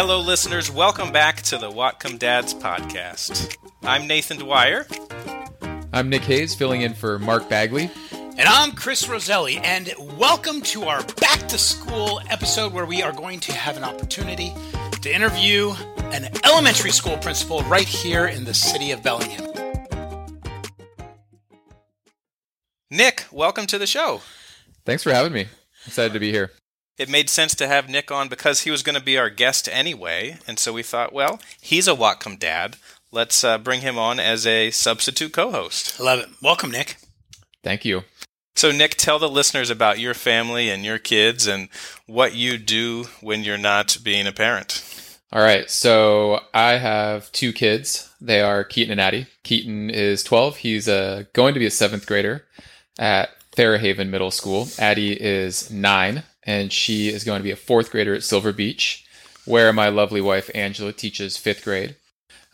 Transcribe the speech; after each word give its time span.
Hello, 0.00 0.20
listeners. 0.20 0.70
Welcome 0.70 1.10
back 1.10 1.42
to 1.42 1.58
the 1.58 1.68
Whatcom 1.68 2.20
Dads 2.20 2.54
podcast. 2.54 3.56
I'm 3.82 4.06
Nathan 4.06 4.38
Dwyer. 4.38 4.86
I'm 5.92 6.08
Nick 6.08 6.22
Hayes, 6.22 6.54
filling 6.54 6.82
in 6.82 6.94
for 6.94 7.18
Mark 7.18 7.48
Bagley. 7.48 7.90
And 8.12 8.42
I'm 8.42 8.76
Chris 8.76 9.08
Roselli, 9.08 9.56
and 9.56 9.92
welcome 10.16 10.62
to 10.62 10.84
our 10.84 11.02
back 11.20 11.48
to 11.48 11.58
school 11.58 12.20
episode 12.30 12.72
where 12.72 12.86
we 12.86 13.02
are 13.02 13.10
going 13.10 13.40
to 13.40 13.52
have 13.52 13.76
an 13.76 13.82
opportunity 13.82 14.54
to 15.02 15.12
interview 15.12 15.74
an 16.12 16.28
elementary 16.44 16.92
school 16.92 17.18
principal 17.18 17.62
right 17.62 17.88
here 17.88 18.28
in 18.28 18.44
the 18.44 18.54
city 18.54 18.92
of 18.92 19.02
Bellingham. 19.02 19.52
Nick, 22.88 23.26
welcome 23.32 23.66
to 23.66 23.78
the 23.78 23.86
show. 23.88 24.20
Thanks 24.86 25.02
for 25.02 25.10
having 25.10 25.32
me. 25.32 25.48
Excited 25.86 26.12
to 26.12 26.20
be 26.20 26.30
here. 26.30 26.52
It 26.98 27.08
made 27.08 27.30
sense 27.30 27.54
to 27.54 27.68
have 27.68 27.88
Nick 27.88 28.10
on 28.10 28.28
because 28.28 28.62
he 28.62 28.72
was 28.72 28.82
going 28.82 28.96
to 28.98 29.02
be 29.02 29.16
our 29.16 29.30
guest 29.30 29.68
anyway, 29.70 30.38
and 30.48 30.58
so 30.58 30.72
we 30.72 30.82
thought, 30.82 31.12
well, 31.12 31.40
he's 31.60 31.86
a 31.86 31.94
Whatcom 31.94 32.38
dad. 32.38 32.76
Let's 33.12 33.44
uh, 33.44 33.56
bring 33.56 33.82
him 33.82 33.96
on 33.96 34.18
as 34.18 34.46
a 34.46 34.72
substitute 34.72 35.32
co-host. 35.32 36.00
I 36.00 36.04
love 36.04 36.18
it. 36.18 36.28
Welcome, 36.42 36.72
Nick. 36.72 36.96
Thank 37.62 37.84
you. 37.84 38.02
So, 38.56 38.72
Nick, 38.72 38.96
tell 38.96 39.20
the 39.20 39.28
listeners 39.28 39.70
about 39.70 40.00
your 40.00 40.14
family 40.14 40.68
and 40.68 40.84
your 40.84 40.98
kids 40.98 41.46
and 41.46 41.68
what 42.06 42.34
you 42.34 42.58
do 42.58 43.04
when 43.20 43.44
you're 43.44 43.56
not 43.56 43.98
being 44.02 44.26
a 44.26 44.32
parent. 44.32 44.82
All 45.32 45.40
right. 45.40 45.70
So, 45.70 46.40
I 46.52 46.78
have 46.78 47.30
two 47.30 47.52
kids. 47.52 48.12
They 48.20 48.40
are 48.40 48.64
Keaton 48.64 48.90
and 48.90 49.00
Addie. 49.00 49.28
Keaton 49.44 49.90
is 49.90 50.24
12. 50.24 50.56
He's 50.56 50.88
uh, 50.88 51.24
going 51.32 51.54
to 51.54 51.60
be 51.60 51.66
a 51.66 51.70
seventh 51.70 52.06
grader 52.06 52.44
at 52.98 53.30
Fairhaven 53.54 54.10
Middle 54.10 54.32
School. 54.32 54.68
Addie 54.78 55.12
is 55.12 55.70
nine, 55.70 56.24
and 56.48 56.72
she 56.72 57.10
is 57.10 57.24
going 57.24 57.38
to 57.38 57.44
be 57.44 57.50
a 57.50 57.56
fourth 57.56 57.90
grader 57.90 58.14
at 58.14 58.22
Silver 58.22 58.54
Beach, 58.54 59.04
where 59.44 59.70
my 59.70 59.90
lovely 59.90 60.22
wife 60.22 60.50
Angela 60.54 60.94
teaches 60.94 61.36
fifth 61.36 61.62
grade. 61.62 61.94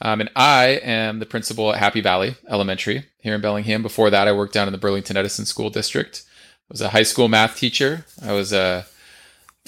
Um, 0.02 0.20
and 0.20 0.30
I 0.34 0.80
am 0.82 1.20
the 1.20 1.26
principal 1.26 1.72
at 1.72 1.78
Happy 1.78 2.00
Valley 2.00 2.34
Elementary 2.48 3.04
here 3.20 3.36
in 3.36 3.40
Bellingham. 3.40 3.82
Before 3.82 4.10
that, 4.10 4.26
I 4.26 4.32
worked 4.32 4.52
down 4.52 4.66
in 4.66 4.72
the 4.72 4.78
Burlington 4.78 5.16
Edison 5.16 5.44
School 5.44 5.70
District. 5.70 6.24
I 6.26 6.72
was 6.72 6.80
a 6.80 6.88
high 6.88 7.04
school 7.04 7.28
math 7.28 7.56
teacher. 7.56 8.04
I 8.20 8.32
was 8.32 8.52
a 8.52 8.84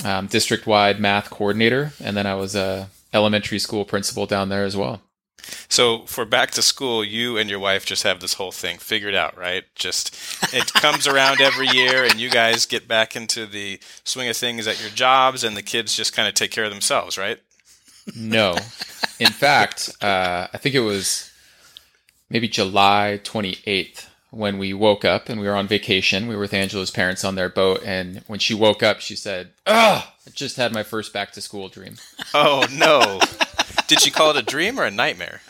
um, 0.04 0.27
district-wide 0.27 0.98
math 0.98 1.30
coordinator, 1.30 1.92
and 2.02 2.16
then 2.16 2.27
I 2.27 2.34
was 2.34 2.56
a 2.56 2.88
elementary 3.14 3.60
school 3.60 3.84
principal 3.84 4.27
down 4.27 4.48
there 4.48 4.64
as 4.64 4.77
well. 4.77 5.02
So 5.69 6.00
for 6.06 6.25
back 6.25 6.50
to 6.52 6.62
school, 6.62 7.05
you 7.05 7.36
and 7.36 7.48
your 7.50 7.58
wife 7.58 7.86
just 7.86 8.02
have 8.02 8.20
this 8.20 8.34
whole 8.34 8.52
thing 8.52 8.78
figured 8.78 9.14
out, 9.14 9.36
right? 9.36 9.64
Just 9.75 10.14
it 10.55 10.72
comes 10.72 11.06
around 11.06 11.41
every 11.41 11.69
year, 11.69 12.05
and 12.05 12.20
you 12.20 12.30
guys 12.30 12.66
get 12.66 12.88
back 12.88 13.16
into 13.16 13.47
the 13.47 13.78
swing 14.05 14.28
of 14.28 14.36
things 14.36 14.66
at 14.66 14.80
your 14.80 14.91
jobs, 14.91 15.44
and 15.44 15.56
the 15.56 15.62
kids 15.62 15.94
just 15.94 16.14
kind 16.14 16.28
of 16.28 16.34
take 16.34 16.50
care 16.50 16.64
of 16.64 16.70
themselves, 16.70 17.19
right? 17.19 17.38
No. 18.14 18.56
In 19.19 19.33
fact, 19.33 19.91
uh, 20.03 20.47
I 20.53 20.58
think 20.58 20.75
it 20.75 20.80
was 20.80 21.30
maybe 22.31 22.48
July 22.48 23.20
28th 23.25 24.06
when 24.31 24.58
we 24.58 24.75
woke 24.75 25.05
up 25.05 25.28
and 25.28 25.41
we 25.41 25.47
were 25.47 25.55
on 25.55 25.66
vacation. 25.66 26.28
We 26.28 26.34
were 26.34 26.42
with 26.42 26.55
Angela's 26.55 26.91
parents 26.91 27.25
on 27.25 27.34
their 27.34 27.48
boat. 27.48 27.83
And 27.84 28.22
when 28.27 28.38
she 28.38 28.55
woke 28.55 28.83
up, 28.83 29.00
she 29.00 29.16
said, 29.16 29.50
Oh, 29.66 30.06
I 30.27 30.31
just 30.31 30.56
had 30.56 30.72
my 30.72 30.83
first 30.83 31.12
back 31.12 31.33
to 31.33 31.41
school 31.41 31.69
dream. 31.69 31.97
Oh, 32.34 32.66
no. 32.72 33.20
Did 33.86 34.00
she 34.00 34.10
call 34.10 34.30
it 34.30 34.36
a 34.36 34.42
dream 34.42 34.78
or 34.78 34.84
a 34.84 34.90
nightmare? 34.90 35.40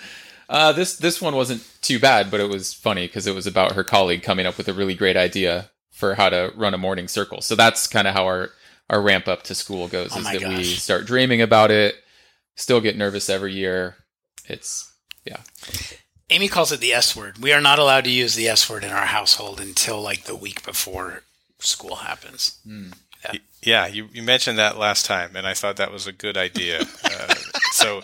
Uh, 0.48 0.72
this 0.72 0.96
this 0.96 1.20
one 1.20 1.34
wasn't 1.34 1.66
too 1.80 1.98
bad, 1.98 2.30
but 2.30 2.40
it 2.40 2.48
was 2.48 2.72
funny 2.72 3.06
because 3.06 3.26
it 3.26 3.34
was 3.34 3.46
about 3.46 3.72
her 3.72 3.84
colleague 3.84 4.22
coming 4.22 4.46
up 4.46 4.56
with 4.56 4.68
a 4.68 4.72
really 4.72 4.94
great 4.94 5.16
idea 5.16 5.70
for 5.90 6.14
how 6.14 6.28
to 6.28 6.52
run 6.54 6.74
a 6.74 6.78
morning 6.78 7.08
circle. 7.08 7.40
So 7.40 7.54
that's 7.54 7.86
kind 7.86 8.06
of 8.06 8.14
how 8.14 8.24
our 8.24 8.50
our 8.88 9.00
ramp 9.02 9.26
up 9.26 9.42
to 9.44 9.54
school 9.54 9.88
goes. 9.88 10.12
Oh 10.14 10.18
is 10.18 10.24
my 10.24 10.38
that 10.38 10.48
we 10.48 10.62
start 10.62 11.06
dreaming 11.06 11.42
about 11.42 11.70
it. 11.70 11.96
Still 12.54 12.80
get 12.80 12.96
nervous 12.96 13.28
every 13.28 13.54
year. 13.54 13.96
It's 14.46 14.92
yeah. 15.24 15.40
Amy 16.30 16.48
calls 16.48 16.72
it 16.72 16.80
the 16.80 16.92
S 16.92 17.16
word. 17.16 17.38
We 17.38 17.52
are 17.52 17.60
not 17.60 17.78
allowed 17.78 18.04
to 18.04 18.10
use 18.10 18.34
the 18.34 18.48
S 18.48 18.70
word 18.70 18.84
in 18.84 18.90
our 18.90 19.06
household 19.06 19.60
until 19.60 20.00
like 20.00 20.24
the 20.24 20.36
week 20.36 20.64
before 20.64 21.22
school 21.58 21.96
happens. 21.96 22.58
Yeah, 23.62 23.86
you, 23.88 24.08
you 24.12 24.22
mentioned 24.22 24.58
that 24.58 24.78
last 24.78 25.06
time, 25.06 25.34
and 25.34 25.46
I 25.46 25.54
thought 25.54 25.76
that 25.76 25.92
was 25.92 26.06
a 26.06 26.12
good 26.12 26.36
idea. 26.36 26.84
Uh, 27.18 27.34
so, 27.72 28.02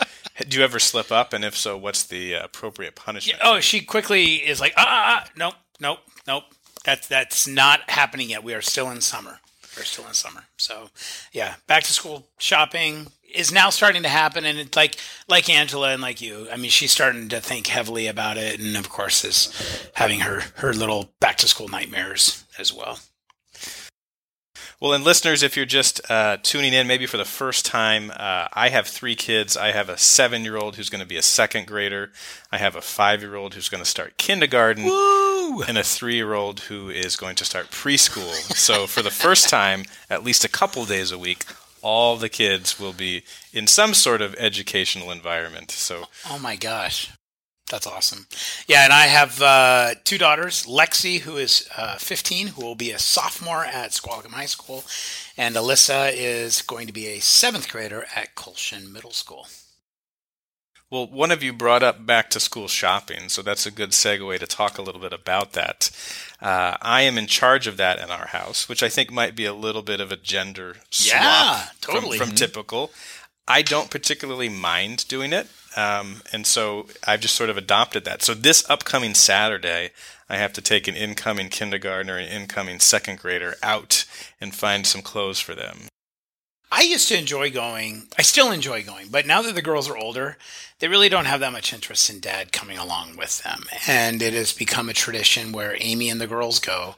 do 0.49 0.59
you 0.59 0.65
ever 0.65 0.79
slip 0.79 1.11
up? 1.11 1.33
And 1.33 1.45
if 1.45 1.57
so, 1.57 1.77
what's 1.77 2.05
the 2.05 2.37
uh, 2.37 2.45
appropriate 2.45 2.95
punishment? 2.95 3.41
Oh, 3.43 3.61
she 3.61 3.81
quickly 3.81 4.37
is 4.37 4.61
like, 4.61 4.75
ah, 4.77 4.85
ah, 4.87 5.25
ah, 5.25 5.31
nope, 5.37 5.55
nope, 5.81 5.99
nope. 6.27 6.45
That's 6.85 7.07
that's 7.07 7.47
not 7.47 7.89
happening 7.89 8.31
yet. 8.31 8.43
We 8.43 8.55
are 8.55 8.63
still 8.63 8.91
in 8.91 9.01
summer. 9.01 9.39
We're 9.77 9.85
still 9.85 10.07
in 10.07 10.15
summer. 10.15 10.45
So, 10.59 10.91
yeah, 11.33 11.55
back 11.67 11.85
to 11.85 11.93
school 11.93 12.27
shopping 12.39 13.07
is 13.35 13.53
now 13.53 13.71
starting 13.71 14.03
to 14.03 14.09
happen, 14.09 14.45
and 14.45 14.59
it's 14.59 14.77
like 14.77 14.97
like 15.29 15.49
Angela 15.49 15.93
and 15.93 16.03
like 16.03 16.21
you. 16.21 16.49
I 16.53 16.57
mean, 16.57 16.71
she's 16.71 16.93
starting 16.93 17.29
to 17.31 17.41
think 17.41 17.69
heavily 17.69 18.07
about 18.07 18.37
it, 18.37 18.61
and 18.61 18.77
of 18.77 18.91
course, 18.91 19.25
is 19.25 19.89
having 19.95 20.21
her 20.21 20.43
her 20.57 20.73
little 20.75 21.11
back 21.21 21.37
to 21.39 21.49
school 21.49 21.69
nightmares 21.69 22.45
as 22.59 22.73
well. 22.73 22.99
Well, 24.83 24.95
and 24.95 25.05
listeners, 25.05 25.45
if 25.45 25.57
you're 25.57 25.65
just 25.65 26.01
uh, 26.11 26.39
tuning 26.43 26.73
in, 26.73 26.89
maybe 26.89 27.07
for 27.07 27.17
the 27.17 27.25
first 27.25 27.65
time, 27.65 28.11
uh, 28.11 28.49
I 28.53 28.69
have 28.71 28.89
three 28.89 29.15
kids. 29.15 29.57
I 29.57 29.71
have 29.71 29.89
a 29.89 29.97
seven 29.97 30.43
year 30.43 30.57
old 30.57 30.75
who's 30.75 30.89
going 30.89 31.01
to 31.01 31.07
be 31.07 31.17
a 31.17 31.23
second 31.23 31.69
grader, 31.69 32.11
I 32.51 32.59
have 32.59 32.75
a 32.75 32.81
five 32.81 33.23
year 33.23 33.37
old 33.37 33.55
who's 33.55 33.69
going 33.69 33.85
to 33.85 33.89
start 33.89 34.17
kindergarten, 34.17 34.83
Woo! 34.83 35.63
and 35.63 35.79
a 35.79 35.85
three 35.85 36.17
year 36.17 36.35
old 36.35 36.59
who 36.59 36.91
is 36.91 37.15
going 37.15 37.37
to 37.37 37.45
start 37.45 37.71
preschool. 37.71 38.33
so, 38.57 38.89
for 38.89 39.03
the 39.03 39.13
first 39.13 39.49
time, 39.49 39.85
at 40.11 40.25
least 40.25 40.45
a 40.45 40.49
couple 40.49 40.85
days 40.85 41.13
a 41.13 41.19
week, 41.19 41.45
all 41.81 42.17
the 42.17 42.29
kids 42.29 42.81
will 42.81 42.93
be 42.93 43.23
in 43.53 43.69
some 43.69 43.95
sort 43.95 44.21
of 44.21 44.35
educational 44.35 45.13
environment. 45.13 45.71
So, 45.71 46.07
Oh 46.29 46.41
my 46.41 46.57
gosh. 46.57 47.13
That's 47.73 47.87
awesome. 47.87 48.27
Yeah, 48.67 48.85
and 48.85 48.93
I 48.93 49.07
have 49.07 49.41
uh, 49.41 49.95
two 50.05 50.19
daughters 50.19 50.67
Lexi, 50.67 51.21
who 51.21 51.39
is 51.39 51.67
uh, 51.75 51.97
15, 51.97 52.49
who 52.49 52.63
will 52.63 52.75
be 52.75 52.91
a 52.91 52.99
sophomore 52.99 53.65
at 53.65 53.95
Squalicum 53.95 54.33
High 54.33 54.45
School, 54.45 54.85
and 55.39 55.57
Alyssa 55.57 56.13
is 56.15 56.61
going 56.61 56.87
to 56.87 56.93
be 56.93 57.07
a 57.07 57.21
seventh 57.21 57.71
grader 57.71 58.05
at 58.15 58.35
Kulshan 58.35 58.93
Middle 58.93 59.13
School. 59.13 59.47
Well, 60.91 61.07
one 61.07 61.31
of 61.31 61.43
you 61.43 61.55
brought 61.55 61.83
up 61.83 62.05
back 62.05 62.29
to 62.31 62.41
school 62.41 62.69
shopping, 62.69 63.31
so 63.31 63.41
that's 63.41 63.65
a 63.65 63.71
good 63.71 63.93
segue 63.93 64.39
to 64.39 64.47
talk 64.47 64.77
a 64.77 64.83
little 64.83 65.01
bit 65.01 65.15
about 65.15 65.55
that. 65.55 65.91
Uh, 66.43 66.77
I 66.83 67.01
am 67.03 67.17
in 67.17 67.27
charge 67.27 67.67
of 67.67 67.79
that 67.79 67.99
in 67.99 68.11
our 68.11 68.27
house, 68.27 68.69
which 68.69 68.83
I 68.83 68.91
think 68.91 69.11
might 69.11 69.35
be 69.35 69.47
a 69.47 69.55
little 69.55 69.81
bit 69.81 69.99
of 70.03 70.13
a 70.13 70.17
gender 70.19 70.77
swap 70.91 71.15
Yeah, 71.23 71.59
from- 71.81 71.95
totally. 71.95 72.19
from, 72.19 72.33
Mhm. 72.33 72.37
typical. 72.37 72.93
I 73.49 73.63
don't 73.63 73.91
particularly 73.91 74.51
mind 74.51 75.09
doing 75.09 75.33
it, 75.33 75.49
um, 75.77 76.23
and 76.33 76.47
so 76.47 76.87
I've 77.07 77.21
just 77.21 77.35
sort 77.35 77.51
of 77.51 77.57
adopted 77.57 78.05
that. 78.05 78.23
So 78.23 78.35
this 78.35 78.69
upcoming 78.69 79.15
Saturday, 79.15 79.91
I 80.29 80.37
have 80.37 80.53
to 80.55 80.63
take 80.63 80.89
an 80.89 80.97
incoming 80.97 81.49
kindergartner 81.49 82.17
and 82.17 82.29
incoming 82.29 82.81
second 82.81 83.19
grader 83.19 83.55
out 83.63 84.05
and 84.41 84.55
find 84.55 84.87
some 84.87 85.03
clothes 85.03 85.41
for 85.41 85.55
them. 85.55 85.89
I 86.71 86.83
used 86.83 87.09
to 87.09 87.19
enjoy 87.19 87.51
going, 87.51 88.09
I 88.19 88.23
still 88.23 88.51
enjoy 88.51 88.83
going, 88.83 89.09
but 89.11 89.27
now 89.27 89.43
that 89.43 89.55
the 89.55 89.61
girls 89.61 89.91
are 89.91 89.97
older, 89.97 90.39
they 90.79 90.89
really 90.89 91.11
don't 91.11 91.27
have 91.27 91.41
that 91.41 91.53
much 91.53 91.75
interest 91.75 92.09
in 92.09 92.19
dad 92.19 92.51
coming 92.51 92.79
along 92.79 93.17
with 93.17 93.43
them. 93.43 93.65
And 93.87 94.23
it 94.23 94.33
has 94.33 94.55
become 94.55 94.89
a 94.89 94.95
tradition 94.95 95.53
where 95.53 95.77
Amy 95.79 96.09
and 96.09 96.19
the 96.19 96.27
girls 96.27 96.59
go. 96.59 96.97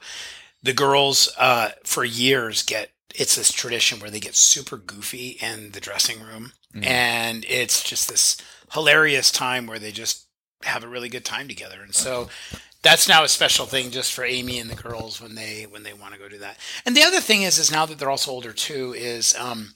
The 0.62 0.72
girls, 0.72 1.28
uh, 1.38 1.70
for 1.82 2.04
years, 2.04 2.62
get 2.62 2.90
it's 3.16 3.36
this 3.36 3.52
tradition 3.52 4.00
where 4.00 4.10
they 4.10 4.20
get 4.20 4.34
super 4.34 4.76
goofy 4.76 5.38
in 5.40 5.70
the 5.70 5.80
dressing 5.80 6.20
room. 6.20 6.52
And 6.82 7.44
it's 7.48 7.82
just 7.84 8.08
this 8.08 8.36
hilarious 8.74 9.30
time 9.30 9.66
where 9.66 9.78
they 9.78 9.92
just 9.92 10.26
have 10.62 10.84
a 10.84 10.88
really 10.88 11.08
good 11.08 11.24
time 11.24 11.48
together. 11.48 11.82
And 11.82 11.94
so 11.94 12.28
that's 12.82 13.08
now 13.08 13.24
a 13.24 13.28
special 13.28 13.66
thing 13.66 13.90
just 13.90 14.12
for 14.12 14.24
Amy 14.24 14.58
and 14.58 14.68
the 14.68 14.74
girls 14.74 15.20
when 15.20 15.34
they 15.34 15.66
when 15.70 15.82
they 15.84 15.94
want 15.94 16.12
to 16.14 16.20
go 16.20 16.28
do 16.28 16.38
that. 16.38 16.58
And 16.84 16.94
the 16.96 17.02
other 17.02 17.20
thing 17.20 17.42
is 17.42 17.58
is 17.58 17.72
now 17.72 17.86
that 17.86 17.98
they're 17.98 18.10
also 18.10 18.30
older 18.30 18.52
too 18.52 18.94
is 18.96 19.34
um, 19.38 19.74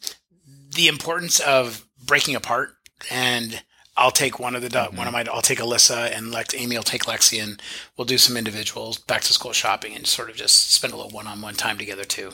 the 0.75 0.89
importance 0.89 1.41
of 1.41 1.87
breaking 2.05 2.35
apart 2.37 2.71
and 3.11 3.63
I'll 3.97 4.11
take 4.13 4.39
one 4.39 4.55
of 4.55 4.63
the 4.63 4.69
Mm-hmm. 4.69 4.97
one 4.97 5.07
of 5.07 5.13
my 5.13 5.25
I'll 5.33 5.43
take 5.43 5.59
Alyssa 5.59 6.17
and 6.17 6.31
Lex 6.31 6.55
Amy 6.55 6.77
will 6.77 6.83
take 6.83 7.05
Lexi 7.05 7.43
and 7.43 7.61
we'll 7.97 8.05
do 8.05 8.19
some 8.19 8.37
individuals 8.37 8.99
back 8.99 9.23
to 9.23 9.33
school 9.33 9.53
shopping 9.53 9.95
and 9.95 10.07
sort 10.07 10.31
of 10.31 10.37
just 10.37 10.71
spend 10.71 10.93
a 10.93 10.97
little 10.97 11.11
one 11.11 11.27
on 11.27 11.41
one 11.41 11.55
time 11.55 11.79
together 11.79 12.05
too. 12.05 12.33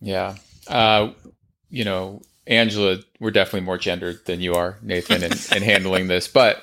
Yeah. 0.00 0.36
Uh, 0.66 1.10
you 1.70 1.84
know, 1.84 2.22
Angela, 2.46 2.98
we're 3.20 3.30
definitely 3.30 3.62
more 3.62 3.78
gendered 3.78 4.24
than 4.26 4.40
you 4.40 4.54
are, 4.54 4.78
Nathan, 4.82 5.22
in, 5.22 5.32
in 5.54 5.62
handling 5.62 6.08
this. 6.08 6.28
But 6.28 6.62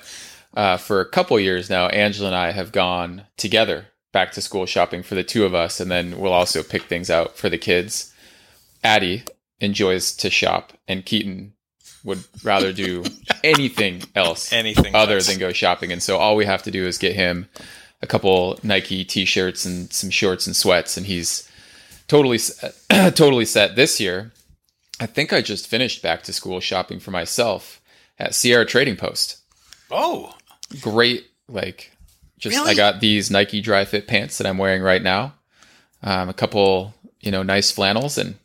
uh, 0.54 0.78
for 0.78 1.00
a 1.02 1.10
couple 1.10 1.40
years 1.40 1.70
now, 1.70 1.88
Angela 1.88 2.28
and 2.30 2.36
I 2.36 2.52
have 2.52 2.72
gone 2.72 3.24
together 3.38 3.88
back 4.12 4.32
to 4.34 4.42
school 4.42 4.66
shopping 4.66 5.04
for 5.04 5.16
the 5.16 5.24
two 5.24 5.46
of 5.46 5.56
us, 5.56 5.80
and 5.80 5.90
then 5.90 6.20
we'll 6.20 6.34
also 6.34 6.62
pick 6.64 6.84
things 6.84 7.10
out 7.10 7.38
for 7.38 7.50
the 7.50 7.58
kids. 7.58 8.14
Addie 8.84 9.24
enjoys 9.60 10.14
to 10.18 10.30
shop, 10.30 10.74
and 10.88 11.06
Keaton 11.06 11.54
would 12.04 12.24
rather 12.44 12.74
do 12.74 13.04
anything 13.44 14.04
else 14.16 14.52
Anything 14.52 14.96
other 14.96 15.16
less. 15.16 15.28
than 15.28 15.40
go 15.40 15.54
shopping. 15.54 15.92
And 15.92 16.02
so 16.02 16.18
all 16.18 16.36
we 16.36 16.46
have 16.46 16.64
to 16.64 16.72
do 16.72 16.86
is 16.86 16.98
get 16.98 17.16
him 17.16 17.48
a 18.02 18.08
couple 18.08 18.60
Nike 18.64 19.04
t-shirts 19.06 19.66
and 19.66 19.92
some 19.94 20.10
shorts 20.10 20.48
and 20.48 20.56
sweats, 20.56 20.98
and 20.98 21.06
he's 21.06 21.50
totally 22.08 22.40
totally 22.90 23.46
set 23.46 23.76
this 23.76 24.00
year. 24.00 24.32
I 25.02 25.08
think 25.08 25.34
I 25.34 25.42
just 25.42 25.68
finished 25.68 26.04
back 26.04 26.22
to 26.24 26.34
school 26.34 26.60
shopping 26.60 27.00
for 27.00 27.10
myself 27.10 27.82
at 28.20 28.36
Sierra 28.36 28.66
Trading 28.66 28.96
Post. 28.96 29.38
Oh, 29.90 30.36
Great, 30.80 31.26
like, 31.50 31.92
just 32.38 32.56
Really? 32.56 32.72
I 32.72 32.76
got 32.76 33.02
these 33.02 33.32
Nike 33.32 33.62
Dri-FIT 33.62 34.08
pants 34.08 34.38
that 34.38 34.46
I'm 34.48 34.60
wearing 34.60 34.84
right 34.84 35.02
now. 35.02 35.34
Um, 36.04 36.30
a 36.30 36.34
couple, 36.34 36.94
you 37.20 37.32
know, 37.32 37.44
nice 37.44 37.72
flannels, 37.72 38.18
and 38.18 38.36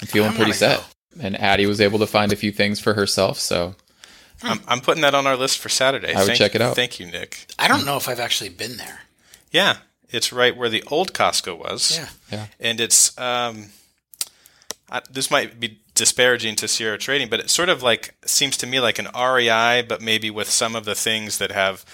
I'm 0.00 0.06
feeling 0.06 0.28
I 0.30 0.34
pretty 0.36 0.50
wanna 0.50 0.54
set. 0.54 0.94
And 1.18 1.40
Addie 1.40 1.66
was 1.66 1.80
able 1.80 1.98
to 2.00 2.06
find 2.06 2.30
a 2.30 2.36
few 2.36 2.52
things 2.52 2.78
for 2.78 2.92
herself, 2.94 3.38
so 3.38 3.74
I'm, 4.42 4.60
I'm 4.68 4.80
putting 4.80 5.00
that 5.00 5.14
on 5.14 5.26
our 5.26 5.36
list 5.36 5.58
for 5.58 5.70
Saturday. 5.70 6.12
I 6.12 6.18
would 6.18 6.26
Thank- 6.26 6.38
check 6.38 6.54
it 6.54 6.60
out. 6.60 6.76
Thank 6.76 7.00
you, 7.00 7.06
Nick. 7.06 7.46
I 7.58 7.68
don't 7.68 7.86
know 7.86 7.96
if 7.96 8.06
I've 8.06 8.20
actually 8.20 8.50
been 8.50 8.76
there. 8.76 9.00
Yeah, 9.50 9.78
it's 10.10 10.30
right 10.32 10.54
where 10.54 10.68
the 10.68 10.84
old 10.88 11.14
Costco 11.14 11.58
was. 11.58 11.96
Yeah. 11.96 12.08
yeah. 12.30 12.46
and 12.60 12.80
it's 12.80 13.18
um, 13.18 13.70
I, 14.90 15.00
this 15.10 15.30
might 15.30 15.58
be 15.58 15.80
disparaging 15.96 16.54
to 16.56 16.68
Sierra 16.68 16.96
Trading, 16.98 17.28
but 17.28 17.40
it 17.40 17.50
sort 17.50 17.68
of 17.68 17.82
like 17.82 18.14
seems 18.24 18.56
to 18.58 18.66
me 18.66 18.78
like 18.78 19.00
an 19.00 19.08
REI, 19.14 19.82
but 19.82 20.00
maybe 20.00 20.30
with 20.30 20.48
some 20.48 20.76
of 20.76 20.84
the 20.84 20.94
things 20.94 21.38
that 21.38 21.50
have 21.50 21.84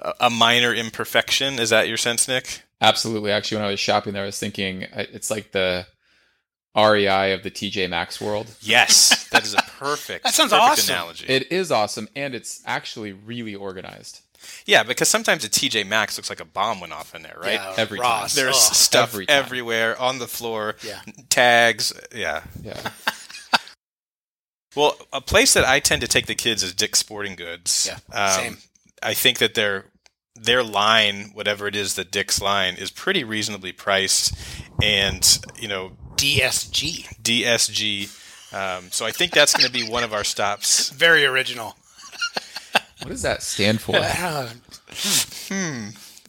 a, 0.00 0.14
a 0.22 0.30
minor 0.30 0.74
imperfection. 0.74 1.60
Is 1.60 1.70
that 1.70 1.86
your 1.86 1.96
sense, 1.96 2.26
Nick? 2.26 2.62
Absolutely. 2.80 3.30
Actually, 3.30 3.58
when 3.58 3.66
I 3.66 3.70
was 3.70 3.78
shopping 3.80 4.14
there, 4.14 4.22
I 4.22 4.26
was 4.26 4.38
thinking 4.38 4.84
uh, 4.84 5.04
it's 5.12 5.30
like 5.30 5.52
the 5.52 5.86
REI 6.76 7.32
of 7.32 7.42
the 7.42 7.50
TJ 7.50 7.88
Maxx 7.90 8.20
world. 8.20 8.46
Yes, 8.60 9.28
that 9.32 9.44
is 9.44 9.54
a 9.54 9.62
perfect. 9.78 10.24
That 10.24 10.34
sounds 10.34 10.50
perfect 10.52 10.72
awesome. 10.72 10.94
Analogy. 10.94 11.26
It 11.28 11.52
is 11.52 11.70
awesome, 11.70 12.08
and 12.16 12.34
it's 12.34 12.62
actually 12.64 13.12
really 13.12 13.54
organized. 13.54 14.20
yeah, 14.64 14.82
because 14.82 15.08
sometimes 15.08 15.44
a 15.44 15.48
TJ 15.50 15.86
Maxx 15.86 16.16
looks 16.16 16.30
like 16.30 16.40
a 16.40 16.44
bomb 16.46 16.80
went 16.80 16.92
off 16.92 17.14
in 17.14 17.22
there, 17.22 17.36
right? 17.42 17.54
Yeah, 17.54 17.74
Every 17.76 17.98
Ross. 17.98 18.34
There's 18.34 18.54
Ugh. 18.56 18.74
stuff 18.74 19.10
Every 19.12 19.26
time. 19.26 19.36
everywhere 19.44 20.00
on 20.00 20.18
the 20.18 20.28
floor. 20.28 20.76
Yeah. 20.82 21.00
Tags. 21.28 21.92
Yeah. 22.14 22.42
Yeah. 22.62 22.80
Well, 24.76 24.96
a 25.12 25.20
place 25.20 25.54
that 25.54 25.64
I 25.64 25.80
tend 25.80 26.00
to 26.02 26.08
take 26.08 26.26
the 26.26 26.34
kids 26.34 26.62
is 26.62 26.72
Dick's 26.74 26.98
Sporting 27.00 27.34
Goods. 27.34 27.88
Yeah, 27.90 27.98
Um, 28.36 28.40
same. 28.44 28.58
I 29.02 29.14
think 29.14 29.38
that 29.38 29.54
their 29.54 29.86
their 30.36 30.62
line, 30.62 31.30
whatever 31.34 31.66
it 31.66 31.74
is, 31.76 31.94
the 31.94 32.04
Dick's 32.04 32.40
line, 32.40 32.76
is 32.76 32.90
pretty 32.90 33.24
reasonably 33.24 33.72
priced, 33.72 34.34
and 34.82 35.38
you 35.58 35.68
know 35.68 35.96
DSG. 36.16 37.20
DSG. 37.22 38.16
Um, 38.52 38.90
so 38.90 39.06
I 39.06 39.12
think 39.12 39.32
that's 39.32 39.52
going 39.54 39.66
to 39.66 39.72
be 39.72 39.88
one 39.88 40.02
of 40.04 40.12
our 40.12 40.24
stops. 40.24 40.90
Very 40.96 41.24
original. 41.24 41.76
What 43.02 43.08
does 43.10 43.22
that 43.22 43.42
stand 43.42 43.80
for? 43.80 43.96
Uh, 43.96 44.50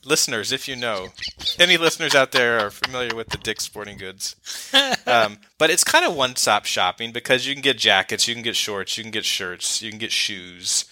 Listeners, 0.03 0.51
if 0.51 0.67
you 0.67 0.75
know, 0.75 1.09
any 1.59 1.77
listeners 1.77 2.15
out 2.15 2.31
there 2.31 2.59
are 2.59 2.71
familiar 2.71 3.15
with 3.15 3.29
the 3.29 3.37
Dick's 3.37 3.65
Sporting 3.65 3.97
Goods. 3.97 4.35
Um, 5.07 5.39
but 5.57 5.69
it's 5.69 5.83
kind 5.83 6.05
of 6.05 6.15
one 6.15 6.35
stop 6.35 6.65
shopping 6.65 7.11
because 7.11 7.45
you 7.45 7.53
can 7.53 7.61
get 7.61 7.77
jackets, 7.77 8.27
you 8.27 8.35
can 8.35 8.43
get 8.43 8.55
shorts, 8.55 8.97
you 8.97 9.03
can 9.03 9.11
get 9.11 9.25
shirts, 9.25 9.81
you 9.81 9.89
can 9.89 9.99
get 9.99 10.11
shoes. 10.11 10.85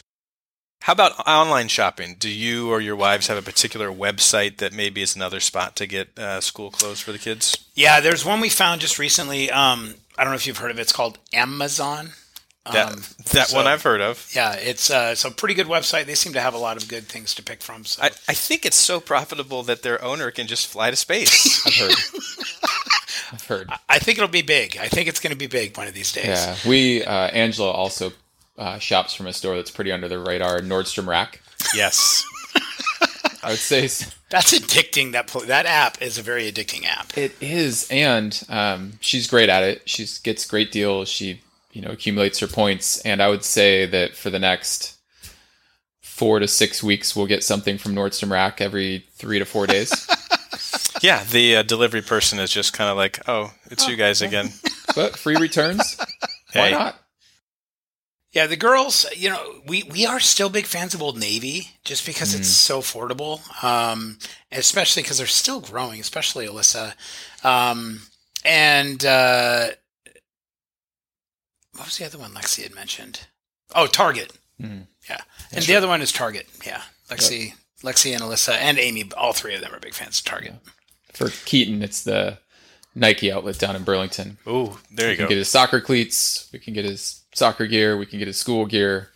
How 0.82 0.94
about 0.94 1.20
online 1.28 1.68
shopping? 1.68 2.16
Do 2.18 2.30
you 2.30 2.70
or 2.72 2.82
your 2.82 2.96
wives 2.96 3.28
have 3.28 3.38
a 3.38 3.42
particular 3.42 3.90
website 3.90 4.58
that 4.58 4.74
maybe 4.74 5.02
is 5.02 5.16
another 5.16 5.40
spot 5.40 5.76
to 5.78 5.88
get 5.88 6.18
uh, 6.18 6.42
school 6.42 6.72
clothes 6.72 7.00
for 7.00 7.12
the 7.12 7.20
kids? 7.20 7.66
yeah, 7.76 8.00
there's 8.00 8.26
one 8.26 8.40
we 8.42 8.50
found 8.50 8.82
just 8.82 8.98
recently. 9.00 9.52
Um, 9.52 9.96
I 10.18 10.24
don't 10.24 10.32
know 10.32 10.38
if 10.38 10.48
you've 10.48 10.58
heard 10.58 10.72
of 10.72 10.80
it. 10.80 10.82
It's 10.82 10.92
called 10.92 11.18
Amazon. 11.34 12.10
That, 12.66 12.92
Um, 12.94 13.02
that 13.32 13.48
so- 13.48 13.56
one 13.58 13.68
I've 13.68 13.82
heard 13.84 14.02
of. 14.02 14.30
Yeah, 14.36 14.54
it's 14.54 14.90
uh, 14.92 15.10
it's 15.14 15.26
a 15.26 15.32
pretty 15.32 15.54
good 15.56 15.68
website. 15.68 16.06
They 16.06 16.14
seem 16.16 16.34
to 16.34 16.42
have 16.42 16.54
a 16.54 16.58
lot 16.58 16.78
of 16.78 16.88
good 16.88 17.08
things 17.08 17.34
to 17.36 17.44
pick 17.44 17.62
from. 17.64 17.86
So 17.86 18.04
I, 18.04 18.08
I 18.28 18.34
think 18.34 18.66
it's 18.66 18.76
so 18.78 19.00
profitable 19.00 19.64
that 19.64 19.82
their 19.82 20.04
owner 20.04 20.30
can 20.30 20.46
just 20.46 20.68
fly 20.68 20.92
to 20.92 20.96
space. 20.96 21.66
I've 21.66 21.76
heard. 21.76 21.96
I've 23.32 23.46
heard. 23.48 23.70
I 23.88 24.00
think 24.00 24.18
it'll 24.18 24.28
be 24.28 24.42
big. 24.42 24.78
I 24.78 24.88
think 24.88 25.08
it's 25.08 25.20
going 25.20 25.32
to 25.32 25.38
be 25.38 25.48
big 25.48 25.78
one 25.78 25.88
of 25.88 25.94
these 25.94 26.12
days. 26.12 26.26
Yeah. 26.26 26.56
We, 26.68 27.04
uh, 27.04 27.28
Angela 27.28 27.72
also 27.72 28.12
uh, 28.58 28.78
shops 28.80 29.14
from 29.14 29.28
a 29.28 29.34
store 29.34 29.56
that's 29.56 29.72
pretty 29.72 29.92
under 29.92 30.08
the 30.08 30.20
radar, 30.20 30.60
Nordstrom 30.60 31.08
Rack. 31.08 31.42
yes. 31.74 32.26
I 33.44 33.52
would 33.52 33.60
say 33.60 33.86
s- 33.86 34.14
That's 34.30 34.52
addicting. 34.58 35.14
That 35.14 35.28
pl- 35.28 35.46
that 35.46 35.66
app 35.66 36.02
is 36.02 36.18
a 36.18 36.22
very 36.22 36.52
addicting 36.52 36.86
app. 36.86 37.18
it 37.18 37.34
is, 37.40 37.88
and 37.90 38.40
um, 38.50 38.94
she's 39.00 39.28
great 39.28 39.48
at 39.48 39.64
it. 39.64 39.84
She 39.90 40.06
gets 40.24 40.46
great 40.46 40.72
deals. 40.74 41.08
She, 41.08 41.42
you 41.80 41.86
know, 41.86 41.92
accumulates 41.94 42.40
her 42.40 42.48
points, 42.48 43.00
and 43.06 43.22
I 43.24 43.30
would 43.30 43.46
say 43.46 43.86
that 43.86 44.14
for 44.14 44.30
the 44.30 44.38
next 44.40 44.98
four 46.02 46.40
to 46.40 46.48
six 46.48 46.84
weeks, 46.84 47.16
we'll 47.16 47.26
get 47.26 47.42
something 47.42 47.78
from 47.78 47.96
Nordstrom 47.96 48.31
Rack 48.31 48.60
every 48.60 49.06
three 49.14 49.40
to 49.40 49.46
four 49.46 49.66
days. 49.66 50.08
Yeah, 51.02 51.24
the 51.24 51.58
uh, 51.58 51.64
delivery 51.64 52.02
person 52.02 52.40
is 52.40 52.52
just 52.52 52.74
kind 52.74 52.90
of 52.90 52.98
like, 52.98 53.20
oh, 53.30 53.54
it's 53.72 53.88
you 53.88 53.96
guys 53.96 54.22
again. 54.22 54.50
but 54.96 55.16
free 55.18 55.38
returns. 55.38 55.96
Why 56.52 56.68
Hey. 56.68 56.72
not? 56.72 57.00
Yeah, 58.34 58.48
the 58.48 58.58
girls, 58.58 59.06
you 59.16 59.30
know, 59.30 59.62
we, 59.66 59.84
we 59.84 60.06
are 60.06 60.20
still 60.20 60.50
big 60.50 60.66
fans 60.66 60.94
of 60.94 61.02
Old 61.02 61.18
Navy 61.18 61.70
just 61.86 62.06
because 62.06 62.36
it's 62.36 62.50
so 62.50 62.80
affordable, 62.80 63.40
um, 63.64 64.18
especially 64.52 65.04
because 65.04 65.20
they're 65.20 65.28
still 65.28 65.62
growing, 65.62 66.02
especially 66.02 66.48
Alyssa. 66.48 66.94
Um, 67.46 68.02
and 68.44 69.04
uh, 69.06 69.68
what 71.80 71.88
was 71.88 71.98
the 71.98 72.06
other 72.06 72.18
one 72.18 72.34
Lexi 72.34 72.64
had 72.64 72.76
mentioned? 72.76 73.22
Oh, 73.74 73.88
Target. 73.88 74.34
Mhm. 74.62 74.88
Yeah, 75.10 75.22
and 75.52 75.64
the 75.64 75.76
other 75.76 75.88
one 75.88 76.02
is 76.02 76.12
Target. 76.12 76.48
Yeah, 76.66 76.84
Lexi, 77.10 77.54
Lexi, 77.81 78.12
and 78.14 78.22
Alyssa, 78.22 78.54
and 78.54 78.78
Amy. 78.78 79.10
All 79.16 79.31
three 79.34 79.56
of 79.56 79.62
them 79.62 79.74
are 79.74 79.80
big 79.80 79.94
fans 79.94 80.20
of 80.20 80.26
Target. 80.26 80.56
For 81.14 81.30
Keaton, 81.46 81.81
it's 81.81 82.04
the 82.04 82.40
Nike 82.94 83.31
outlet 83.31 83.58
down 83.58 83.76
in 83.78 83.84
Burlington. 83.84 84.38
Oh, 84.46 84.80
there 84.92 85.12
you 85.12 85.16
go. 85.16 85.24
We 85.24 85.28
can 85.28 85.30
get 85.30 85.38
his 85.38 85.50
soccer 85.50 85.80
cleats. 85.80 86.50
We 86.52 86.60
can 86.60 86.74
get 86.74 86.84
his 86.84 87.22
soccer 87.34 87.66
gear. 87.68 87.98
We 87.98 88.06
can 88.06 88.20
get 88.20 88.28
his 88.28 88.38
school 88.38 88.66
gear. 88.66 89.10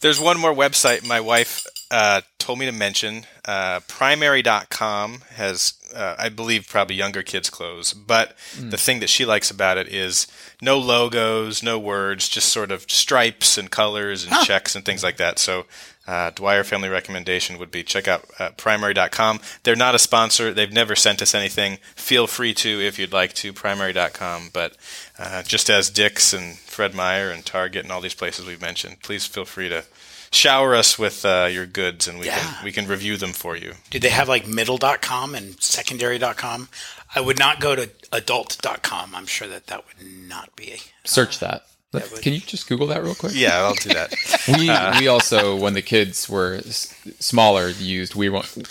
There's 0.00 0.20
one 0.20 0.38
more 0.38 0.54
website 0.54 1.04
my 1.04 1.20
wife 1.20 1.66
uh, 1.90 2.22
told 2.38 2.58
me 2.58 2.66
to 2.66 2.72
mention. 2.72 3.26
Uh, 3.44 3.80
primary.com 3.88 5.22
has, 5.34 5.74
uh, 5.94 6.14
I 6.18 6.28
believe, 6.28 6.68
probably 6.68 6.94
younger 6.94 7.22
kids' 7.22 7.50
clothes. 7.50 7.92
But 7.92 8.36
the 8.56 8.76
thing 8.76 9.00
that 9.00 9.08
she 9.08 9.24
likes 9.24 9.50
about 9.50 9.78
it 9.78 9.88
is 9.88 10.26
no 10.62 10.78
logos, 10.78 11.62
no 11.62 11.78
words, 11.78 12.28
just 12.28 12.48
sort 12.48 12.70
of 12.70 12.82
stripes 12.90 13.58
and 13.58 13.70
colors 13.70 14.24
and 14.24 14.32
checks 14.44 14.76
and 14.76 14.84
things 14.84 15.02
like 15.02 15.16
that. 15.16 15.38
So, 15.38 15.66
uh, 16.06 16.30
Dwyer 16.30 16.64
family 16.64 16.88
recommendation 16.88 17.58
would 17.58 17.70
be 17.70 17.82
check 17.84 18.08
out 18.08 18.24
uh, 18.38 18.50
primary.com. 18.56 19.40
They're 19.62 19.76
not 19.76 19.94
a 19.94 19.98
sponsor. 19.98 20.52
They've 20.52 20.72
never 20.72 20.96
sent 20.96 21.22
us 21.22 21.34
anything. 21.34 21.78
Feel 21.94 22.26
free 22.26 22.52
to 22.54 22.80
if 22.80 22.98
you'd 22.98 23.12
like 23.12 23.32
to, 23.34 23.52
primary.com. 23.52 24.50
But 24.52 24.76
uh, 25.18 25.42
just 25.44 25.70
as 25.70 25.88
Dick's 25.88 26.32
and 26.32 26.58
Fred 26.58 26.94
Meyer 26.94 27.30
and 27.30 27.44
Target 27.44 27.84
and 27.84 27.92
all 27.92 28.00
these 28.00 28.14
places 28.14 28.46
we've 28.46 28.60
mentioned, 28.60 29.00
please 29.02 29.26
feel 29.26 29.44
free 29.44 29.68
to 29.68 29.84
shower 30.32 30.74
us 30.74 30.98
with 30.98 31.24
uh, 31.24 31.48
your 31.50 31.66
goods 31.66 32.06
and 32.08 32.18
we 32.18 32.26
Yeah. 32.26 32.38
can 32.38 32.64
we 32.64 32.72
can 32.72 32.86
review 32.86 33.16
them 33.16 33.32
for 33.32 33.56
you. 33.56 33.74
Did 33.90 34.02
they 34.02 34.10
have 34.10 34.28
like 34.28 34.46
middle.com 34.46 35.34
and 35.34 35.60
secondary.com? 35.62 36.68
I 37.14 37.20
would 37.20 37.38
not 37.38 37.60
go 37.60 37.74
to 37.74 37.90
adult.com. 38.12 39.14
I'm 39.14 39.26
sure 39.26 39.48
that 39.48 39.66
that 39.66 39.84
would 39.86 40.06
not 40.06 40.54
be. 40.54 40.80
Search 41.04 41.40
that. 41.40 41.66
would- 41.92 42.22
Can 42.22 42.32
you 42.34 42.40
just 42.40 42.68
Google 42.68 42.86
that 42.88 43.02
real 43.02 43.16
quick? 43.16 43.32
Yeah, 43.34 43.58
I'll 43.58 43.74
do 43.74 43.88
that. 43.90 44.14
We 44.48 44.70
we 45.00 45.08
also 45.08 45.56
when 45.56 45.74
the 45.74 45.82
kids 45.82 46.28
were 46.28 46.56
s- 46.64 46.94
smaller 47.18 47.68
used 47.68 48.14
we 48.14 48.28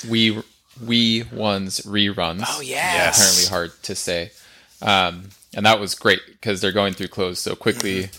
we 0.09 0.41
we 0.85 1.23
ones 1.23 1.81
reruns. 1.81 2.43
Oh, 2.47 2.61
yeah. 2.61 2.93
Yes. 2.93 3.17
Apparently 3.19 3.49
hard 3.49 3.83
to 3.83 3.95
say. 3.95 4.31
Um, 4.81 5.29
and 5.53 5.65
that 5.65 5.79
was 5.81 5.93
great 5.95 6.21
because 6.25 6.61
they're 6.61 6.71
going 6.71 6.93
through 6.93 7.09
clothes 7.09 7.39
so 7.39 7.53
quickly, 7.55 8.09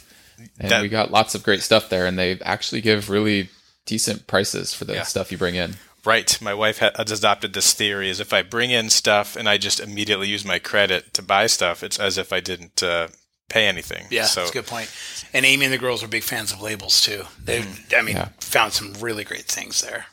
and. 0.58 0.70
That- 0.70 0.82
we 0.82 0.88
got 0.88 1.10
lots 1.10 1.34
of 1.34 1.42
great 1.42 1.62
stuff 1.62 1.88
there, 1.88 2.06
and 2.06 2.18
they 2.18 2.38
actually 2.40 2.80
give 2.80 3.10
really 3.10 3.48
decent 3.86 4.26
prices 4.26 4.72
for 4.74 4.84
the 4.84 4.94
Yeah. 4.94 5.02
stuff 5.04 5.30
you 5.32 5.38
bring 5.38 5.54
in. 5.56 5.76
Right. 6.04 6.40
My 6.40 6.54
wife 6.54 6.78
has 6.78 7.10
adopted 7.10 7.52
this 7.52 7.72
theory: 7.74 8.08
is 8.08 8.20
if 8.20 8.32
I 8.32 8.42
bring 8.42 8.70
in 8.70 8.88
stuff 8.90 9.36
and 9.36 9.48
I 9.48 9.58
just 9.58 9.80
immediately 9.80 10.28
use 10.28 10.44
my 10.44 10.58
credit 10.58 11.12
to 11.14 11.22
buy 11.22 11.46
stuff, 11.46 11.82
it's 11.82 11.98
as 11.98 12.16
if 12.16 12.32
I 12.32 12.40
didn't 12.40 12.82
uh, 12.82 13.08
pay 13.50 13.66
anything. 13.66 14.06
Yeah, 14.10 14.24
So 14.24 14.40
that's 14.40 14.50
a 14.50 14.54
good 14.54 14.66
point. 14.66 14.90
And 15.34 15.44
Amy 15.44 15.66
and 15.66 15.74
the 15.74 15.78
girls 15.78 16.02
are 16.02 16.08
big 16.08 16.22
fans 16.22 16.52
of 16.52 16.62
labels 16.62 17.00
too. 17.02 17.24
They, 17.42 17.60
Mm-hmm. 17.60 17.94
I 17.98 18.02
mean, 18.02 18.16
Yeah. 18.16 18.28
found 18.40 18.72
some 18.72 18.94
really 18.94 19.24
great 19.24 19.44
things 19.46 19.80
there. 19.82 20.06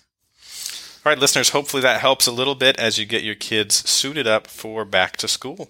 All 1.06 1.12
right, 1.12 1.20
listeners, 1.20 1.50
hopefully 1.52 1.82
that 1.84 2.02
helps 2.02 2.28
a 2.28 2.32
little 2.34 2.56
bit 2.56 2.78
as 2.78 2.98
you 2.98 3.06
get 3.06 3.24
your 3.24 3.36
kids 3.36 3.88
suited 3.90 4.28
up 4.28 4.48
for 4.48 4.84
back 4.84 5.16
to 5.18 5.28
school. 5.30 5.70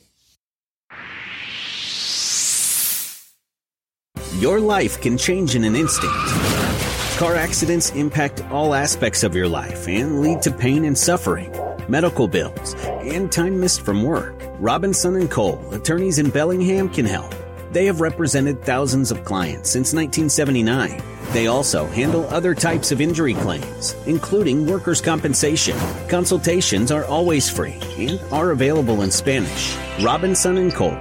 Your 4.38 4.60
life 4.60 5.02
can 5.02 5.18
change 5.18 5.56
in 5.56 5.64
an 5.64 5.76
instant. 5.76 6.14
Car 7.18 7.36
accidents 7.36 7.90
impact 7.94 8.44
all 8.52 8.76
aspects 8.76 9.24
of 9.24 9.34
your 9.34 9.48
life 9.48 9.88
and 9.88 10.22
lead 10.22 10.44
to 10.44 10.52
pain 10.52 10.86
and 10.86 10.96
suffering, 10.96 11.52
medical 11.90 12.28
bills, 12.28 12.76
and 13.02 13.32
time 13.32 13.60
missed 13.60 13.82
from 13.82 14.04
work. 14.04 14.36
Robinson 14.60 15.16
and 15.16 15.32
Cole, 15.32 15.60
attorneys 15.74 16.20
in 16.20 16.30
Bellingham, 16.30 16.88
can 16.88 17.04
help. 17.04 17.34
They 17.72 17.88
have 17.88 18.00
represented 18.00 18.62
thousands 18.62 19.10
of 19.10 19.26
clients 19.26 19.72
since 19.72 19.92
1979. 19.92 21.02
They 21.34 21.48
also 21.48 21.88
handle 21.88 22.28
other 22.28 22.54
types 22.54 22.92
of 22.92 23.02
injury 23.02 23.34
claims, 23.34 23.96
including 24.06 24.68
workers' 24.68 25.02
compensation. 25.02 25.76
Consultations 26.10 26.92
are 26.92 27.06
always 27.06 27.50
free 27.50 27.80
and 27.98 28.22
are 28.32 28.52
available 28.52 29.02
in 29.02 29.10
Spanish. 29.10 29.76
Robinson 30.04 30.58
and 30.58 30.76
Cole. 30.76 31.00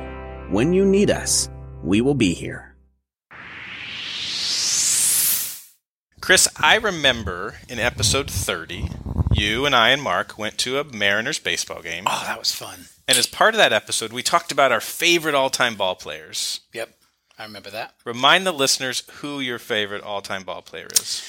When 0.48 0.72
you 0.72 0.86
need 0.86 1.10
us, 1.10 1.50
we 1.82 2.00
will 2.00 2.14
be 2.14 2.32
here. 2.32 2.65
Chris, 6.26 6.48
I 6.56 6.74
remember 6.74 7.54
in 7.68 7.78
episode 7.78 8.28
30, 8.28 8.88
you 9.30 9.64
and 9.64 9.76
I 9.76 9.90
and 9.90 10.02
Mark 10.02 10.36
went 10.36 10.58
to 10.58 10.80
a 10.80 10.82
Mariners 10.82 11.38
baseball 11.38 11.82
game. 11.82 12.02
Oh, 12.04 12.24
that 12.26 12.36
was 12.40 12.50
fun. 12.50 12.86
And 13.06 13.16
as 13.16 13.28
part 13.28 13.54
of 13.54 13.58
that 13.58 13.72
episode, 13.72 14.12
we 14.12 14.24
talked 14.24 14.50
about 14.50 14.72
our 14.72 14.80
favorite 14.80 15.36
all 15.36 15.50
time 15.50 15.76
ball 15.76 15.94
players. 15.94 16.62
Yep, 16.72 16.98
I 17.38 17.44
remember 17.44 17.70
that. 17.70 17.94
Remind 18.04 18.44
the 18.44 18.50
listeners 18.50 19.04
who 19.18 19.38
your 19.38 19.60
favorite 19.60 20.02
all 20.02 20.20
time 20.20 20.42
ball 20.42 20.62
player 20.62 20.88
is. 20.92 21.22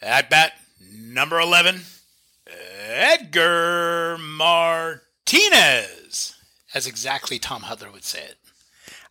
At 0.00 0.30
bat 0.30 0.52
number 0.80 1.40
11, 1.40 1.80
Edgar 2.86 4.16
Martinez. 4.20 5.00
As 6.72 6.86
exactly 6.86 7.40
Tom 7.40 7.62
Hutyler 7.62 7.92
would 7.92 8.04
say 8.04 8.22
it. 8.22 8.36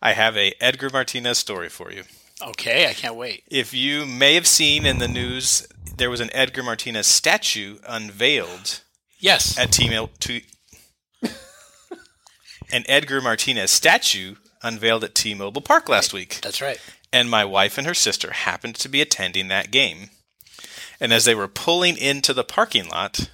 I 0.00 0.14
have 0.14 0.34
a 0.38 0.54
Edgar 0.62 0.88
Martinez 0.88 1.36
story 1.36 1.68
for 1.68 1.92
you. 1.92 2.04
Okay, 2.42 2.88
I 2.88 2.92
can't 2.94 3.14
wait. 3.14 3.44
If 3.48 3.72
you 3.72 4.04
may 4.06 4.34
have 4.34 4.46
seen 4.46 4.84
in 4.86 4.98
the 4.98 5.08
news, 5.08 5.66
there 5.96 6.10
was 6.10 6.20
an 6.20 6.30
Edgar 6.34 6.62
Martinez 6.62 7.06
statue 7.06 7.78
unveiled 7.86 8.80
Yes. 9.18 9.56
at 9.58 9.72
T-Mobile. 9.72 10.12
To, 10.20 10.40
an 12.72 12.84
Edgar 12.88 13.20
Martinez 13.20 13.70
statue 13.70 14.34
unveiled 14.62 15.04
at 15.04 15.14
T-Mobile 15.14 15.60
Park 15.62 15.88
last 15.88 16.12
week. 16.12 16.40
That's 16.42 16.60
right. 16.60 16.80
and 17.12 17.30
my 17.30 17.44
wife 17.44 17.78
and 17.78 17.86
her 17.86 17.94
sister 17.94 18.32
happened 18.32 18.74
to 18.76 18.88
be 18.88 19.00
attending 19.00 19.48
that 19.48 19.70
game. 19.70 20.10
And 21.00 21.12
as 21.12 21.24
they 21.24 21.34
were 21.34 21.48
pulling 21.48 21.96
into 21.96 22.32
the 22.32 22.44
parking 22.44 22.88
lot, 22.88 23.30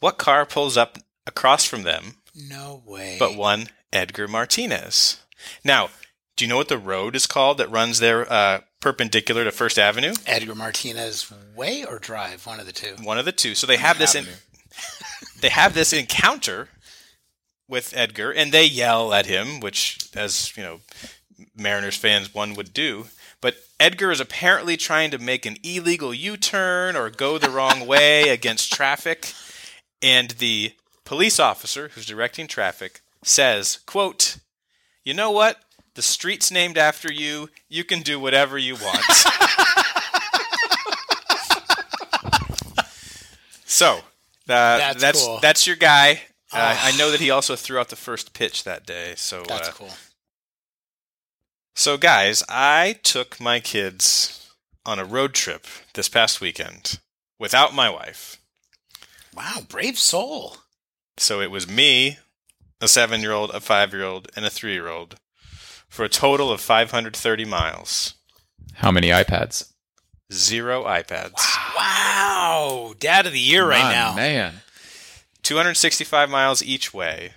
what 0.00 0.18
car 0.18 0.44
pulls 0.46 0.76
up 0.76 0.98
across 1.26 1.64
from 1.64 1.82
them 1.82 2.16
No 2.34 2.82
way. 2.84 3.16
but 3.18 3.36
one 3.36 3.68
Edgar 3.92 4.26
Martinez? 4.26 5.20
Now, 5.64 5.90
do 6.36 6.44
you 6.44 6.48
know 6.48 6.56
what 6.56 6.68
the 6.68 6.78
road 6.78 7.16
is 7.16 7.26
called 7.26 7.58
that 7.58 7.70
runs 7.70 7.98
there 7.98 8.30
uh, 8.30 8.60
perpendicular 8.80 9.44
to 9.44 9.50
First 9.50 9.78
Avenue? 9.78 10.12
Edgar 10.26 10.54
Martinez 10.54 11.32
way 11.54 11.84
or 11.84 11.98
drive, 11.98 12.46
one 12.46 12.60
of 12.60 12.66
the 12.66 12.72
two. 12.72 12.94
One 13.02 13.18
of 13.18 13.24
the 13.24 13.32
two. 13.32 13.54
So 13.54 13.66
they 13.66 13.78
have 13.78 13.98
this 13.98 14.14
in, 14.14 14.26
they 15.40 15.48
have 15.48 15.72
this 15.72 15.94
encounter 15.94 16.68
with 17.68 17.96
Edgar, 17.96 18.30
and 18.30 18.52
they 18.52 18.66
yell 18.66 19.14
at 19.14 19.26
him, 19.26 19.60
which, 19.60 20.10
as 20.14 20.54
you 20.56 20.62
know, 20.62 20.80
Mariners 21.56 21.96
fans 21.96 22.34
one 22.34 22.54
would 22.54 22.74
do. 22.74 23.06
But 23.40 23.56
Edgar 23.80 24.10
is 24.10 24.20
apparently 24.20 24.76
trying 24.76 25.10
to 25.12 25.18
make 25.18 25.46
an 25.46 25.56
illegal 25.62 26.12
U-turn 26.12 26.96
or 26.96 27.10
go 27.10 27.38
the 27.38 27.50
wrong 27.50 27.86
way 27.86 28.28
against 28.28 28.72
traffic, 28.72 29.32
and 30.02 30.32
the 30.32 30.74
police 31.04 31.40
officer 31.40 31.88
who's 31.88 32.04
directing 32.04 32.46
traffic 32.46 33.00
says, 33.22 33.78
"quote 33.86 34.36
You 35.02 35.14
know 35.14 35.30
what? 35.30 35.62
The 35.96 36.02
street's 36.02 36.52
named 36.52 36.78
after 36.78 37.12
you. 37.12 37.50
You 37.68 37.82
can 37.82 38.02
do 38.02 38.20
whatever 38.20 38.56
you 38.56 38.76
want." 38.76 39.04
so 43.64 43.96
uh, 43.96 44.00
That's 44.46 45.00
that's 45.00 45.24
cool. 45.24 45.38
that's 45.40 45.66
your 45.66 45.76
guy. 45.76 46.12
Uh, 46.52 46.52
Oh. 46.52 46.80
I 46.84 46.96
know 46.96 47.10
that 47.10 47.20
he 47.20 47.30
also 47.30 47.56
threw 47.56 47.78
out 47.78 47.88
the 47.88 47.96
first 47.96 48.32
pitch 48.32 48.62
that 48.64 48.86
day. 48.86 49.14
So 49.16 49.42
That's 49.48 49.68
uh, 49.68 49.72
cool. 49.72 49.90
so, 51.74 51.98
guys, 51.98 52.44
I 52.48 52.98
took 53.02 53.40
my 53.40 53.58
kids 53.58 54.48
on 54.86 54.98
a 55.00 55.04
road 55.04 55.34
trip 55.34 55.66
this 55.94 56.08
past 56.08 56.40
weekend 56.40 57.00
without 57.38 57.74
my 57.74 57.90
wife. 57.90 58.38
Wow, 59.36 59.58
brave 59.68 59.98
soul. 59.98 60.58
So 61.18 61.40
it 61.40 61.50
was 61.50 61.68
me, 61.68 62.18
a 62.80 62.88
seven 62.88 63.20
year 63.20 63.32
old, 63.32 63.50
a 63.50 63.60
five 63.60 63.92
year 63.92 64.04
old, 64.04 64.28
and 64.36 64.46
a 64.46 64.50
three 64.50 64.72
year 64.72 64.88
old 64.88 65.16
for 65.88 66.04
a 66.04 66.08
total 66.08 66.50
of 66.50 66.60
530 66.60 67.44
miles. 67.44 68.14
How 68.74 68.90
many 68.90 69.08
iPads? 69.08 69.72
Zero 70.32 70.84
iPads. 70.84 71.34
Wow, 71.76 72.94
dad 72.98 73.26
of 73.26 73.32
the 73.32 73.38
year 73.38 73.68
right 73.68 73.82
My 73.82 73.92
now. 73.92 74.14
Man. 74.14 74.54
265 75.42 76.28
miles 76.28 76.62
each 76.62 76.92
way. 76.92 77.30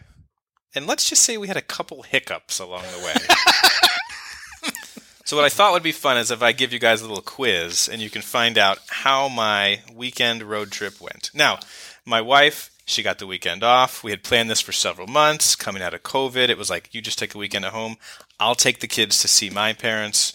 And 0.74 0.88
let's 0.88 1.08
just 1.10 1.24
say 1.24 1.38
we 1.38 1.48
had 1.48 1.58
a 1.58 1.62
couple 1.62 2.04
hiccups 2.04 2.60
along 2.60 2.84
the 2.84 3.06
way. 3.06 3.14
so, 5.26 5.36
what 5.36 5.46
I 5.46 5.50
thought 5.50 5.74
would 5.74 5.84
be 5.84 5.92
fun 5.92 6.18
is 6.18 6.32
if 6.32 6.42
I 6.42 6.52
give 6.52 6.74
you 6.74 6.80
guys 6.80 7.02
a 7.02 7.08
little 7.08 7.24
quiz 7.24 7.88
and 7.88 8.02
you 8.02 8.10
can 8.10 8.22
find 8.22 8.58
out 8.58 8.80
how 8.88 9.28
my 9.30 9.82
weekend 9.94 10.44
road 10.44 10.72
trip 10.72 11.00
went. 11.00 11.32
Now, 11.34 11.60
my 12.06 12.22
wife, 12.22 12.72
she 12.90 13.04
got 13.04 13.20
the 13.20 13.28
weekend 13.28 13.64
off. 13.64 14.04
We 14.04 14.12
had 14.12 14.24
planned 14.24 14.50
this 14.50 14.62
for 14.62 14.72
several 14.72 15.08
months. 15.08 15.56
Coming 15.56 15.82
out 15.82 15.94
of 15.94 16.04
COVID, 16.04 16.50
it 16.50 16.58
was 16.58 16.70
like, 16.70 16.94
you 16.94 17.02
just 17.02 17.20
take 17.20 17.36
a 17.36 17.38
weekend 17.38 17.66
at 17.66 17.72
home. 17.72 17.98
I'll 18.40 18.56
take 18.56 18.80
the 18.80 18.88
kids 18.88 19.20
to 19.22 19.28
see 19.28 19.50
my 19.50 19.74
parents. 19.74 20.34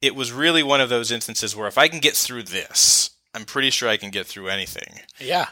It 0.00 0.14
was 0.14 0.32
really 0.32 0.62
one 0.62 0.80
of 0.80 0.88
those 0.88 1.10
instances 1.10 1.56
where 1.56 1.68
if 1.68 1.78
I 1.78 1.88
can 1.88 2.00
get 2.00 2.14
through 2.14 2.44
this, 2.44 3.10
I'm 3.34 3.44
pretty 3.44 3.70
sure 3.70 3.88
I 3.88 3.96
can 3.96 4.10
get 4.10 4.26
through 4.26 4.48
anything. 4.48 5.00
Yeah. 5.18 5.48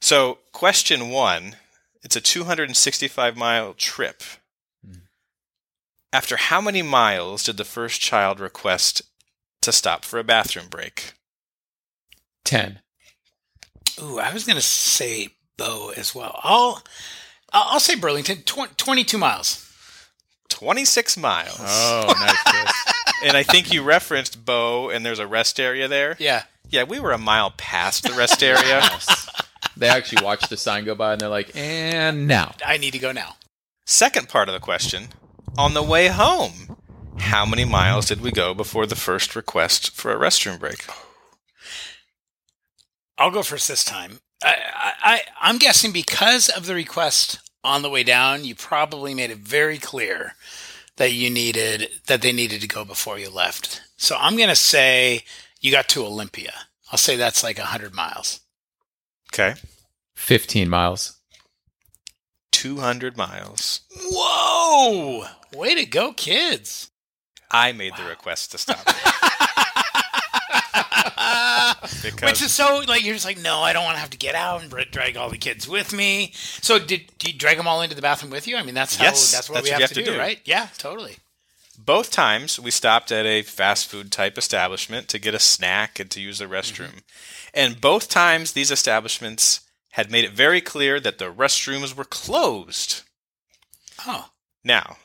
So, 0.00 0.38
question 0.52 1.10
one 1.10 1.56
it's 2.02 2.16
a 2.16 2.20
265 2.20 3.36
mile 3.36 3.74
trip. 3.74 4.22
Hmm. 4.84 4.98
After 6.12 6.36
how 6.36 6.60
many 6.60 6.82
miles 6.82 7.44
did 7.44 7.56
the 7.56 7.64
first 7.64 8.00
child 8.00 8.40
request 8.40 9.02
to 9.62 9.72
stop 9.72 10.04
for 10.04 10.18
a 10.18 10.24
bathroom 10.24 10.68
break? 10.68 11.14
10. 12.44 12.80
Ooh, 14.02 14.18
I 14.18 14.32
was 14.32 14.44
going 14.44 14.56
to 14.56 14.62
say 14.62 15.28
Bow 15.56 15.92
as 15.96 16.14
well. 16.14 16.38
I'll 16.42 16.82
I'll 17.52 17.72
I'll 17.74 17.80
say 17.80 17.94
Burlington, 17.96 18.42
tw- 18.44 18.76
22 18.76 19.18
miles. 19.18 19.64
26 20.50 21.16
miles. 21.18 21.58
Oh, 21.60 22.14
nice. 22.18 22.84
And 23.24 23.36
I 23.36 23.42
think 23.42 23.72
you 23.72 23.82
referenced 23.82 24.44
Bow, 24.44 24.90
and 24.90 25.04
there's 25.04 25.18
a 25.18 25.26
rest 25.26 25.58
area 25.58 25.88
there. 25.88 26.14
Yeah. 26.20 26.44
Yeah, 26.70 26.84
we 26.84 27.00
were 27.00 27.10
a 27.10 27.18
mile 27.18 27.50
past 27.50 28.04
the 28.04 28.12
rest 28.12 28.42
area. 28.42 28.80
They 29.76 29.88
actually 29.88 30.24
watch 30.24 30.48
the 30.48 30.56
sign 30.56 30.84
go 30.84 30.96
by 30.96 31.12
and 31.12 31.20
they're 31.20 31.28
like, 31.28 31.52
and 31.54 32.26
now. 32.26 32.54
I 32.66 32.78
need 32.78 32.92
to 32.94 32.98
go 32.98 33.12
now. 33.12 33.36
Second 33.86 34.28
part 34.28 34.48
of 34.48 34.52
the 34.52 34.58
question 34.60 35.08
on 35.56 35.74
the 35.74 35.82
way 35.84 36.08
home, 36.08 36.76
how 37.18 37.46
many 37.46 37.64
miles 37.64 38.06
did 38.06 38.20
we 38.20 38.32
go 38.32 38.54
before 38.54 38.86
the 38.86 38.96
first 38.96 39.36
request 39.36 39.92
for 39.92 40.12
a 40.12 40.18
restroom 40.18 40.58
break? 40.58 40.84
I'll 43.18 43.30
go 43.30 43.42
first 43.42 43.68
this 43.68 43.84
time. 43.84 44.20
I, 44.42 44.56
I, 44.74 44.92
I 45.02 45.20
I'm 45.40 45.58
guessing 45.58 45.92
because 45.92 46.48
of 46.48 46.66
the 46.66 46.74
request 46.74 47.40
on 47.64 47.82
the 47.82 47.90
way 47.90 48.04
down, 48.04 48.44
you 48.44 48.54
probably 48.54 49.14
made 49.14 49.30
it 49.30 49.38
very 49.38 49.78
clear 49.78 50.34
that 50.96 51.12
you 51.12 51.30
needed 51.30 51.88
that 52.06 52.22
they 52.22 52.32
needed 52.32 52.60
to 52.60 52.68
go 52.68 52.84
before 52.84 53.18
you 53.18 53.30
left. 53.30 53.82
So 53.96 54.16
I'm 54.18 54.36
going 54.36 54.48
to 54.48 54.56
say 54.56 55.24
you 55.60 55.72
got 55.72 55.88
to 55.90 56.04
Olympia. 56.04 56.52
I'll 56.90 56.98
say 56.98 57.16
that's 57.16 57.42
like 57.42 57.58
100 57.58 57.94
miles. 57.94 58.40
Okay. 59.32 59.54
15 60.14 60.68
miles. 60.68 61.16
200 62.52 63.16
miles. 63.16 63.80
Whoa! 63.94 65.26
Way 65.54 65.74
to 65.76 65.86
go, 65.86 66.12
kids. 66.12 66.90
I 67.50 67.72
made 67.72 67.94
the 67.96 68.04
request 68.04 68.50
to 68.52 68.58
stop. 68.58 68.84
Because 72.02 72.30
Which 72.30 72.42
is 72.42 72.52
so 72.52 72.82
like 72.86 73.04
you're 73.04 73.14
just 73.14 73.26
like 73.26 73.38
no, 73.40 73.60
I 73.60 73.72
don't 73.72 73.84
want 73.84 73.96
to 73.96 74.00
have 74.00 74.10
to 74.10 74.18
get 74.18 74.34
out 74.34 74.62
and 74.62 74.70
drag 74.90 75.16
all 75.16 75.30
the 75.30 75.38
kids 75.38 75.68
with 75.68 75.92
me. 75.92 76.32
So 76.34 76.78
did, 76.78 77.10
did 77.18 77.32
you 77.32 77.38
drag 77.38 77.56
them 77.56 77.66
all 77.68 77.82
into 77.82 77.94
the 77.96 78.02
bathroom 78.02 78.30
with 78.30 78.46
you? 78.46 78.56
I 78.56 78.62
mean, 78.62 78.74
that's 78.74 78.96
how 78.96 79.04
Yes, 79.04 79.32
that's 79.32 79.48
what 79.48 79.54
that's 79.56 79.64
we 79.64 79.70
what 79.72 79.80
have, 79.80 79.90
have 79.90 79.96
to 79.98 80.04
do, 80.04 80.12
do. 80.12 80.18
right? 80.18 80.40
Yeah, 80.44 80.68
totally. 80.78 81.16
both 81.78 82.10
times 82.10 82.58
we 82.60 82.70
stopped 82.70 83.10
at 83.12 83.24
a 83.26 83.42
fast 83.42 83.86
food 83.86 84.10
type 84.12 84.36
establishment 84.38 85.08
to 85.08 85.18
get 85.18 85.34
a 85.34 85.38
snack 85.38 85.98
and 86.00 86.10
to 86.10 86.20
use 86.20 86.38
the 86.38 86.44
mm-hmm. 86.46 86.54
restroom. 86.54 87.02
And 87.54 87.80
both 87.80 88.08
times 88.08 88.52
these 88.52 88.70
establishments 88.70 89.60
had 89.92 90.10
made 90.10 90.24
it 90.24 90.32
very 90.32 90.60
clear 90.60 91.00
that 91.00 91.18
the 91.18 91.32
restrooms 91.32 91.96
were 91.96 92.04
closed. 92.04 93.02
Oh, 94.06 94.28
Now, 94.62 94.98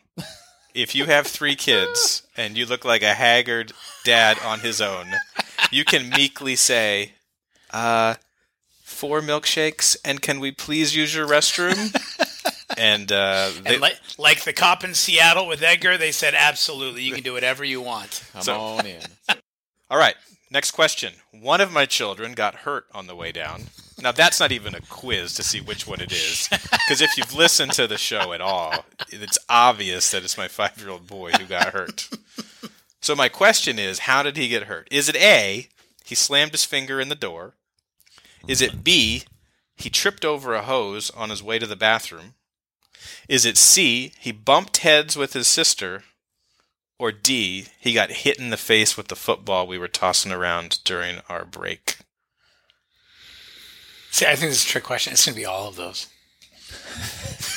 if 0.74 0.94
you 0.94 1.06
have 1.06 1.26
three 1.28 1.56
kids 1.56 2.24
and 2.38 2.58
you 2.58 2.66
look 2.66 2.84
like 2.86 3.02
a 3.02 3.14
haggard 3.14 3.72
dad 4.04 4.38
on 4.44 4.60
his 4.60 4.82
own, 4.82 5.08
you 5.74 5.84
can 5.86 6.10
meekly 6.10 6.56
say, 6.56 7.14
uh, 7.72 8.16
four 8.84 9.22
milkshakes, 9.22 9.98
and 10.06 10.22
can 10.22 10.40
we 10.40 10.52
please 10.52 10.96
use 10.96 11.14
your 11.16 11.28
restroom? 11.28 11.94
and 12.78 13.12
uh, 13.12 13.52
they, 13.64 13.74
and 13.74 13.82
like 13.82 14.00
like 14.18 14.44
the 14.44 14.54
cop 14.54 14.84
in 14.84 14.94
Seattle 14.94 15.48
with 15.48 15.62
Edgar, 15.64 15.98
they 15.98 16.12
said 16.12 16.34
absolutely, 16.36 17.04
you 17.04 17.14
can 17.14 17.24
do 17.24 17.34
whatever 17.34 17.64
you 17.64 17.82
want. 17.82 18.24
Come 18.34 18.42
So- 18.44 18.60
on 18.60 18.86
in. 18.86 19.02
all 19.90 19.98
right, 19.98 20.16
next 20.52 20.72
question. 20.72 21.14
One 21.32 21.62
of 21.62 21.72
my 21.72 21.86
children 21.86 22.34
got 22.34 22.56
hurt 22.56 22.86
on 22.94 23.08
the 23.08 23.16
way 23.16 23.32
down. 23.32 23.64
Now, 24.02 24.12
that's 24.12 24.40
not 24.40 24.52
even 24.52 24.76
a 24.76 24.82
quiz 24.82 25.34
to 25.36 25.44
see 25.44 25.62
which 25.62 25.88
one 25.88 26.02
it 26.02 26.12
is. 26.12 26.50
Because 26.50 27.00
if 27.00 27.16
you've 27.18 27.34
listened 27.34 27.72
to 27.74 27.88
the 27.88 27.98
show 27.98 28.34
at 28.34 28.42
all, 28.42 28.86
it's 29.10 29.38
obvious 29.48 30.12
that 30.12 30.24
it's 30.24 30.38
my 30.38 30.48
five 30.48 30.78
year 30.78 30.90
old 30.90 31.08
boy 31.08 31.32
who 31.32 31.46
got 31.46 31.68
hurt. 31.70 32.10
So, 33.04 33.16
my 33.18 33.28
question 33.28 33.80
is 33.80 34.00
how 34.00 34.24
did 34.24 34.38
he 34.38 34.48
get 34.48 34.64
hurt? 34.64 34.88
Is 34.90 35.10
it 35.10 35.18
A, 35.18 35.68
he 36.06 36.16
slammed 36.16 36.54
his 36.54 36.64
finger 36.64 37.02
in 37.02 37.10
the 37.10 37.16
door? 37.16 37.54
Is 38.48 38.62
it 38.62 38.82
B, 38.82 39.24
he 39.76 39.90
tripped 39.90 40.24
over 40.24 40.54
a 40.54 40.62
hose 40.64 41.10
on 41.10 41.30
his 41.30 41.44
way 41.44 41.60
to 41.60 41.68
the 41.68 41.76
bathroom? 41.76 42.36
Is 43.28 43.44
it 43.46 43.58
C, 43.58 44.14
he 44.18 44.32
bumped 44.32 44.78
heads 44.78 45.18
with 45.18 45.34
his 45.34 45.48
sister? 45.48 46.06
Or 46.98 47.12
D, 47.12 47.68
he 47.78 47.94
got 47.94 48.10
hit 48.10 48.40
in 48.40 48.52
the 48.52 48.58
face 48.58 48.96
with 48.96 49.10
the 49.10 49.18
football 49.18 49.68
we 49.68 49.78
were 49.78 49.90
tossing 49.90 50.32
around 50.32 50.80
during 50.86 51.20
our 51.28 51.44
break. 51.44 51.98
See, 54.12 54.26
I 54.26 54.38
think 54.38 54.52
this 54.52 54.62
is 54.62 54.66
a 54.66 54.70
trick 54.70 54.86
question. 54.86 55.12
It's 55.12 55.26
going 55.26 55.34
to 55.34 55.42
be 55.42 55.46
all 55.46 55.68
of 55.68 55.76
those. 55.76 56.08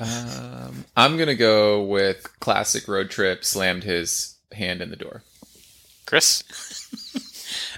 Um, 0.00 0.84
I'm 0.96 1.16
gonna 1.16 1.34
go 1.34 1.82
with 1.82 2.40
classic 2.40 2.88
road 2.88 3.10
trip. 3.10 3.44
Slammed 3.44 3.84
his 3.84 4.36
hand 4.52 4.80
in 4.80 4.90
the 4.90 4.96
door. 4.96 5.22
Chris? 6.06 6.42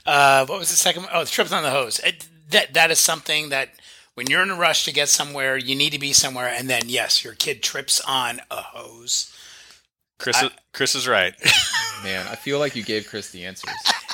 Uh, 0.04 0.44
what 0.46 0.58
was 0.58 0.68
the 0.68 0.76
second? 0.76 1.02
one? 1.02 1.12
Oh, 1.14 1.24
the 1.24 1.30
trips 1.30 1.52
on 1.52 1.62
the 1.62 1.70
hose. 1.70 2.00
It, 2.00 2.26
that 2.50 2.74
that 2.74 2.90
is 2.90 2.98
something 2.98 3.50
that 3.50 3.68
when 4.14 4.26
you're 4.28 4.42
in 4.42 4.50
a 4.50 4.56
rush 4.56 4.84
to 4.84 4.92
get 4.92 5.08
somewhere, 5.08 5.56
you 5.56 5.74
need 5.74 5.90
to 5.90 5.98
be 5.98 6.12
somewhere, 6.12 6.48
and 6.48 6.68
then 6.68 6.82
yes, 6.86 7.24
your 7.24 7.34
kid 7.34 7.62
trips 7.62 8.00
on 8.00 8.40
a 8.50 8.56
hose. 8.56 9.32
Chris, 10.18 10.42
is, 10.42 10.50
Chris 10.72 10.94
is 10.94 11.08
right. 11.08 11.34
Man, 12.04 12.26
I 12.28 12.36
feel 12.36 12.58
like 12.58 12.76
you 12.76 12.82
gave 12.82 13.08
Chris 13.08 13.30
the 13.30 13.44
answers. 13.44 13.72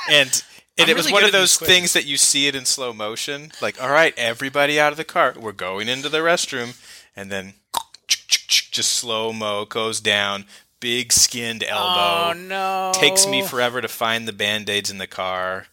And 0.09 0.43
and 0.77 0.85
I'm 0.85 0.89
it 0.89 0.95
was 0.95 1.07
really 1.07 1.13
one 1.13 1.23
of 1.25 1.31
those 1.31 1.57
things 1.57 1.93
that 1.93 2.05
you 2.05 2.17
see 2.17 2.47
it 2.47 2.55
in 2.55 2.65
slow 2.65 2.93
motion. 2.93 3.51
Like, 3.61 3.81
all 3.81 3.89
right, 3.91 4.13
everybody 4.17 4.79
out 4.79 4.91
of 4.91 4.97
the 4.97 5.03
car. 5.03 5.35
We're 5.37 5.51
going 5.51 5.89
into 5.89 6.09
the 6.09 6.19
restroom. 6.19 6.79
And 7.15 7.31
then 7.31 7.53
just 8.29 8.91
slow 8.93 9.33
mo 9.33 9.65
goes 9.65 9.99
down. 9.99 10.45
Big 10.79 11.11
skinned 11.11 11.63
elbow. 11.63 12.29
Oh 12.29 12.33
no! 12.33 12.91
Takes 12.93 13.27
me 13.27 13.41
forever 13.43 13.81
to 13.81 13.87
find 13.89 14.27
the 14.27 14.33
band 14.33 14.69
aids 14.69 14.89
in 14.89 14.97
the 14.97 15.07
car. 15.07 15.67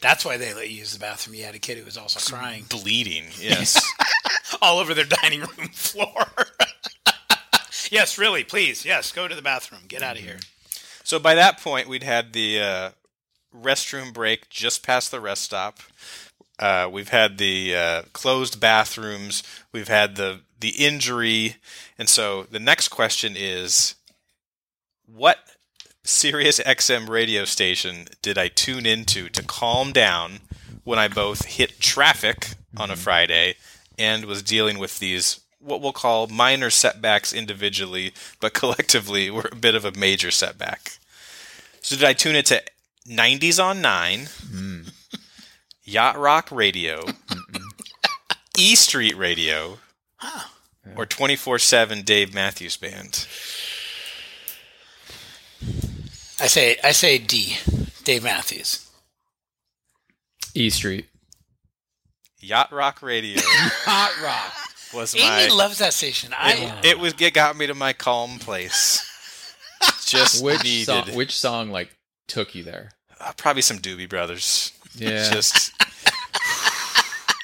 That's 0.00 0.24
why 0.24 0.36
they 0.36 0.54
let 0.54 0.70
you 0.70 0.76
use 0.76 0.92
the 0.92 0.98
bathroom. 0.98 1.34
You 1.34 1.44
had 1.44 1.54
a 1.54 1.58
kid 1.58 1.78
who 1.78 1.84
was 1.84 1.96
also 1.96 2.20
crying 2.34 2.64
Bleeding. 2.68 3.24
Yes. 3.40 3.80
all 4.62 4.78
over 4.78 4.94
their 4.94 5.04
dining 5.04 5.40
room 5.40 5.68
floor. 5.72 6.24
yes, 7.90 8.16
really, 8.18 8.44
please. 8.44 8.84
Yes, 8.84 9.12
go 9.12 9.28
to 9.28 9.34
the 9.34 9.42
bathroom. 9.42 9.82
Get 9.88 10.02
out 10.02 10.16
of 10.16 10.22
here. 10.22 10.38
So 11.02 11.18
by 11.18 11.34
that 11.34 11.60
point, 11.60 11.88
we'd 11.88 12.02
had 12.02 12.32
the 12.32 12.60
uh, 12.60 12.90
restroom 13.54 14.12
break 14.12 14.48
just 14.48 14.84
past 14.86 15.10
the 15.10 15.20
rest 15.20 15.42
stop. 15.42 15.80
Uh, 16.58 16.88
we've 16.90 17.10
had 17.10 17.38
the 17.38 17.74
uh, 17.74 18.02
closed 18.12 18.60
bathrooms. 18.60 19.42
We've 19.72 19.88
had 19.88 20.16
the 20.16 20.40
the 20.60 20.70
injury, 20.70 21.56
and 21.98 22.08
so 22.08 22.44
the 22.44 22.58
next 22.58 22.88
question 22.88 23.34
is, 23.36 23.94
what 25.06 25.38
Sirius 26.04 26.60
XM 26.60 27.08
radio 27.08 27.44
station 27.44 28.06
did 28.22 28.38
I 28.38 28.48
tune 28.48 28.86
into 28.86 29.28
to 29.28 29.42
calm 29.42 29.92
down 29.92 30.40
when 30.84 30.98
I 30.98 31.08
both 31.08 31.44
hit 31.44 31.80
traffic 31.80 32.54
on 32.76 32.90
a 32.90 32.94
mm-hmm. 32.94 33.02
Friday 33.02 33.54
and 33.98 34.24
was 34.24 34.42
dealing 34.42 34.78
with 34.78 34.98
these 34.98 35.40
what 35.60 35.80
we'll 35.80 35.92
call 35.92 36.28
minor 36.28 36.70
setbacks 36.70 37.32
individually, 37.32 38.12
but 38.40 38.54
collectively 38.54 39.30
were 39.30 39.48
a 39.50 39.56
bit 39.56 39.74
of 39.74 39.84
a 39.84 39.92
major 39.92 40.30
setback. 40.30 40.98
So 41.80 41.96
did 41.96 42.04
I 42.04 42.12
tune 42.12 42.36
it 42.36 42.46
to 42.46 42.62
90s 43.08 43.62
on 43.62 43.80
9, 43.80 44.20
mm. 44.20 44.92
Yacht 45.84 46.18
Rock 46.18 46.50
Radio, 46.50 47.02
E 48.56 48.74
Street 48.74 49.16
Radio, 49.16 49.78
or 50.96 51.06
24 51.06 51.58
7 51.58 52.02
Dave 52.02 52.32
Matthews 52.34 52.76
Band? 52.76 53.26
I 56.40 56.46
say, 56.46 56.76
I 56.84 56.92
say 56.92 57.18
D. 57.18 57.56
Dave 58.04 58.22
Matthews. 58.22 58.88
E 60.54 60.70
Street. 60.70 61.06
Yacht 62.40 62.70
Rock 62.72 63.02
Radio 63.02 63.40
Yacht 63.86 64.22
rock. 64.22 64.52
was 64.94 65.14
Amy 65.14 65.24
my. 65.26 65.48
loves 65.48 65.78
that 65.78 65.92
station. 65.92 66.32
I 66.38 66.78
it, 66.82 66.90
it 66.90 66.98
was 66.98 67.14
it 67.20 67.34
got 67.34 67.56
me 67.56 67.66
to 67.66 67.74
my 67.74 67.92
calm 67.92 68.38
place. 68.38 69.04
Just 70.06 70.42
Which 70.42 70.62
needed 70.62 70.86
song, 70.86 71.14
which 71.14 71.36
song 71.36 71.70
like 71.70 71.90
took 72.28 72.54
you 72.54 72.62
there? 72.62 72.92
uh, 73.20 73.32
probably 73.36 73.62
some 73.62 73.78
Doobie 73.78 74.08
Brothers. 74.08 74.72
Yeah. 74.94 75.28
Just 75.30 75.72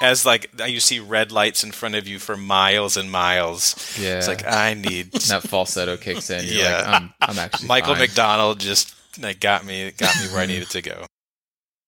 as 0.05 0.25
like 0.27 0.51
you 0.67 0.81
see 0.81 1.01
red 1.01 1.33
lights 1.33 1.65
in 1.65 1.73
front 1.73 1.95
of 1.95 2.07
you 2.09 2.19
for 2.19 2.37
miles 2.37 2.97
and 2.97 3.11
miles. 3.11 3.75
Yeah. 4.01 4.19
It's 4.19 4.29
like 4.29 4.47
I 4.47 4.75
need 4.75 5.13
that 5.29 5.43
falsetto 5.43 5.97
kicks 5.97 6.31
in. 6.31 6.45
You're 6.45 6.63
Yeah. 6.65 6.77
like, 6.77 6.87
I'm, 7.03 7.15
I'm 7.21 7.39
actually 7.39 7.69
Michael 7.69 7.95
fine. 7.95 8.03
McDonald 8.03 8.61
just 8.61 8.95
like 9.21 9.41
got 9.41 9.65
me 9.65 9.91
got 9.93 10.15
me 10.21 10.29
where 10.29 10.41
I 10.43 10.47
needed 10.47 10.71
to 10.71 10.83
go. 10.83 11.07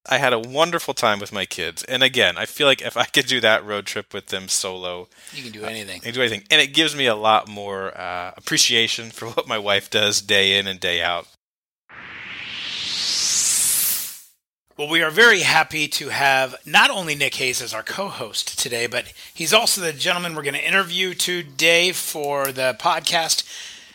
I 0.09 0.19
had 0.19 0.33
a 0.33 0.39
wonderful 0.39 0.95
time 0.95 1.19
with 1.19 1.33
my 1.33 1.47
kids, 1.47 1.83
and 1.83 2.01
again, 2.05 2.39
I 2.39 2.47
feel 2.47 2.69
like 2.69 2.81
if 2.81 2.97
I 2.97 3.07
could 3.07 3.27
do 3.27 3.41
that 3.41 3.65
road 3.67 3.87
trip 3.87 4.15
with 4.15 4.27
them 4.27 4.47
solo, 4.47 5.09
you 5.33 5.43
can 5.43 5.51
do 5.51 5.65
anything. 5.65 5.97
I 5.97 6.05
can 6.05 6.15
do 6.15 6.21
anything, 6.21 6.45
and 6.49 6.61
it 6.61 6.69
gives 6.73 6.95
me 6.95 7.07
a 7.07 7.17
lot 7.17 7.49
more 7.49 7.91
uh, 7.99 8.31
appreciation 8.37 9.11
for 9.11 9.27
what 9.31 9.49
my 9.49 9.59
wife 9.59 9.91
does 9.91 10.21
day 10.23 10.57
in 10.61 10.69
and 10.69 10.79
day 10.79 11.03
out. 11.03 11.27
Well, 14.77 14.91
we 14.91 15.01
are 15.01 15.11
very 15.11 15.41
happy 15.41 15.89
to 15.89 16.11
have 16.11 16.55
not 16.67 16.91
only 16.91 17.15
Nick 17.15 17.37
Hayes 17.37 17.63
as 17.63 17.73
our 17.73 17.83
co 17.83 18.09
host 18.09 18.59
today, 18.59 18.87
but 18.87 19.11
he's 19.33 19.55
also 19.55 19.81
the 19.81 19.91
gentleman 19.91 20.35
we're 20.35 20.43
going 20.43 20.53
to 20.53 20.69
interview 20.69 21.15
today 21.15 21.93
for 21.93 22.53
the 22.53 22.77
podcast. 22.79 23.43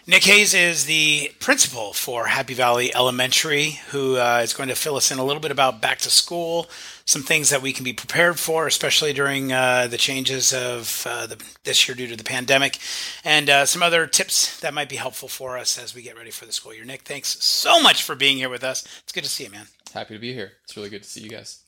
Nick 0.07 0.23
Hayes 0.23 0.55
is 0.55 0.85
the 0.85 1.33
principal 1.39 1.93
for 1.93 2.25
Happy 2.25 2.55
Valley 2.55 2.91
Elementary, 2.95 3.79
who 3.89 4.17
uh, 4.17 4.41
is 4.43 4.53
going 4.53 4.69
to 4.69 4.75
fill 4.75 4.95
us 4.95 5.11
in 5.11 5.19
a 5.19 5.23
little 5.23 5.39
bit 5.39 5.51
about 5.51 5.83
back 5.83 5.99
to 5.99 6.09
school, 6.09 6.67
some 7.05 7.21
things 7.21 7.51
that 7.51 7.61
we 7.61 7.73
can 7.73 7.83
be 7.83 7.93
prepared 7.93 8.39
for, 8.39 8.65
especially 8.65 9.13
during 9.13 9.53
uh, 9.53 9.85
the 9.85 9.97
changes 9.97 10.51
of 10.51 11.05
uh, 11.07 11.27
the, 11.27 11.39
this 11.63 11.87
year 11.87 11.93
due 11.93 12.07
to 12.07 12.15
the 12.15 12.23
pandemic, 12.23 12.79
and 13.23 13.51
uh, 13.51 13.67
some 13.67 13.83
other 13.83 14.07
tips 14.07 14.59
that 14.61 14.73
might 14.73 14.89
be 14.89 14.95
helpful 14.95 15.29
for 15.29 15.59
us 15.59 15.77
as 15.77 15.93
we 15.93 16.01
get 16.01 16.17
ready 16.17 16.31
for 16.31 16.47
the 16.47 16.51
school 16.51 16.73
year. 16.73 16.85
Nick, 16.85 17.03
thanks 17.03 17.43
so 17.43 17.79
much 17.79 18.01
for 18.01 18.15
being 18.15 18.37
here 18.37 18.49
with 18.49 18.63
us. 18.63 18.83
It's 19.03 19.11
good 19.11 19.23
to 19.23 19.29
see 19.29 19.43
you, 19.43 19.51
man. 19.51 19.67
Happy 19.93 20.13
to 20.13 20.19
be 20.19 20.33
here. 20.33 20.53
It's 20.63 20.77
really 20.77 20.89
good 20.89 21.03
to 21.03 21.09
see 21.09 21.21
you 21.21 21.29
guys. 21.29 21.63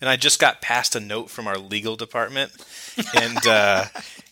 And 0.00 0.08
I 0.08 0.16
just 0.16 0.40
got 0.40 0.62
passed 0.62 0.96
a 0.96 1.00
note 1.00 1.28
from 1.28 1.46
our 1.46 1.58
legal 1.58 1.94
department, 1.94 2.52
and 3.14 3.46
uh, 3.46 3.84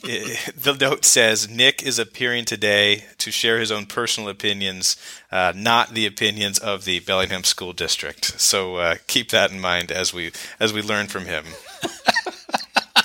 it, 0.03 0.55
the 0.57 0.73
note 0.75 1.05
says 1.05 1.49
Nick 1.49 1.83
is 1.83 1.99
appearing 1.99 2.47
today 2.47 3.05
to 3.19 3.31
share 3.31 3.61
his 3.61 3.71
own 3.71 3.85
personal 3.85 4.31
opinions, 4.31 4.97
uh, 5.31 5.53
not 5.55 5.91
the 5.91 6.07
opinions 6.07 6.59
of 6.59 6.85
the 6.85 7.01
Bellingham 7.01 7.45
School 7.45 7.75
District. 7.75 8.25
So 8.41 8.77
uh, 8.77 8.95
keep 9.09 9.31
that 9.31 9.51
in 9.51 9.61
mind 9.61 9.93
as 9.93 10.15
we 10.15 10.33
as 10.59 10.73
we 10.73 10.81
learn 10.81 11.07
from 11.07 11.27
him. 11.27 11.45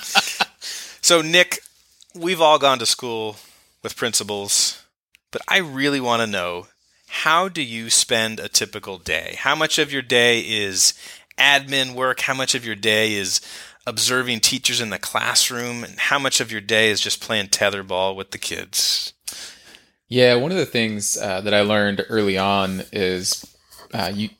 so 1.02 1.20
Nick, 1.20 1.60
we've 2.14 2.40
all 2.40 2.58
gone 2.58 2.78
to 2.78 2.86
school 2.86 3.36
with 3.82 3.94
principals, 3.94 4.82
but 5.30 5.42
I 5.48 5.58
really 5.58 6.00
want 6.00 6.22
to 6.22 6.26
know 6.26 6.68
how 7.18 7.48
do 7.48 7.62
you 7.62 7.90
spend 7.90 8.40
a 8.40 8.48
typical 8.48 8.98
day? 8.98 9.36
How 9.38 9.54
much 9.54 9.78
of 9.78 9.92
your 9.92 10.02
day 10.02 10.40
is 10.40 10.94
admin 11.38 11.94
work? 11.94 12.20
How 12.22 12.34
much 12.34 12.56
of 12.56 12.66
your 12.66 12.74
day 12.74 13.14
is 13.14 13.40
observing 13.86 14.40
teachers 14.40 14.80
in 14.80 14.90
the 14.90 14.98
classroom? 14.98 15.84
And 15.84 15.96
how 15.96 16.18
much 16.18 16.40
of 16.40 16.50
your 16.50 16.60
day 16.60 16.90
is 16.90 17.00
just 17.00 17.22
playing 17.22 17.48
tetherball 17.48 18.16
with 18.16 18.32
the 18.32 18.38
kids? 18.38 19.12
Yeah, 20.08 20.34
one 20.34 20.50
of 20.50 20.58
the 20.58 20.66
things 20.66 21.16
uh, 21.16 21.40
that 21.42 21.54
I 21.54 21.60
learned 21.60 22.04
early 22.08 22.36
on 22.36 22.82
is 22.92 23.46
uh, 23.94 24.10
you 24.12 24.30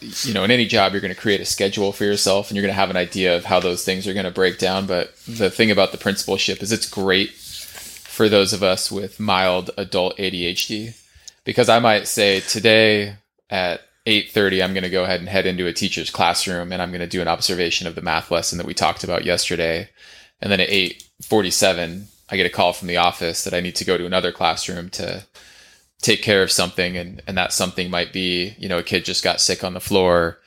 you 0.00 0.34
know 0.34 0.44
in 0.44 0.50
any 0.50 0.66
job 0.66 0.92
you're 0.92 1.00
going 1.00 1.14
to 1.14 1.20
create 1.20 1.40
a 1.40 1.46
schedule 1.46 1.92
for 1.92 2.04
yourself 2.04 2.50
and 2.50 2.56
you're 2.56 2.62
going 2.62 2.74
to 2.74 2.80
have 2.80 2.90
an 2.90 2.96
idea 2.96 3.36
of 3.36 3.46
how 3.46 3.58
those 3.58 3.84
things 3.84 4.06
are 4.06 4.12
going 4.12 4.26
to 4.26 4.30
break 4.30 4.58
down. 4.58 4.86
But 4.86 5.16
the 5.26 5.50
thing 5.50 5.70
about 5.70 5.92
the 5.92 5.98
principalship 5.98 6.62
is 6.62 6.72
it's 6.72 6.88
great 6.88 7.30
for 7.30 8.28
those 8.28 8.52
of 8.52 8.62
us 8.62 8.92
with 8.92 9.18
mild 9.18 9.70
adult 9.78 10.18
ADHD 10.18 10.94
because 11.48 11.70
I 11.70 11.78
might 11.78 12.06
say 12.06 12.40
today 12.40 13.14
at 13.48 13.80
8:30 14.04 14.62
I'm 14.62 14.74
going 14.74 14.82
to 14.82 14.90
go 14.90 15.04
ahead 15.04 15.20
and 15.20 15.30
head 15.30 15.46
into 15.46 15.66
a 15.66 15.72
teacher's 15.72 16.10
classroom 16.10 16.72
and 16.72 16.82
I'm 16.82 16.90
going 16.90 17.00
to 17.00 17.06
do 17.06 17.22
an 17.22 17.28
observation 17.28 17.86
of 17.86 17.94
the 17.94 18.02
math 18.02 18.30
lesson 18.30 18.58
that 18.58 18.66
we 18.66 18.74
talked 18.74 19.02
about 19.02 19.24
yesterday. 19.24 19.88
And 20.42 20.52
then 20.52 20.60
at 20.60 20.68
8:47 20.68 22.04
I 22.28 22.36
get 22.36 22.44
a 22.44 22.50
call 22.50 22.74
from 22.74 22.88
the 22.88 22.98
office 22.98 23.44
that 23.44 23.54
I 23.54 23.60
need 23.60 23.76
to 23.76 23.86
go 23.86 23.96
to 23.96 24.04
another 24.04 24.30
classroom 24.30 24.90
to 24.90 25.24
take 26.02 26.20
care 26.20 26.42
of 26.42 26.52
something 26.52 26.98
and 26.98 27.22
and 27.26 27.38
that 27.38 27.54
something 27.54 27.88
might 27.88 28.12
be, 28.12 28.54
you 28.58 28.68
know, 28.68 28.76
a 28.76 28.82
kid 28.82 29.06
just 29.06 29.24
got 29.24 29.40
sick 29.40 29.64
on 29.64 29.72
the 29.72 29.80
floor, 29.80 30.40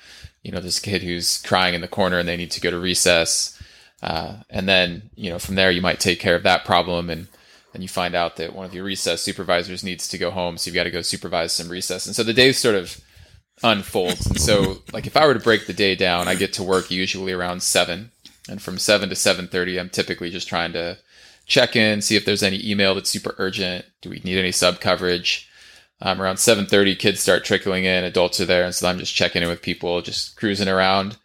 you 0.43 0.51
know, 0.51 0.61
this 0.61 0.79
kid 0.79 1.01
who's 1.01 1.41
crying 1.41 1.73
in 1.73 1.81
the 1.81 1.87
corner 1.87 2.19
and 2.19 2.29
they 2.29 2.37
need 2.37 2.51
to 2.51 2.61
go 2.61 2.69
to 2.69 2.77
recess. 2.77 3.59
Uh, 4.03 4.35
and 4.51 4.69
then, 4.69 5.09
you 5.15 5.31
know, 5.31 5.39
from 5.39 5.55
there 5.55 5.71
you 5.71 5.81
might 5.81 5.99
take 5.99 6.19
care 6.19 6.35
of 6.35 6.43
that 6.43 6.63
problem 6.63 7.09
and 7.09 7.27
and 7.73 7.81
you 7.81 7.89
find 7.89 8.15
out 8.15 8.35
that 8.35 8.53
one 8.53 8.65
of 8.65 8.73
your 8.73 8.83
recess 8.83 9.21
supervisors 9.21 9.83
needs 9.83 10.07
to 10.09 10.17
go 10.17 10.31
home, 10.31 10.57
so 10.57 10.67
you've 10.67 10.75
got 10.75 10.83
to 10.83 10.91
go 10.91 11.01
supervise 11.01 11.53
some 11.53 11.69
recess. 11.69 12.05
And 12.05 12.15
so 12.15 12.23
the 12.23 12.33
day 12.33 12.51
sort 12.51 12.75
of 12.75 12.99
unfolds. 13.63 14.25
And 14.25 14.41
so, 14.41 14.79
like, 14.91 15.07
if 15.07 15.15
I 15.15 15.25
were 15.25 15.33
to 15.33 15.39
break 15.39 15.67
the 15.67 15.73
day 15.73 15.95
down, 15.95 16.27
I 16.27 16.35
get 16.35 16.53
to 16.53 16.63
work 16.63 16.91
usually 16.91 17.31
around 17.31 17.63
seven, 17.63 18.11
and 18.49 18.61
from 18.61 18.77
seven 18.77 19.09
to 19.09 19.15
seven 19.15 19.47
thirty, 19.47 19.79
I'm 19.79 19.89
typically 19.89 20.29
just 20.29 20.47
trying 20.47 20.73
to 20.73 20.97
check 21.45 21.75
in, 21.75 22.01
see 22.01 22.15
if 22.15 22.25
there's 22.25 22.43
any 22.43 22.69
email 22.69 22.95
that's 22.95 23.09
super 23.09 23.35
urgent. 23.37 23.85
Do 24.01 24.09
we 24.09 24.21
need 24.23 24.37
any 24.37 24.51
sub 24.51 24.79
coverage? 24.79 25.47
Um, 26.01 26.21
around 26.21 26.37
seven 26.37 26.65
thirty, 26.65 26.95
kids 26.95 27.19
start 27.19 27.45
trickling 27.45 27.85
in. 27.85 28.03
Adults 28.03 28.41
are 28.41 28.45
there, 28.45 28.63
and 28.65 28.73
so 28.73 28.87
I'm 28.87 28.97
just 28.97 29.15
checking 29.15 29.43
in 29.43 29.49
with 29.49 29.61
people, 29.61 30.01
just 30.01 30.35
cruising 30.35 30.67
around. 30.67 31.17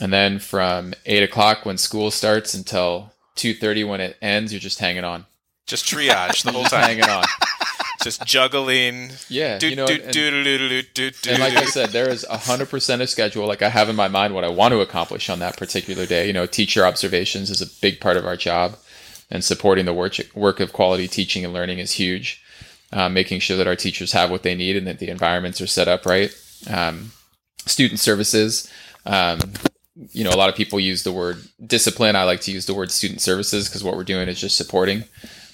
And 0.00 0.12
then 0.12 0.38
from 0.38 0.94
eight 1.06 1.22
o'clock 1.22 1.64
when 1.64 1.78
school 1.78 2.10
starts 2.10 2.54
until 2.54 3.12
two 3.34 3.54
thirty 3.54 3.82
when 3.82 4.02
it 4.02 4.18
ends, 4.20 4.52
you're 4.52 4.60
just 4.60 4.78
hanging 4.78 5.04
on 5.04 5.24
Just 5.72 5.86
triage 5.86 6.42
the 6.42 6.52
whole 6.52 6.64
time. 6.64 6.82
hanging 6.82 7.04
on. 7.08 7.24
Just 8.02 8.26
juggling. 8.26 9.12
Yeah, 9.28 9.58
Do, 9.58 9.68
you 9.70 9.76
know, 9.76 9.86
do, 9.86 9.94
and- 9.94 10.12
do, 10.12 10.82
do, 10.82 11.10
And 11.30 11.38
like 11.40 11.56
I 11.56 11.64
said, 11.64 11.90
there 11.90 12.10
is 12.10 12.26
hundred 12.28 12.68
percent 12.68 13.00
of 13.00 13.08
schedule. 13.08 13.46
Like 13.46 13.62
I 13.62 13.70
have 13.70 13.88
in 13.88 13.96
my 13.96 14.08
mind 14.08 14.34
what 14.34 14.44
I 14.44 14.48
want 14.48 14.72
to 14.72 14.80
accomplish 14.80 15.30
on 15.30 15.38
that 15.38 15.56
particular 15.56 16.04
day. 16.04 16.26
You 16.26 16.34
know, 16.34 16.44
teacher 16.44 16.84
observations 16.84 17.48
is 17.48 17.62
a 17.62 17.66
big 17.80 18.00
part 18.00 18.18
of 18.18 18.26
our 18.26 18.36
job, 18.36 18.76
and 19.30 19.42
supporting 19.42 19.86
the 19.86 19.94
work 19.94 20.16
work 20.34 20.60
of 20.60 20.74
quality 20.74 21.08
teaching 21.08 21.42
and 21.44 21.54
learning 21.54 21.78
is 21.78 21.92
huge. 21.92 22.42
Uh, 22.92 23.08
making 23.08 23.40
sure 23.40 23.56
that 23.56 23.66
our 23.66 23.76
teachers 23.76 24.12
have 24.12 24.30
what 24.30 24.42
they 24.42 24.54
need 24.54 24.76
and 24.76 24.86
that 24.86 24.98
the 24.98 25.08
environments 25.08 25.62
are 25.62 25.66
set 25.66 25.88
up 25.88 26.04
right. 26.04 26.30
Um, 26.68 27.12
student 27.64 28.00
services. 28.00 28.70
Um, 29.06 29.40
you 29.94 30.24
know, 30.24 30.30
a 30.30 30.36
lot 30.36 30.48
of 30.48 30.54
people 30.54 30.80
use 30.80 31.02
the 31.02 31.12
word 31.12 31.38
discipline. 31.64 32.16
I 32.16 32.24
like 32.24 32.40
to 32.42 32.52
use 32.52 32.66
the 32.66 32.74
word 32.74 32.90
student 32.90 33.20
services 33.20 33.68
because 33.68 33.84
what 33.84 33.96
we're 33.96 34.04
doing 34.04 34.28
is 34.28 34.40
just 34.40 34.56
supporting, 34.56 35.04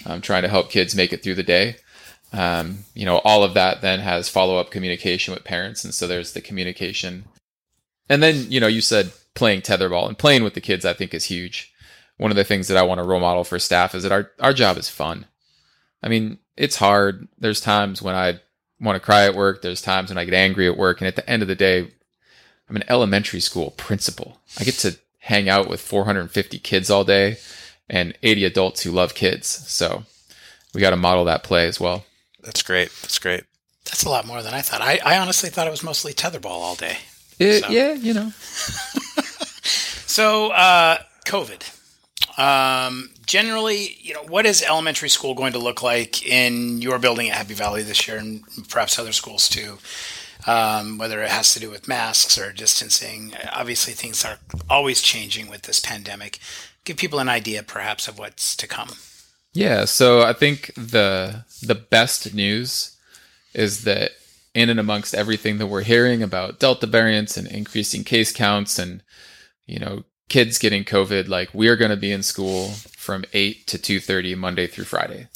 um, 0.06 0.20
trying 0.20 0.42
to 0.42 0.48
help 0.48 0.70
kids 0.70 0.94
make 0.94 1.12
it 1.12 1.22
through 1.22 1.34
the 1.34 1.42
day. 1.42 1.76
Um, 2.32 2.80
you 2.94 3.06
know 3.06 3.18
all 3.18 3.42
of 3.42 3.54
that 3.54 3.80
then 3.80 4.00
has 4.00 4.28
follow-up 4.28 4.70
communication 4.70 5.32
with 5.32 5.44
parents 5.44 5.82
and 5.82 5.94
so 5.94 6.06
there's 6.06 6.32
the 6.32 6.42
communication. 6.42 7.24
And 8.10 8.22
then 8.22 8.50
you 8.50 8.60
know 8.60 8.66
you 8.66 8.80
said 8.82 9.12
playing 9.34 9.62
tetherball 9.62 10.08
and 10.08 10.18
playing 10.18 10.42
with 10.44 10.54
the 10.54 10.60
kids 10.60 10.84
i 10.84 10.92
think 10.92 11.14
is 11.14 11.24
huge. 11.24 11.72
One 12.18 12.30
of 12.30 12.36
the 12.36 12.44
things 12.44 12.68
that 12.68 12.76
i 12.76 12.82
want 12.82 12.98
to 12.98 13.04
role 13.04 13.20
model 13.20 13.44
for 13.44 13.58
staff 13.58 13.94
is 13.94 14.02
that 14.02 14.12
our, 14.12 14.30
our 14.40 14.52
job 14.52 14.76
is 14.76 14.90
fun. 14.90 15.26
I 16.02 16.08
mean 16.08 16.38
it's 16.56 16.76
hard. 16.76 17.28
There's 17.38 17.62
times 17.62 18.02
when 18.02 18.14
i 18.14 18.40
want 18.78 18.96
to 18.96 19.00
cry 19.00 19.24
at 19.24 19.34
work. 19.34 19.62
There's 19.62 19.80
times 19.80 20.10
when 20.10 20.18
i 20.18 20.26
get 20.26 20.34
angry 20.34 20.68
at 20.68 20.76
work. 20.76 21.00
And 21.00 21.08
at 21.08 21.16
the 21.16 21.28
end 21.28 21.40
of 21.40 21.48
the 21.48 21.54
day 21.54 21.92
i'm 22.68 22.76
an 22.76 22.84
elementary 22.88 23.40
school 23.40 23.70
principal 23.72 24.40
i 24.58 24.64
get 24.64 24.74
to 24.74 24.98
hang 25.18 25.48
out 25.48 25.68
with 25.68 25.80
450 25.80 26.58
kids 26.58 26.90
all 26.90 27.04
day 27.04 27.36
and 27.90 28.16
80 28.22 28.44
adults 28.44 28.82
who 28.82 28.90
love 28.90 29.14
kids 29.14 29.46
so 29.46 30.04
we 30.74 30.80
got 30.80 30.90
to 30.90 30.96
model 30.96 31.24
that 31.24 31.42
play 31.42 31.66
as 31.66 31.80
well 31.80 32.04
That's 32.42 32.62
great. 32.62 32.90
That's 33.02 33.18
great. 33.18 33.44
That's 33.84 34.04
a 34.04 34.08
lot 34.10 34.26
more 34.26 34.42
than 34.42 34.54
I 34.54 34.60
thought. 34.62 34.80
I, 34.82 35.00
I 35.04 35.18
honestly 35.18 35.50
thought 35.50 35.66
it 35.66 35.70
was 35.70 35.82
mostly 35.82 36.12
tetherball 36.12 36.46
all 36.62 36.74
day. 36.76 36.98
It, 37.38 37.64
So- 37.64 37.70
Yeah, 37.70 37.92
you 37.94 38.12
know. 38.14 38.32
So, 40.06 40.50
uh, 40.52 40.98
COVID. 41.26 41.62
Um, 42.38 43.10
generally, 43.26 43.96
you 44.00 44.14
know, 44.14 44.22
what 44.28 44.46
is 44.46 44.62
elementary 44.62 45.08
school 45.08 45.34
going 45.34 45.52
to 45.52 45.58
look 45.58 45.82
like 45.82 46.26
in 46.26 46.80
your 46.82 46.98
building 46.98 47.28
at 47.30 47.36
Happy 47.36 47.54
Valley 47.54 47.82
this 47.82 48.08
year, 48.08 48.16
and 48.16 48.42
perhaps 48.68 48.98
other 48.98 49.12
schools 49.12 49.48
too? 49.48 49.78
Um, 50.48 50.96
whether 50.96 51.22
it 51.22 51.28
has 51.28 51.52
to 51.52 51.60
do 51.60 51.68
with 51.68 51.88
masks 51.88 52.38
or 52.38 52.54
distancing, 52.54 53.34
obviously 53.52 53.92
things 53.92 54.24
are 54.24 54.38
always 54.70 55.02
changing 55.02 55.50
with 55.50 55.62
this 55.62 55.78
pandemic. 55.78 56.38
Give 56.84 56.96
people 56.96 57.18
an 57.18 57.28
idea, 57.28 57.62
perhaps, 57.62 58.08
of 58.08 58.18
what's 58.18 58.56
to 58.56 58.66
come. 58.66 58.92
Yeah, 59.52 59.84
so 59.84 60.22
I 60.22 60.32
think 60.32 60.72
the 60.74 61.44
the 61.62 61.74
best 61.74 62.34
news 62.34 62.96
is 63.52 63.84
that 63.84 64.12
in 64.54 64.70
and 64.70 64.80
amongst 64.80 65.14
everything 65.14 65.58
that 65.58 65.66
we're 65.66 65.82
hearing 65.82 66.22
about 66.22 66.60
Delta 66.60 66.86
variants 66.86 67.36
and 67.36 67.46
increasing 67.46 68.02
case 68.02 68.32
counts 68.32 68.78
and 68.78 69.02
you 69.66 69.78
know 69.78 70.04
kids 70.30 70.56
getting 70.56 70.82
COVID, 70.82 71.28
like 71.28 71.52
we 71.52 71.68
are 71.68 71.76
going 71.76 71.90
to 71.90 71.96
be 71.96 72.10
in 72.10 72.22
school 72.22 72.68
from 72.96 73.26
eight 73.34 73.66
to 73.66 73.76
two 73.76 74.00
thirty 74.00 74.34
Monday 74.34 74.66
through 74.66 74.84
Friday. 74.84 75.26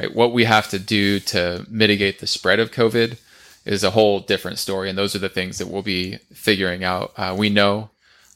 Right, 0.00 0.14
what 0.14 0.32
we 0.32 0.44
have 0.44 0.70
to 0.70 0.78
do 0.78 1.20
to 1.20 1.66
mitigate 1.68 2.20
the 2.20 2.26
spread 2.26 2.60
of 2.60 2.70
COVID 2.70 3.18
is 3.68 3.84
a 3.84 3.90
whole 3.90 4.20
different 4.20 4.58
story, 4.58 4.88
and 4.88 4.96
those 4.96 5.14
are 5.14 5.18
the 5.18 5.28
things 5.28 5.58
that 5.58 5.68
we'll 5.68 5.82
be 5.82 6.16
figuring 6.32 6.82
out. 6.82 7.12
Uh, 7.16 7.34
we 7.38 7.50
know 7.50 7.90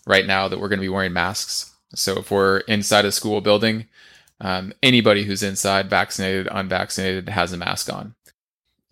right 0.07 0.27
now 0.27 0.47
that 0.47 0.61
we're 0.61 0.69
going 0.69 0.79
to 0.79 0.85
be 0.85 0.91
wearing 0.91 1.15
masks. 1.15 1.75
So 1.95 2.19
if 2.19 2.31
we're 2.31 2.59
inside 2.59 3.07
a 3.07 3.13
school 3.13 3.41
building, 3.41 3.87
um, 4.43 4.75
anybody 4.83 5.25
who's 5.25 5.43
inside, 5.43 5.89
vaccinated, 5.89 6.49
unvaccinated, 6.51 7.31
has 7.31 7.53
a 7.53 7.57
mask 7.57 7.91
on. 7.91 8.15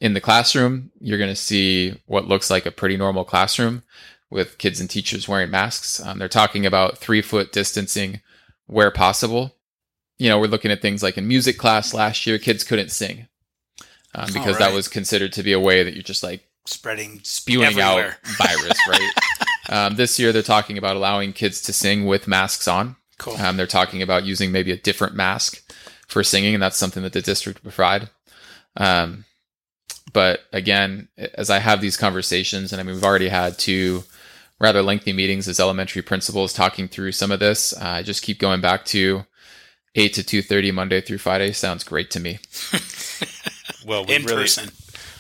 In 0.01 0.15
the 0.15 0.21
classroom, 0.21 0.91
you're 0.99 1.19
going 1.19 1.29
to 1.29 1.37
see 1.37 2.01
what 2.07 2.27
looks 2.27 2.51
like 2.51 2.65
a 2.65 2.71
pretty 2.71 2.97
normal 2.97 3.25
classroom 3.25 3.83
with 4.31 4.57
kids 4.57 4.81
and 4.81 4.89
teachers 4.89 5.29
wearing 5.29 5.51
masks. 5.51 6.01
Um, 6.01 6.19
they're 6.19 6.29
talking 6.29 6.65
about 6.65 6.97
three 6.97 7.21
foot 7.21 7.53
distancing 7.53 8.23
where 8.67 8.91
possible. 8.91 9.57
You 10.19 10.31
know, 10.31 10.39
we're 10.39 10.47
looking 10.47 10.71
at 10.71 10.81
things 10.81 11.03
like 11.03 11.19
in 11.19 11.29
music 11.29 11.59
class 11.59 11.93
last 11.93 12.27
year, 12.27 12.39
kids 12.39 12.65
couldn't 12.65 12.93
sing 12.93 13.27
um, 14.15 14.29
because 14.33 14.59
that 14.59 14.73
was 14.73 14.89
considered 14.89 15.33
to 15.35 15.43
be 15.43 15.53
a 15.53 15.61
way 15.61 15.83
that 15.83 15.95
you're 15.95 16.03
just 16.03 16.23
like 16.23 16.45
Spreading 16.67 17.21
spewing 17.23 17.67
everywhere. 17.67 18.19
out 18.23 18.37
virus, 18.39 18.79
right? 18.89 19.11
um, 19.71 19.97
this 19.97 20.19
year, 20.19 20.31
they're 20.33 20.43
talking 20.43 20.79
about 20.79 20.95
allowing 20.97 21.33
kids 21.33 21.63
to 21.63 21.73
sing 21.73 22.07
with 22.07 22.29
masks 22.29 22.69
on. 22.69 22.97
Cool. 23.19 23.37
Um, 23.39 23.57
they're 23.57 23.67
talking 23.67 24.03
about 24.03 24.25
using 24.25 24.53
maybe 24.53 24.71
a 24.71 24.77
different 24.77 25.15
mask 25.15 25.63
for 26.07 26.23
singing, 26.23 26.55
and 26.55 26.63
that's 26.63 26.77
something 26.77 27.03
that 27.03 27.13
the 27.13 27.23
district 27.23 27.63
provide. 27.63 28.11
Um, 28.77 29.25
but 30.13 30.41
again, 30.53 31.09
as 31.35 31.51
I 31.51 31.59
have 31.59 31.81
these 31.81 31.97
conversations, 31.97 32.73
and 32.73 32.81
I 32.81 32.85
mean, 32.85 32.95
we've 32.95 33.05
already 33.05 33.29
had 33.29 33.59
two 33.59 34.05
rather 34.61 34.83
lengthy 34.83 35.13
meetings 35.13 35.49
as 35.49 35.59
elementary 35.61 36.03
principals 36.03 36.53
talking 36.53 36.89
through 36.89 37.13
some 37.13 37.31
of 37.31 37.41
this. 37.41 37.73
Uh, 37.73 37.85
I 37.85 38.03
just 38.03 38.23
keep 38.23 38.39
going 38.39 38.61
back 38.61 38.85
to 38.87 39.25
eight 39.95 40.15
to 40.15 40.23
two 40.23 40.43
thirty 40.43 40.71
Monday 40.71 41.01
through 41.01 41.19
Friday. 41.19 41.53
Sounds 41.53 41.85
great 41.85 42.11
to 42.13 42.21
me. 42.21 42.39
Well, 43.85 44.05
we 44.05 44.15
in 44.17 44.25
really, 44.25 44.43
person. 44.43 44.71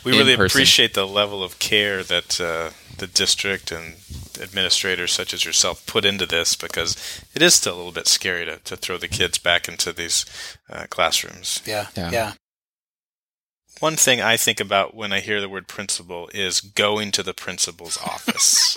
we 0.04 0.12
In 0.12 0.18
really 0.18 0.36
person. 0.36 0.56
appreciate 0.56 0.94
the 0.94 1.06
level 1.06 1.42
of 1.42 1.58
care 1.58 2.02
that 2.02 2.40
uh, 2.40 2.70
the 2.98 3.06
district 3.06 3.70
and 3.72 3.94
administrators 4.40 5.12
such 5.12 5.34
as 5.34 5.44
yourself 5.44 5.84
put 5.86 6.04
into 6.04 6.24
this 6.26 6.56
because 6.56 6.96
it 7.34 7.42
is 7.42 7.54
still 7.54 7.74
a 7.74 7.76
little 7.76 7.92
bit 7.92 8.06
scary 8.06 8.44
to, 8.46 8.56
to 8.58 8.76
throw 8.76 8.96
the 8.96 9.08
kids 9.08 9.38
back 9.38 9.68
into 9.68 9.92
these 9.92 10.24
uh, 10.70 10.86
classrooms. 10.90 11.60
Yeah, 11.66 11.86
Yeah. 11.96 12.10
yeah. 12.10 12.32
One 13.80 13.96
thing 13.96 14.20
I 14.20 14.36
think 14.36 14.60
about 14.60 14.94
when 14.94 15.10
I 15.12 15.20
hear 15.20 15.40
the 15.40 15.48
word 15.48 15.66
principal 15.66 16.28
is 16.34 16.60
going 16.60 17.12
to 17.12 17.22
the 17.22 17.32
principal's 17.32 17.96
office. 17.98 18.76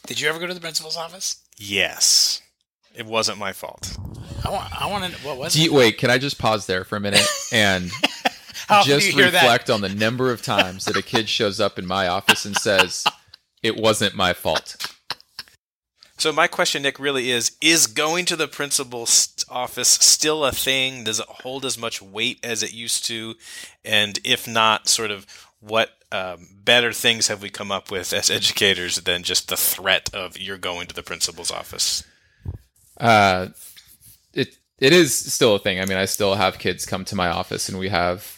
Did 0.06 0.20
you 0.20 0.28
ever 0.28 0.38
go 0.38 0.46
to 0.46 0.54
the 0.54 0.60
principal's 0.60 0.96
office? 0.96 1.42
yes. 1.56 2.40
It 2.96 3.06
wasn't 3.06 3.38
my 3.38 3.52
fault. 3.52 3.96
I 4.44 4.50
want. 4.50 4.80
I 4.80 4.86
want 4.88 5.12
to. 5.12 5.26
What 5.26 5.36
was 5.36 5.54
Do 5.54 5.60
you, 5.60 5.72
it? 5.72 5.74
wait, 5.76 5.98
can 5.98 6.10
I 6.10 6.18
just 6.18 6.38
pause 6.38 6.66
there 6.66 6.84
for 6.84 6.94
a 6.94 7.00
minute 7.00 7.26
and 7.50 7.90
How 8.68 8.82
just 8.82 9.14
reflect 9.14 9.70
on 9.70 9.80
the 9.80 9.88
number 9.88 10.30
of 10.30 10.42
times 10.42 10.84
that 10.86 10.96
a 10.96 11.02
kid 11.02 11.28
shows 11.28 11.60
up 11.60 11.78
in 11.78 11.86
my 11.86 12.06
office 12.08 12.44
and 12.44 12.56
says, 12.56 13.04
"It 13.62 13.76
wasn't 13.76 14.14
my 14.14 14.32
fault." 14.32 14.94
So 16.16 16.32
my 16.32 16.46
question, 16.46 16.82
Nick, 16.82 16.98
really 16.98 17.30
is: 17.30 17.52
Is 17.60 17.86
going 17.86 18.24
to 18.26 18.36
the 18.36 18.48
principal's 18.48 19.34
office 19.48 19.88
still 19.88 20.44
a 20.44 20.52
thing? 20.52 21.04
Does 21.04 21.20
it 21.20 21.26
hold 21.28 21.64
as 21.64 21.76
much 21.76 22.00
weight 22.00 22.38
as 22.42 22.62
it 22.62 22.72
used 22.72 23.04
to? 23.06 23.34
And 23.84 24.18
if 24.24 24.48
not, 24.48 24.88
sort 24.88 25.10
of 25.10 25.26
what 25.60 25.90
um, 26.12 26.46
better 26.62 26.92
things 26.92 27.28
have 27.28 27.42
we 27.42 27.50
come 27.50 27.72
up 27.72 27.90
with 27.90 28.12
as 28.12 28.30
educators 28.30 28.96
than 28.96 29.22
just 29.22 29.48
the 29.48 29.56
threat 29.56 30.08
of 30.14 30.38
you're 30.38 30.58
going 30.58 30.86
to 30.86 30.94
the 30.94 31.02
principal's 31.02 31.50
office? 31.50 32.04
Uh, 32.98 33.48
it 34.32 34.56
it 34.78 34.92
is 34.92 35.14
still 35.14 35.56
a 35.56 35.58
thing. 35.58 35.80
I 35.80 35.86
mean, 35.86 35.98
I 35.98 36.04
still 36.04 36.34
have 36.34 36.58
kids 36.58 36.86
come 36.86 37.04
to 37.06 37.16
my 37.16 37.28
office, 37.28 37.68
and 37.68 37.78
we 37.78 37.88
have, 37.88 38.36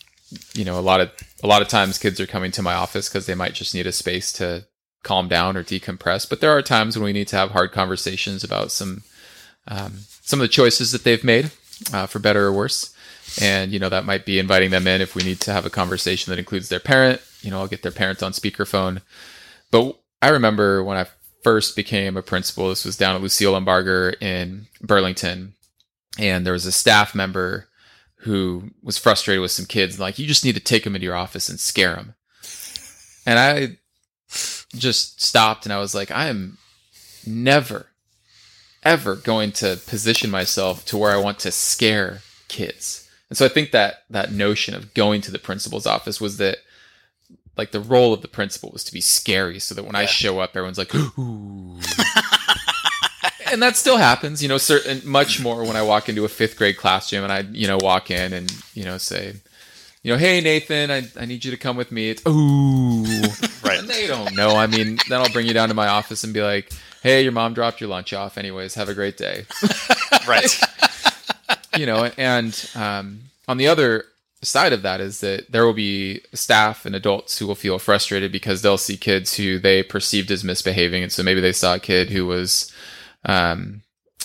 you 0.54 0.64
know, 0.64 0.78
a 0.78 0.80
lot 0.80 1.00
of 1.00 1.10
a 1.42 1.46
lot 1.46 1.62
of 1.62 1.68
times 1.68 1.98
kids 1.98 2.20
are 2.20 2.26
coming 2.26 2.50
to 2.52 2.62
my 2.62 2.74
office 2.74 3.08
because 3.08 3.26
they 3.26 3.34
might 3.34 3.54
just 3.54 3.74
need 3.74 3.86
a 3.86 3.92
space 3.92 4.32
to 4.34 4.66
calm 5.02 5.28
down 5.28 5.56
or 5.56 5.62
decompress. 5.62 6.28
But 6.28 6.40
there 6.40 6.50
are 6.50 6.62
times 6.62 6.96
when 6.96 7.04
we 7.04 7.12
need 7.12 7.28
to 7.28 7.36
have 7.36 7.52
hard 7.52 7.72
conversations 7.72 8.42
about 8.42 8.72
some 8.72 9.04
um, 9.68 9.98
some 10.22 10.40
of 10.40 10.42
the 10.42 10.52
choices 10.52 10.92
that 10.92 11.04
they've 11.04 11.22
made, 11.24 11.50
uh, 11.92 12.06
for 12.06 12.18
better 12.18 12.46
or 12.46 12.52
worse. 12.52 12.92
And 13.40 13.72
you 13.72 13.78
know 13.78 13.88
that 13.88 14.04
might 14.04 14.24
be 14.24 14.38
inviting 14.38 14.70
them 14.70 14.86
in 14.86 15.00
if 15.00 15.14
we 15.14 15.22
need 15.22 15.40
to 15.40 15.52
have 15.52 15.66
a 15.66 15.70
conversation 15.70 16.30
that 16.30 16.38
includes 16.38 16.68
their 16.68 16.80
parent. 16.80 17.20
You 17.42 17.50
know, 17.50 17.60
I'll 17.60 17.68
get 17.68 17.82
their 17.82 17.92
parent 17.92 18.22
on 18.22 18.32
speakerphone. 18.32 19.02
But 19.70 19.98
I 20.22 20.28
remember 20.28 20.82
when 20.82 20.96
I 20.96 21.06
first 21.42 21.76
became 21.76 22.16
a 22.16 22.22
principal. 22.22 22.68
This 22.68 22.84
was 22.84 22.96
down 22.96 23.14
at 23.14 23.22
Lucille 23.22 23.54
Umbarger 23.54 24.20
in 24.20 24.66
Burlington, 24.80 25.54
and 26.18 26.44
there 26.44 26.52
was 26.52 26.66
a 26.66 26.72
staff 26.72 27.14
member 27.14 27.68
who 28.20 28.70
was 28.82 28.98
frustrated 28.98 29.40
with 29.40 29.50
some 29.50 29.66
kids. 29.66 30.00
Like, 30.00 30.18
you 30.18 30.26
just 30.26 30.44
need 30.44 30.54
to 30.54 30.60
take 30.60 30.84
them 30.84 30.94
into 30.94 31.04
your 31.04 31.16
office 31.16 31.48
and 31.48 31.60
scare 31.60 31.94
them. 31.94 32.14
And 33.26 33.38
I 33.38 33.78
just 34.74 35.20
stopped 35.20 35.66
and 35.66 35.72
I 35.72 35.78
was 35.78 35.94
like, 35.94 36.10
I 36.10 36.28
am 36.28 36.58
never, 37.26 37.86
ever 38.82 39.16
going 39.16 39.52
to 39.52 39.78
position 39.86 40.30
myself 40.30 40.84
to 40.86 40.96
where 40.96 41.12
I 41.12 41.16
want 41.16 41.38
to 41.40 41.50
scare 41.50 42.20
kids. 42.48 43.08
And 43.28 43.36
so 43.36 43.44
I 43.44 43.48
think 43.48 43.72
that 43.72 44.04
that 44.10 44.32
notion 44.32 44.74
of 44.74 44.94
going 44.94 45.20
to 45.22 45.32
the 45.32 45.38
principal's 45.38 45.86
office 45.86 46.20
was 46.20 46.36
that 46.36 46.58
like 47.56 47.72
the 47.72 47.80
role 47.80 48.12
of 48.12 48.22
the 48.22 48.28
principal 48.28 48.70
was 48.70 48.84
to 48.84 48.92
be 48.92 49.00
scary 49.00 49.58
so 49.58 49.74
that 49.74 49.84
when 49.84 49.96
I 49.96 50.06
show 50.06 50.40
up, 50.40 50.50
everyone's 50.50 50.78
like, 50.78 50.94
ooh. 50.94 51.80
and 53.52 53.62
that 53.62 53.76
still 53.76 53.96
happens, 53.96 54.42
you 54.42 54.48
know, 54.48 54.58
certain 54.58 55.00
much 55.08 55.40
more 55.40 55.64
when 55.64 55.76
I 55.76 55.82
walk 55.82 56.08
into 56.08 56.24
a 56.24 56.28
fifth 56.28 56.56
grade 56.56 56.76
classroom 56.76 57.24
and 57.24 57.32
I, 57.32 57.40
you 57.40 57.66
know, 57.66 57.78
walk 57.80 58.10
in 58.10 58.32
and, 58.32 58.52
you 58.74 58.84
know, 58.84 58.98
say, 58.98 59.34
you 60.02 60.12
know, 60.12 60.18
hey 60.18 60.40
Nathan, 60.40 60.90
I, 60.90 61.08
I 61.20 61.26
need 61.26 61.44
you 61.44 61.50
to 61.50 61.56
come 61.56 61.76
with 61.76 61.90
me. 61.90 62.10
It's 62.10 62.22
ooh. 62.26 63.04
Right. 63.64 63.78
And 63.80 63.88
they 63.88 64.06
don't 64.06 64.34
know. 64.36 64.56
I 64.56 64.66
mean, 64.66 64.98
then 65.08 65.20
I'll 65.20 65.32
bring 65.32 65.46
you 65.46 65.54
down 65.54 65.68
to 65.68 65.74
my 65.74 65.88
office 65.88 66.24
and 66.24 66.32
be 66.32 66.42
like, 66.42 66.72
hey, 67.02 67.22
your 67.22 67.32
mom 67.32 67.54
dropped 67.54 67.80
your 67.80 67.90
lunch 67.90 68.12
off 68.12 68.38
anyways. 68.38 68.74
Have 68.74 68.88
a 68.88 68.94
great 68.94 69.16
day 69.16 69.46
Right. 70.28 70.60
you 71.76 71.86
know, 71.86 72.10
and 72.16 72.70
um, 72.74 73.20
on 73.48 73.56
the 73.58 73.68
other 73.68 74.04
side 74.42 74.72
of 74.72 74.82
that 74.82 75.00
is 75.00 75.20
that 75.20 75.50
there 75.50 75.64
will 75.64 75.72
be 75.72 76.20
staff 76.32 76.86
and 76.86 76.94
adults 76.94 77.38
who 77.38 77.46
will 77.46 77.54
feel 77.54 77.78
frustrated 77.78 78.30
because 78.30 78.62
they'll 78.62 78.78
see 78.78 78.96
kids 78.96 79.34
who 79.36 79.58
they 79.58 79.82
perceived 79.82 80.30
as 80.30 80.44
misbehaving, 80.44 81.02
and 81.02 81.10
so 81.12 81.22
maybe 81.22 81.40
they 81.40 81.52
saw 81.52 81.74
a 81.74 81.80
kid 81.80 82.10
who 82.10 82.26
was, 82.26 82.72
um, 83.26 83.82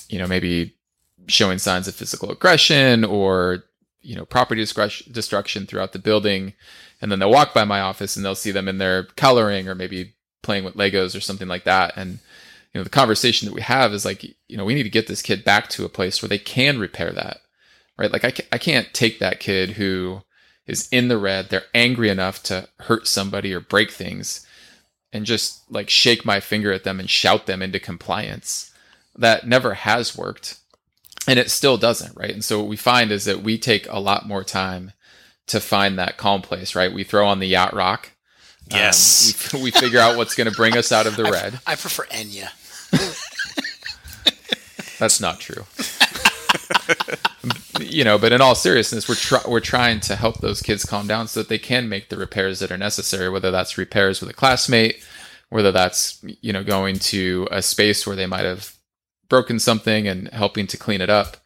you 0.10 0.18
know, 0.18 0.28
maybe 0.28 0.76
showing 1.28 1.58
signs 1.58 1.88
of 1.88 1.96
physical 1.96 2.32
aggression 2.32 3.04
or 3.04 3.64
you 4.02 4.16
know 4.16 4.26
property 4.26 4.62
destruction 4.64 5.66
throughout 5.66 5.94
the 5.94 6.00
building, 6.00 6.54
and 7.02 7.12
then 7.12 7.20
they'll 7.20 7.30
walk 7.30 7.54
by 7.54 7.66
my 7.66 7.82
office 7.82 8.16
and 8.16 8.26
they'll 8.26 8.36
see 8.36 8.52
them 8.52 8.68
in 8.68 8.78
their 8.78 9.04
coloring 9.04 9.68
or 9.68 9.76
maybe 9.76 10.14
playing 10.42 10.64
with 10.64 10.76
Legos 10.76 11.16
or 11.16 11.22
something 11.22 11.48
like 11.48 11.66
that, 11.66 11.94
and 11.96 12.20
you 12.74 12.80
know 12.80 12.84
the 12.84 12.90
conversation 12.90 13.48
that 13.48 13.56
we 13.56 13.62
have 13.62 13.94
is 13.94 14.06
like 14.06 14.24
you 14.24 14.58
know 14.58 14.66
we 14.66 14.76
need 14.76 14.84
to 14.84 14.90
get 14.90 15.08
this 15.08 15.22
kid 15.22 15.44
back 15.44 15.68
to 15.70 15.86
a 15.86 15.90
place 15.90 16.22
where 16.22 16.30
they 16.30 16.40
can 16.40 16.80
repair 16.80 17.12
that 17.12 17.42
right? 18.02 18.12
Like 18.12 18.26
I, 18.26 18.34
I 18.52 18.58
can't 18.58 18.92
take 18.94 19.20
that 19.20 19.40
kid 19.40 19.72
who 19.72 20.24
is 20.66 20.90
in 20.92 21.08
the 21.08 21.20
red, 21.20 21.50
they're 21.50 21.66
angry 21.74 22.10
enough 22.10 22.42
to 22.44 22.68
hurt 22.80 23.08
somebody 23.08 23.54
or 23.54 23.60
break 23.60 23.92
things 23.92 24.46
and 25.14 25.26
just 25.26 25.70
like 25.72 25.90
shake 25.90 26.26
my 26.26 26.40
finger 26.40 26.72
at 26.72 26.84
them 26.84 27.00
and 27.00 27.10
shout 27.10 27.46
them 27.46 27.62
into 27.62 27.80
compliance. 27.80 28.71
That 29.16 29.48
never 29.48 29.74
has 29.74 30.18
worked 30.18 30.58
and 31.28 31.38
it 31.38 31.52
still 31.52 31.78
doesn't, 31.78 32.16
right? 32.16 32.32
And 32.32 32.44
so 32.44 32.60
what 32.60 32.68
we 32.68 32.78
find 32.78 33.12
is 33.12 33.26
that 33.26 33.44
we 33.44 33.58
take 33.58 33.88
a 33.90 34.00
lot 34.00 34.28
more 34.28 34.44
time 34.44 34.94
to 35.48 35.60
find 35.60 36.00
that 36.00 36.18
calm 36.18 36.42
place, 36.42 36.76
right? 36.76 36.92
We 36.92 37.04
throw 37.04 37.28
on 37.28 37.40
the 37.40 37.48
yacht 37.48 37.74
rock. 37.74 38.12
Um, 38.72 38.80
yes. 38.80 39.54
Um, 39.54 39.60
we, 39.60 39.66
we 39.66 39.72
figure 39.72 40.00
out 40.00 40.18
what's 40.18 40.36
going 40.36 40.50
to 40.50 40.56
bring 40.56 40.78
us 40.78 40.92
out 40.92 41.06
of 41.06 41.16
the 41.16 41.24
red. 41.32 41.60
I, 41.68 41.74
I 41.74 41.76
prefer 41.76 42.06
Enya. 42.06 42.50
That's 45.00 45.20
not 45.20 45.40
true. 45.40 45.66
you 47.80 48.04
know, 48.04 48.18
but 48.18 48.32
in 48.32 48.42
all 48.42 48.56
seriousness, 48.56 49.10
we're 49.10 49.16
try- 49.16 49.44
we're 49.48 49.60
trying 49.60 50.00
to 50.02 50.16
help 50.16 50.40
those 50.40 50.62
kids 50.62 50.86
calm 50.86 51.08
down 51.08 51.28
so 51.28 51.40
that 51.40 51.50
they 51.50 51.58
can 51.58 51.90
make 51.90 52.10
the 52.10 52.18
repairs 52.18 52.60
that 52.60 52.72
are 52.72 52.78
necessary. 52.78 53.30
Whether 53.30 53.50
that's 53.50 53.80
repairs 53.80 54.22
with 54.22 54.30
a 54.30 54.34
classmate, 54.34 55.04
whether 55.50 55.72
that's 55.72 56.24
you 56.24 56.54
know 56.54 56.64
going 56.64 57.00
to 57.00 57.48
a 57.50 57.64
space 57.64 58.06
where 58.06 58.16
they 58.16 58.28
might 58.28 58.46
have 58.46 58.76
broken 59.32 59.60
something 59.60 60.10
and 60.10 60.28
helping 60.28 60.68
to 60.68 60.76
clean 60.76 61.00
it 61.00 61.10
up. 61.10 61.38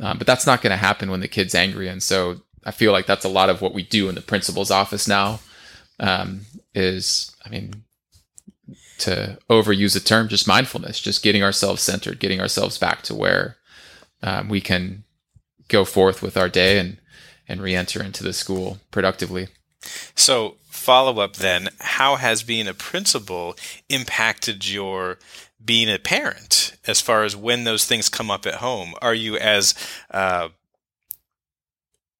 Um, 0.00 0.16
but 0.16 0.26
that's 0.26 0.46
not 0.46 0.62
going 0.62 0.70
to 0.70 0.76
happen 0.78 1.10
when 1.10 1.20
the 1.20 1.28
kid's 1.28 1.54
angry, 1.54 1.86
and 1.86 2.02
so 2.02 2.40
I 2.64 2.70
feel 2.70 2.92
like 2.92 3.06
that's 3.06 3.24
a 3.24 3.30
lot 3.30 3.50
of 3.50 3.60
what 3.60 3.74
we 3.74 3.82
do 3.82 4.08
in 4.08 4.14
the 4.14 4.22
principal's 4.22 4.70
office 4.70 5.06
now. 5.06 5.40
Um, 6.00 6.42
is 6.74 7.34
I 7.44 7.50
mean, 7.50 7.84
to 8.98 9.38
overuse 9.48 9.96
a 9.96 10.00
term, 10.00 10.28
just 10.28 10.48
mindfulness, 10.48 10.98
just 10.98 11.22
getting 11.22 11.42
ourselves 11.42 11.82
centered, 11.82 12.18
getting 12.18 12.40
ourselves 12.40 12.78
back 12.78 13.02
to 13.02 13.14
where 13.14 13.56
um, 14.22 14.48
we 14.48 14.60
can 14.60 15.04
go 15.68 15.84
forth 15.84 16.22
with 16.22 16.36
our 16.36 16.48
day 16.48 16.78
and 16.78 16.96
and 17.48 17.60
re-enter 17.60 18.02
into 18.02 18.24
the 18.24 18.32
school 18.32 18.78
productively. 18.90 19.48
So, 20.14 20.56
follow 20.68 21.20
up 21.20 21.36
then, 21.36 21.68
how 21.80 22.16
has 22.16 22.42
being 22.42 22.66
a 22.66 22.74
principal 22.74 23.56
impacted 23.88 24.68
your 24.68 25.18
being 25.66 25.88
a 25.88 25.98
parent 25.98 26.76
as 26.86 27.00
far 27.00 27.24
as 27.24 27.36
when 27.36 27.64
those 27.64 27.84
things 27.84 28.08
come 28.08 28.30
up 28.30 28.46
at 28.46 28.54
home? 28.54 28.94
Are 29.02 29.14
you 29.14 29.36
as 29.36 29.74
uh, 30.10 30.48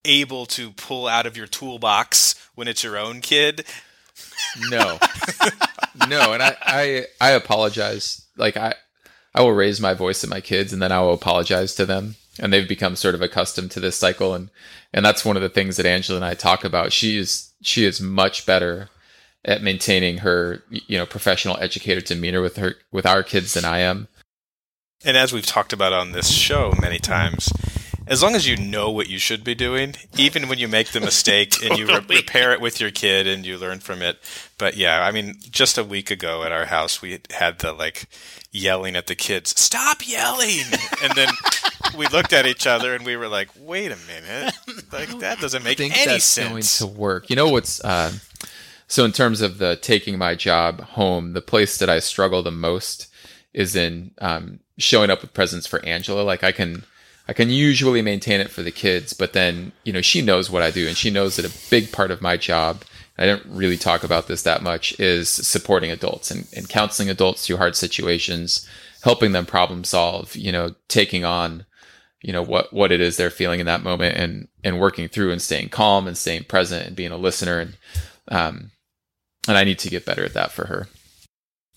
able 0.04 0.46
to 0.46 0.72
pull 0.72 1.06
out 1.06 1.26
of 1.26 1.36
your 1.36 1.46
toolbox 1.46 2.34
when 2.54 2.68
it's 2.68 2.82
your 2.82 2.98
own 2.98 3.20
kid? 3.20 3.64
No, 4.70 4.98
no, 6.08 6.32
and 6.32 6.42
I, 6.42 6.56
I 6.62 7.06
I 7.20 7.30
apologize. 7.30 8.26
Like 8.36 8.56
I 8.56 8.74
I 9.34 9.42
will 9.42 9.52
raise 9.52 9.80
my 9.80 9.92
voice 9.92 10.24
at 10.24 10.30
my 10.30 10.40
kids 10.40 10.72
and 10.72 10.80
then 10.80 10.92
I 10.92 11.00
will 11.00 11.12
apologize 11.12 11.74
to 11.74 11.84
them 11.86 12.16
and 12.38 12.52
they've 12.52 12.68
become 12.68 12.96
sort 12.96 13.14
of 13.14 13.20
accustomed 13.22 13.70
to 13.72 13.80
this 13.80 13.96
cycle 13.96 14.34
and 14.34 14.50
and 14.94 15.04
that's 15.04 15.24
one 15.24 15.36
of 15.36 15.42
the 15.42 15.50
things 15.50 15.76
that 15.76 15.86
Angela 15.86 16.16
and 16.16 16.24
I 16.24 16.34
talk 16.34 16.64
about 16.64 16.92
she 16.92 17.18
is 17.18 17.52
she 17.60 17.84
is 17.84 18.00
much 18.00 18.46
better 18.46 18.88
at 19.46 19.62
maintaining 19.62 20.18
her 20.18 20.62
you 20.68 20.98
know 20.98 21.06
professional 21.06 21.56
educator 21.58 22.02
demeanor 22.02 22.42
with 22.42 22.56
her 22.56 22.74
with 22.92 23.06
our 23.06 23.22
kids 23.22 23.54
than 23.54 23.64
I 23.64 23.78
am 23.78 24.08
and 25.04 25.16
as 25.16 25.32
we've 25.32 25.46
talked 25.46 25.72
about 25.72 25.92
on 25.92 26.12
this 26.12 26.30
show 26.30 26.74
many 26.80 26.98
times 26.98 27.50
as 28.08 28.22
long 28.22 28.34
as 28.34 28.46
you 28.46 28.56
know 28.56 28.90
what 28.90 29.08
you 29.08 29.18
should 29.18 29.42
be 29.42 29.54
doing, 29.54 29.94
even 30.16 30.48
when 30.48 30.58
you 30.58 30.68
make 30.68 30.88
the 30.88 31.00
mistake 31.00 31.50
totally. 31.50 31.70
and 31.70 31.78
you 31.78 31.86
re- 32.08 32.18
repair 32.18 32.52
it 32.52 32.60
with 32.60 32.80
your 32.80 32.90
kid 32.90 33.26
and 33.26 33.44
you 33.44 33.58
learn 33.58 33.80
from 33.80 34.00
it. 34.00 34.18
But 34.58 34.76
yeah, 34.76 35.04
I 35.04 35.10
mean, 35.10 35.38
just 35.50 35.76
a 35.76 35.84
week 35.84 36.10
ago 36.10 36.44
at 36.44 36.52
our 36.52 36.66
house, 36.66 37.02
we 37.02 37.18
had 37.30 37.58
the 37.58 37.72
like 37.72 38.06
yelling 38.52 38.96
at 38.96 39.06
the 39.08 39.16
kids, 39.16 39.58
"Stop 39.60 40.06
yelling!" 40.06 40.62
and 41.02 41.12
then 41.14 41.28
we 41.98 42.06
looked 42.06 42.32
at 42.32 42.46
each 42.46 42.66
other 42.66 42.94
and 42.94 43.04
we 43.04 43.16
were 43.16 43.28
like, 43.28 43.48
"Wait 43.58 43.90
a 43.90 43.98
minute, 44.06 44.54
like 44.92 45.18
that 45.18 45.40
doesn't 45.40 45.64
make 45.64 45.78
think 45.78 45.96
any 45.96 46.12
that's 46.12 46.24
sense." 46.24 46.78
Going 46.80 46.90
to 46.92 46.98
work, 46.98 47.28
you 47.28 47.36
know 47.36 47.48
what's. 47.48 47.84
Uh, 47.84 48.12
so 48.88 49.04
in 49.04 49.12
terms 49.12 49.40
of 49.40 49.58
the 49.58 49.76
taking 49.76 50.18
my 50.18 50.34
job 50.34 50.80
home, 50.80 51.32
the 51.32 51.40
place 51.40 51.78
that 51.78 51.90
I 51.90 51.98
struggle 51.98 52.42
the 52.42 52.50
most 52.50 53.08
is 53.52 53.74
in 53.74 54.12
um, 54.18 54.60
showing 54.78 55.10
up 55.10 55.22
with 55.22 55.34
presents 55.34 55.66
for 55.66 55.84
Angela. 55.84 56.22
Like 56.22 56.44
I 56.44 56.52
can 56.52 56.84
I 57.28 57.32
can 57.32 57.50
usually 57.50 58.02
maintain 58.02 58.40
it 58.40 58.50
for 58.50 58.62
the 58.62 58.70
kids, 58.70 59.12
but 59.12 59.32
then, 59.32 59.72
you 59.84 59.92
know, 59.92 60.00
she 60.00 60.22
knows 60.22 60.48
what 60.48 60.62
I 60.62 60.70
do 60.70 60.86
and 60.86 60.96
she 60.96 61.10
knows 61.10 61.36
that 61.36 61.44
a 61.44 61.70
big 61.70 61.90
part 61.90 62.12
of 62.12 62.22
my 62.22 62.36
job, 62.36 62.84
I 63.18 63.26
didn't 63.26 63.46
really 63.46 63.76
talk 63.76 64.04
about 64.04 64.28
this 64.28 64.42
that 64.42 64.62
much, 64.62 64.98
is 65.00 65.28
supporting 65.28 65.90
adults 65.90 66.30
and, 66.30 66.46
and 66.54 66.68
counseling 66.68 67.10
adults 67.10 67.44
through 67.44 67.56
hard 67.56 67.74
situations, 67.74 68.68
helping 69.02 69.32
them 69.32 69.44
problem 69.44 69.82
solve, 69.82 70.36
you 70.36 70.52
know, 70.52 70.76
taking 70.86 71.24
on, 71.24 71.66
you 72.20 72.32
know, 72.32 72.42
what, 72.42 72.72
what 72.72 72.92
it 72.92 73.00
is 73.00 73.16
they're 73.16 73.30
feeling 73.30 73.58
in 73.58 73.66
that 73.66 73.82
moment 73.82 74.16
and, 74.16 74.46
and 74.62 74.78
working 74.78 75.08
through 75.08 75.32
and 75.32 75.42
staying 75.42 75.70
calm 75.70 76.06
and 76.06 76.16
staying 76.16 76.44
present 76.44 76.86
and 76.86 76.94
being 76.94 77.10
a 77.10 77.16
listener. 77.16 77.58
And, 77.58 77.76
um, 78.28 78.70
and 79.46 79.56
I 79.56 79.64
need 79.64 79.78
to 79.80 79.90
get 79.90 80.04
better 80.04 80.24
at 80.24 80.34
that 80.34 80.52
for 80.52 80.66
her. 80.66 80.88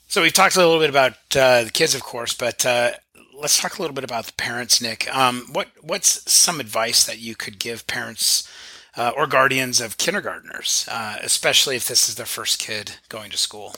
So 0.08 0.22
we've 0.22 0.34
talked 0.34 0.56
a 0.56 0.60
little 0.60 0.80
bit 0.80 0.90
about 0.90 1.14
uh, 1.36 1.66
the 1.66 1.72
kids, 1.72 1.94
of 1.94 2.02
course, 2.02 2.34
but 2.34 2.66
uh, 2.66 2.92
let's 3.40 3.60
talk 3.60 3.78
a 3.78 3.82
little 3.82 3.94
bit 3.94 4.04
about 4.04 4.26
the 4.26 4.34
parents, 4.34 4.82
Nick. 4.82 5.14
Um, 5.16 5.46
what 5.52 5.68
what's 5.82 6.32
some 6.32 6.60
advice 6.60 7.06
that 7.06 7.20
you 7.20 7.36
could 7.36 7.60
give 7.60 7.88
parents 7.88 8.50
uh, 8.98 9.12
or 9.16 9.28
guardians 9.28 9.80
of 9.80 9.98
kindergartners, 9.98 10.88
uh, 10.92 11.18
especially 11.22 11.76
if 11.76 11.88
this 11.88 12.10
is 12.10 12.16
their 12.16 12.26
first 12.26 12.60
kid 12.60 12.94
going 13.08 13.32
to 13.32 13.38
school? 13.38 13.76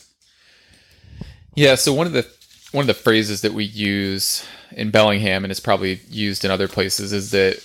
Yeah. 1.54 1.76
So 1.76 1.94
one 1.94 2.08
of 2.08 2.14
the 2.14 2.28
one 2.72 2.84
of 2.84 2.88
the 2.88 2.94
phrases 2.94 3.42
that 3.42 3.54
we 3.54 3.66
use 3.66 4.46
in 4.72 4.90
Bellingham, 4.90 5.44
and 5.44 5.52
it's 5.52 5.60
probably 5.60 6.00
used 6.10 6.46
in 6.46 6.52
other 6.52 6.68
places, 6.68 7.12
is 7.12 7.32
that 7.32 7.62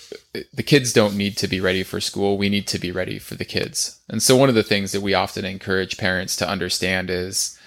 the 0.53 0.62
kids 0.62 0.92
don't 0.92 1.16
need 1.16 1.37
to 1.38 1.49
be 1.49 1.61
ready 1.61 1.83
for 1.83 2.01
school. 2.01 2.38
We 2.38 2.49
need 2.49 2.66
to 2.68 2.79
be 2.79 2.92
ready 2.92 3.18
for 3.18 3.35
the 3.35 3.44
kids. 3.44 4.01
And 4.09 4.22
so 4.22 4.37
one 4.37 4.49
of 4.49 4.55
the 4.55 4.62
things 4.62 4.92
that 4.92 5.01
we 5.01 5.14
often 5.14 5.44
encourage 5.44 5.99
parents 5.99 6.37
to 6.37 6.49
understand 6.49 7.11
is 7.11 7.59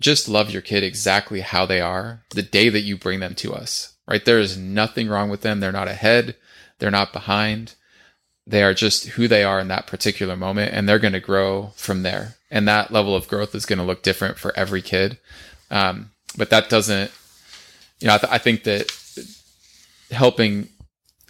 just 0.00 0.28
love 0.28 0.50
your 0.50 0.62
kid 0.62 0.82
exactly 0.82 1.40
how 1.40 1.66
they 1.66 1.80
are 1.80 2.24
the 2.30 2.42
day 2.42 2.68
that 2.68 2.80
you 2.80 2.96
bring 2.96 3.20
them 3.20 3.34
to 3.36 3.54
us, 3.54 3.94
right? 4.06 4.24
There 4.24 4.38
is 4.38 4.56
nothing 4.58 5.08
wrong 5.08 5.30
with 5.30 5.42
them. 5.42 5.60
They're 5.60 5.72
not 5.72 5.88
ahead. 5.88 6.36
They're 6.78 6.90
not 6.90 7.12
behind. 7.12 7.74
They 8.46 8.62
are 8.62 8.74
just 8.74 9.06
who 9.10 9.28
they 9.28 9.44
are 9.44 9.60
in 9.60 9.68
that 9.68 9.86
particular 9.86 10.36
moment 10.36 10.74
and 10.74 10.88
they're 10.88 10.98
going 10.98 11.12
to 11.12 11.20
grow 11.20 11.72
from 11.76 12.02
there. 12.02 12.34
And 12.50 12.66
that 12.66 12.90
level 12.90 13.14
of 13.14 13.28
growth 13.28 13.54
is 13.54 13.66
going 13.66 13.78
to 13.78 13.84
look 13.84 14.02
different 14.02 14.38
for 14.38 14.52
every 14.56 14.82
kid. 14.82 15.18
Um, 15.70 16.10
but 16.36 16.50
that 16.50 16.68
doesn't, 16.68 17.10
you 18.00 18.08
know, 18.08 18.14
I, 18.14 18.18
th- 18.18 18.32
I 18.32 18.38
think 18.38 18.64
that 18.64 18.90
helping, 20.10 20.68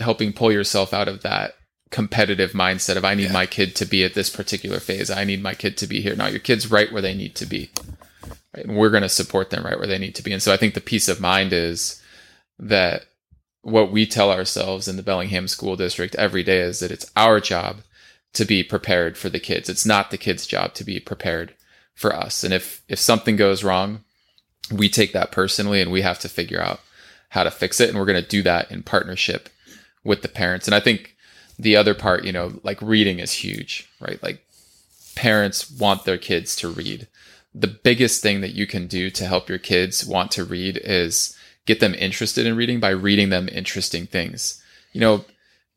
helping 0.03 0.33
pull 0.33 0.53
yourself 0.53 0.93
out 0.93 1.09
of 1.09 1.23
that 1.23 1.55
competitive 1.91 2.53
mindset 2.53 2.97
of 2.97 3.05
I 3.05 3.15
need 3.15 3.25
yeah. 3.25 3.33
my 3.33 3.47
kid 3.47 3.77
to 3.77 3.85
be 3.85 4.05
at 4.05 4.15
this 4.15 4.31
particular 4.31 4.81
phase. 4.81 5.11
I 5.11 5.25
need 5.25 5.43
my 5.43 5.55
kid 5.55 5.77
to 5.79 5.87
be 5.87 6.01
here. 6.01 6.17
Now 6.17 6.27
your 6.27 6.41
kid's 6.41 6.71
right 6.71 6.91
where 6.93 7.03
they 7.03 7.15
need 7.15 7.35
to 7.37 7.47
be 7.47 7.71
right? 8.55 8.65
And 8.65 8.77
we're 8.77 8.91
going 8.91 9.03
to 9.03 9.09
support 9.09 9.51
them 9.51 9.65
right 9.65 9.79
where 9.79 9.87
they 9.87 9.99
need 9.99 10.15
to 10.17 10.23
be. 10.23 10.33
And 10.33 10.43
so 10.43 10.53
I 10.53 10.57
think 10.57 10.75
the 10.75 10.81
peace 10.81 11.09
of 11.09 11.21
mind 11.21 11.53
is 11.53 12.01
that 12.59 13.07
what 13.63 13.93
we 13.93 14.07
tell 14.07 14.31
ourselves 14.31 14.89
in 14.89 14.97
the 14.97 15.03
Bellingham 15.03 15.49
School 15.49 15.77
District 15.77 16.15
every 16.17 16.43
day 16.43 16.61
is 16.61 16.81
that 16.81 16.91
it's 16.91 17.11
our 17.17 17.41
job 17.41 17.79
to 18.35 18.45
be 18.45 18.63
prepared 18.63 19.17
for 19.17 19.29
the 19.29 19.41
kids. 19.41 19.69
It's 19.69 19.87
not 19.87 20.11
the 20.11 20.19
kids' 20.19 20.47
job 20.47 20.75
to 20.75 20.85
be 20.85 20.99
prepared 20.99 21.55
for 21.95 22.15
us. 22.15 22.43
And 22.43 22.53
if 22.53 22.83
if 22.89 22.99
something 22.99 23.37
goes 23.37 23.63
wrong, 23.63 24.05
we 24.71 24.89
take 24.89 25.13
that 25.13 25.33
personally 25.33 25.81
and 25.81 25.93
we 25.93 26.03
have 26.03 26.19
to 26.21 26.29
figure 26.29 26.61
out 26.61 26.81
how 27.31 27.45
to 27.45 27.51
fix 27.51 27.81
it 27.81 27.89
and 27.89 27.99
we're 27.99 28.07
going 28.07 28.23
to 28.23 28.29
do 28.29 28.43
that 28.43 28.71
in 28.71 28.83
partnership 28.83 29.49
with 30.05 30.23
the 30.23 30.29
parents. 30.29 30.67
And 30.67 30.75
I 30.75 30.81
think 30.81 31.17
the 31.59 31.77
other 31.77 31.95
part, 31.95 32.25
you 32.25 32.33
know, 32.33 32.61
like 32.63 32.81
reading 32.83 33.19
is 33.19 33.33
huge, 33.33 33.89
right? 34.01 34.23
Like 34.23 34.45
parents 35.15 35.71
want 35.71 36.05
their 36.05 36.19
kids 36.19 36.57
to 36.57 36.69
read 36.69 37.07
the 37.55 37.69
biggest 37.69 38.23
thing 38.23 38.41
that 38.41 38.55
you 38.55 38.67
can 38.67 38.87
do 38.87 39.11
to 39.11 39.27
help 39.27 39.49
your 39.49 39.59
kids 39.59 40.07
want 40.07 40.31
to 40.33 40.45
read 40.45 40.81
is 40.85 41.37
get 41.67 41.81
them 41.81 41.95
interested 41.95 42.47
in 42.47 42.57
reading 42.57 42.81
by 42.81 42.91
reading 42.91 43.29
them 43.29 43.49
interesting 43.53 44.07
things. 44.07 44.63
You 44.93 45.01
know, 45.01 45.25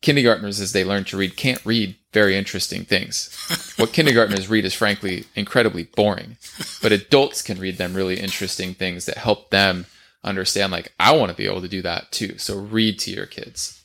kindergartners, 0.01 0.59
as 0.59 0.71
they 0.71 0.85
learn 0.85 1.03
to 1.05 1.17
read, 1.17 1.35
can't 1.35 1.65
read 1.65 1.95
very 2.13 2.37
interesting 2.37 2.85
things. 2.85 3.29
what 3.77 3.93
kindergartners 3.93 4.49
read 4.49 4.65
is 4.65 4.73
frankly 4.73 5.25
incredibly 5.35 5.83
boring, 5.83 6.37
but 6.81 6.91
adults 6.91 7.41
can 7.41 7.59
read 7.59 7.77
them 7.77 7.93
really 7.93 8.19
interesting 8.19 8.73
things 8.73 9.05
that 9.05 9.17
help 9.17 9.49
them 9.49 9.85
understand, 10.23 10.71
like, 10.71 10.93
I 10.99 11.15
want 11.15 11.29
to 11.29 11.37
be 11.37 11.45
able 11.45 11.61
to 11.61 11.67
do 11.67 11.81
that 11.81 12.11
too. 12.11 12.37
So 12.37 12.57
read 12.57 12.99
to 12.99 13.11
your 13.11 13.25
kids. 13.25 13.83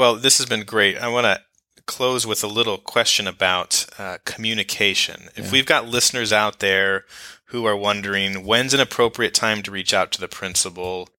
Well, 0.00 0.16
this 0.16 0.38
has 0.38 0.46
been 0.46 0.62
great. 0.62 0.96
I 0.96 1.08
want 1.08 1.26
to 1.26 1.42
close 1.84 2.26
with 2.26 2.42
a 2.42 2.46
little 2.46 2.78
question 2.78 3.26
about 3.26 3.84
uh, 3.98 4.16
communication. 4.24 5.28
If 5.36 5.44
Yeah. 5.44 5.50
we've 5.52 5.66
got 5.66 5.88
listeners 5.88 6.32
out 6.32 6.60
there 6.60 7.04
who 7.48 7.66
are 7.66 7.76
wondering 7.76 8.46
when's 8.46 8.72
an 8.72 8.80
appropriate 8.80 9.34
time 9.34 9.62
to 9.62 9.70
reach 9.70 9.92
out 9.92 10.10
to 10.12 10.18
the 10.18 10.26
principal, 10.26 11.10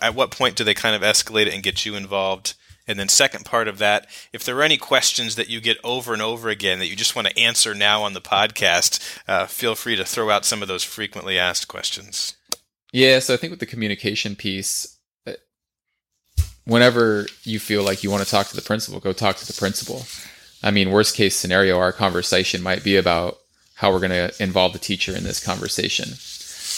at 0.00 0.14
what 0.14 0.30
point 0.30 0.54
do 0.54 0.62
they 0.62 0.74
kind 0.74 0.94
of 0.94 1.02
escalate 1.02 1.48
it 1.48 1.54
and 1.54 1.64
get 1.64 1.84
you 1.84 1.96
involved? 1.96 2.54
And 2.86 3.00
then, 3.00 3.08
second 3.08 3.46
part 3.46 3.66
of 3.66 3.78
that, 3.78 4.06
if 4.32 4.44
there 4.44 4.56
are 4.58 4.62
any 4.62 4.76
questions 4.76 5.34
that 5.34 5.50
you 5.50 5.60
get 5.60 5.78
over 5.82 6.12
and 6.12 6.22
over 6.22 6.50
again 6.50 6.78
that 6.78 6.86
you 6.86 6.94
just 6.94 7.16
want 7.16 7.26
to 7.26 7.36
answer 7.36 7.74
now 7.74 8.04
on 8.04 8.12
the 8.12 8.20
podcast, 8.20 9.00
uh, 9.26 9.46
feel 9.46 9.74
free 9.74 9.96
to 9.96 10.04
throw 10.04 10.30
out 10.30 10.44
some 10.44 10.62
of 10.62 10.68
those 10.68 10.84
frequently 10.84 11.36
asked 11.36 11.66
questions. 11.66 12.36
Yeah, 12.92 13.18
so 13.18 13.34
I 13.34 13.38
think 13.38 13.50
with 13.50 13.58
the 13.58 13.66
communication 13.66 14.36
piece, 14.36 14.98
whenever 16.64 17.26
you 17.42 17.58
feel 17.58 17.82
like 17.82 18.02
you 18.02 18.10
want 18.10 18.22
to 18.22 18.30
talk 18.30 18.48
to 18.48 18.56
the 18.56 18.62
principal, 18.62 19.00
go 19.00 19.12
talk 19.12 19.36
to 19.36 19.46
the 19.46 19.52
principal. 19.52 20.04
I 20.62 20.70
mean, 20.70 20.90
worst 20.90 21.16
case 21.16 21.36
scenario, 21.36 21.78
our 21.78 21.92
conversation 21.92 22.62
might 22.62 22.84
be 22.84 22.96
about 22.96 23.38
how 23.74 23.90
we're 23.90 24.00
going 24.00 24.10
to 24.10 24.42
involve 24.42 24.72
the 24.72 24.78
teacher 24.78 25.16
in 25.16 25.24
this 25.24 25.42
conversation. 25.42 26.10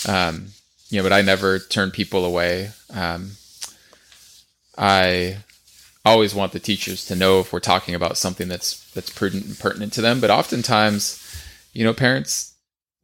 Um, 0.08 0.48
you 0.88 0.98
know, 0.98 1.02
but 1.02 1.12
I 1.12 1.22
never 1.22 1.58
turn 1.58 1.90
people 1.90 2.24
away. 2.24 2.70
Um, 2.90 3.32
I 4.78 5.38
always 6.04 6.34
want 6.34 6.52
the 6.52 6.60
teachers 6.60 7.04
to 7.06 7.16
know 7.16 7.40
if 7.40 7.52
we're 7.52 7.60
talking 7.60 7.94
about 7.94 8.16
something 8.16 8.48
that's 8.48 8.90
that's 8.92 9.10
prudent 9.10 9.46
and 9.46 9.58
pertinent 9.58 9.92
to 9.94 10.00
them. 10.00 10.20
But 10.20 10.30
oftentimes, 10.30 11.18
you 11.72 11.84
know, 11.84 11.94
parents 11.94 12.51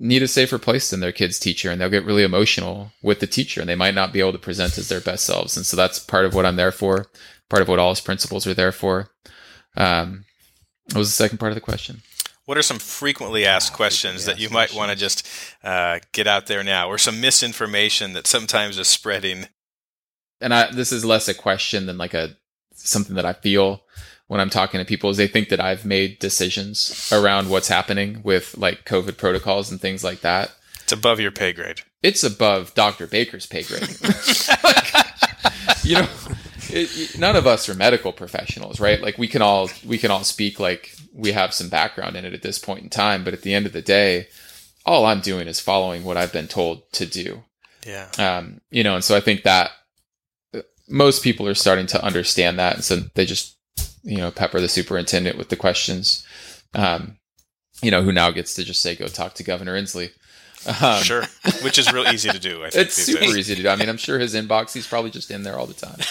need 0.00 0.22
a 0.22 0.28
safer 0.28 0.58
place 0.58 0.90
than 0.90 1.00
their 1.00 1.12
kid's 1.12 1.38
teacher 1.38 1.70
and 1.70 1.80
they'll 1.80 1.90
get 1.90 2.04
really 2.04 2.22
emotional 2.22 2.92
with 3.02 3.20
the 3.20 3.26
teacher 3.26 3.60
and 3.60 3.68
they 3.68 3.74
might 3.74 3.94
not 3.94 4.12
be 4.12 4.20
able 4.20 4.32
to 4.32 4.38
present 4.38 4.78
as 4.78 4.88
their 4.88 5.00
best 5.00 5.24
selves. 5.24 5.56
And 5.56 5.66
so 5.66 5.76
that's 5.76 5.98
part 5.98 6.24
of 6.24 6.34
what 6.34 6.46
i'm 6.46 6.56
there 6.56 6.72
for 6.72 7.06
part 7.48 7.62
of 7.62 7.68
what 7.68 7.78
all 7.78 7.90
his 7.90 8.00
principals 8.00 8.46
are 8.46 8.54
there 8.54 8.72
for. 8.72 9.10
Um 9.76 10.24
what 10.92 10.98
was 10.98 11.08
the 11.08 11.22
second 11.22 11.38
part 11.38 11.52
of 11.52 11.56
the 11.56 11.60
question? 11.60 12.02
What 12.46 12.56
are 12.56 12.62
some 12.62 12.78
frequently 12.78 13.44
asked 13.44 13.74
questions 13.74 14.24
that 14.24 14.38
you 14.38 14.48
might 14.48 14.72
want 14.72 14.90
to 14.90 14.96
just 14.96 15.28
uh, 15.62 15.98
get 16.12 16.26
out 16.26 16.46
there 16.46 16.64
now, 16.64 16.88
or 16.88 16.96
some 16.96 17.20
misinformation 17.20 18.14
that 18.14 18.26
sometimes 18.26 18.78
is 18.78 18.88
spreading? 18.88 19.48
and 20.40 20.54
i 20.54 20.70
this 20.70 20.92
is 20.92 21.04
less 21.04 21.28
a 21.28 21.34
question 21.34 21.86
than 21.86 21.98
like 21.98 22.14
a 22.14 22.36
something 22.72 23.16
that 23.16 23.24
i 23.24 23.32
feel 23.32 23.82
when 24.28 24.40
i'm 24.40 24.48
talking 24.50 24.78
to 24.78 24.84
people 24.86 25.10
is 25.10 25.16
they 25.16 25.26
think 25.26 25.48
that 25.48 25.60
i've 25.60 25.84
made 25.84 26.18
decisions 26.20 27.10
around 27.12 27.50
what's 27.50 27.68
happening 27.68 28.20
with 28.22 28.56
like 28.56 28.84
covid 28.84 29.16
protocols 29.18 29.70
and 29.70 29.80
things 29.80 30.02
like 30.04 30.20
that 30.20 30.50
It's 30.84 30.92
above 30.92 31.18
your 31.20 31.32
pay 31.32 31.52
grade. 31.52 31.80
it's 32.02 32.22
above 32.24 32.72
Dr. 32.74 33.06
Baker's 33.06 33.46
pay 33.46 33.62
grade. 33.64 33.82
Like, 34.62 35.84
you 35.84 35.94
know, 35.96 36.08
it, 36.70 36.88
it- 36.96 37.18
none 37.18 37.36
of 37.36 37.46
us 37.46 37.68
are 37.68 37.74
medical 37.74 38.12
professionals, 38.12 38.78
right? 38.80 39.00
Like 39.02 39.18
we 39.18 39.28
can 39.28 39.42
all 39.42 39.68
we 39.86 39.98
can 39.98 40.10
all 40.10 40.24
speak 40.24 40.58
like 40.60 40.94
we 41.12 41.32
have 41.32 41.52
some 41.52 41.68
background 41.68 42.16
in 42.16 42.24
it 42.24 42.32
at 42.34 42.42
this 42.42 42.58
point 42.58 42.82
in 42.84 42.90
time, 42.90 43.24
but 43.24 43.34
at 43.34 43.42
the 43.42 43.52
end 43.54 43.66
of 43.66 43.72
the 43.72 43.82
day, 43.82 44.28
all 44.86 45.04
I'm 45.06 45.20
doing 45.20 45.48
is 45.48 45.60
following 45.60 46.04
what 46.04 46.16
I've 46.16 46.32
been 46.32 46.48
told 46.48 46.90
to 46.92 47.04
do. 47.06 47.42
Yeah. 47.86 48.08
Um, 48.18 48.60
you 48.70 48.82
know, 48.84 48.94
and 48.94 49.04
so 49.04 49.16
I 49.16 49.20
think 49.20 49.42
that 49.42 49.70
most 50.88 51.22
people 51.22 51.46
are 51.48 51.54
starting 51.54 51.86
to 51.88 52.02
understand 52.04 52.58
that, 52.58 52.74
and 52.76 52.84
so 52.84 52.96
they 53.14 53.26
just 53.26 53.56
you 54.08 54.18
know 54.18 54.30
pepper 54.30 54.60
the 54.60 54.68
superintendent 54.68 55.38
with 55.38 55.50
the 55.50 55.56
questions. 55.56 56.26
Um, 56.74 57.18
you 57.82 57.90
know, 57.90 58.02
who 58.02 58.12
now 58.12 58.30
gets 58.30 58.54
to 58.54 58.64
just 58.64 58.82
say, 58.82 58.96
"Go 58.96 59.06
talk 59.06 59.34
to 59.34 59.44
Governor 59.44 59.80
Inslee." 59.80 60.10
Um, 60.82 61.02
sure. 61.02 61.24
Which 61.62 61.78
is 61.78 61.92
real 61.92 62.06
easy 62.08 62.30
to 62.30 62.38
do. 62.38 62.64
I 62.64 62.70
think 62.70 62.86
it's 62.86 62.94
super 62.94 63.20
days. 63.20 63.38
easy 63.38 63.54
to 63.54 63.62
do. 63.62 63.68
I 63.68 63.76
mean, 63.76 63.88
I'm 63.88 63.96
sure 63.96 64.18
his 64.18 64.34
inbox, 64.34 64.72
he's 64.72 64.88
probably 64.88 65.12
just 65.12 65.30
in 65.30 65.44
there 65.44 65.56
all 65.56 65.66
the 65.66 65.74
time. 65.74 65.98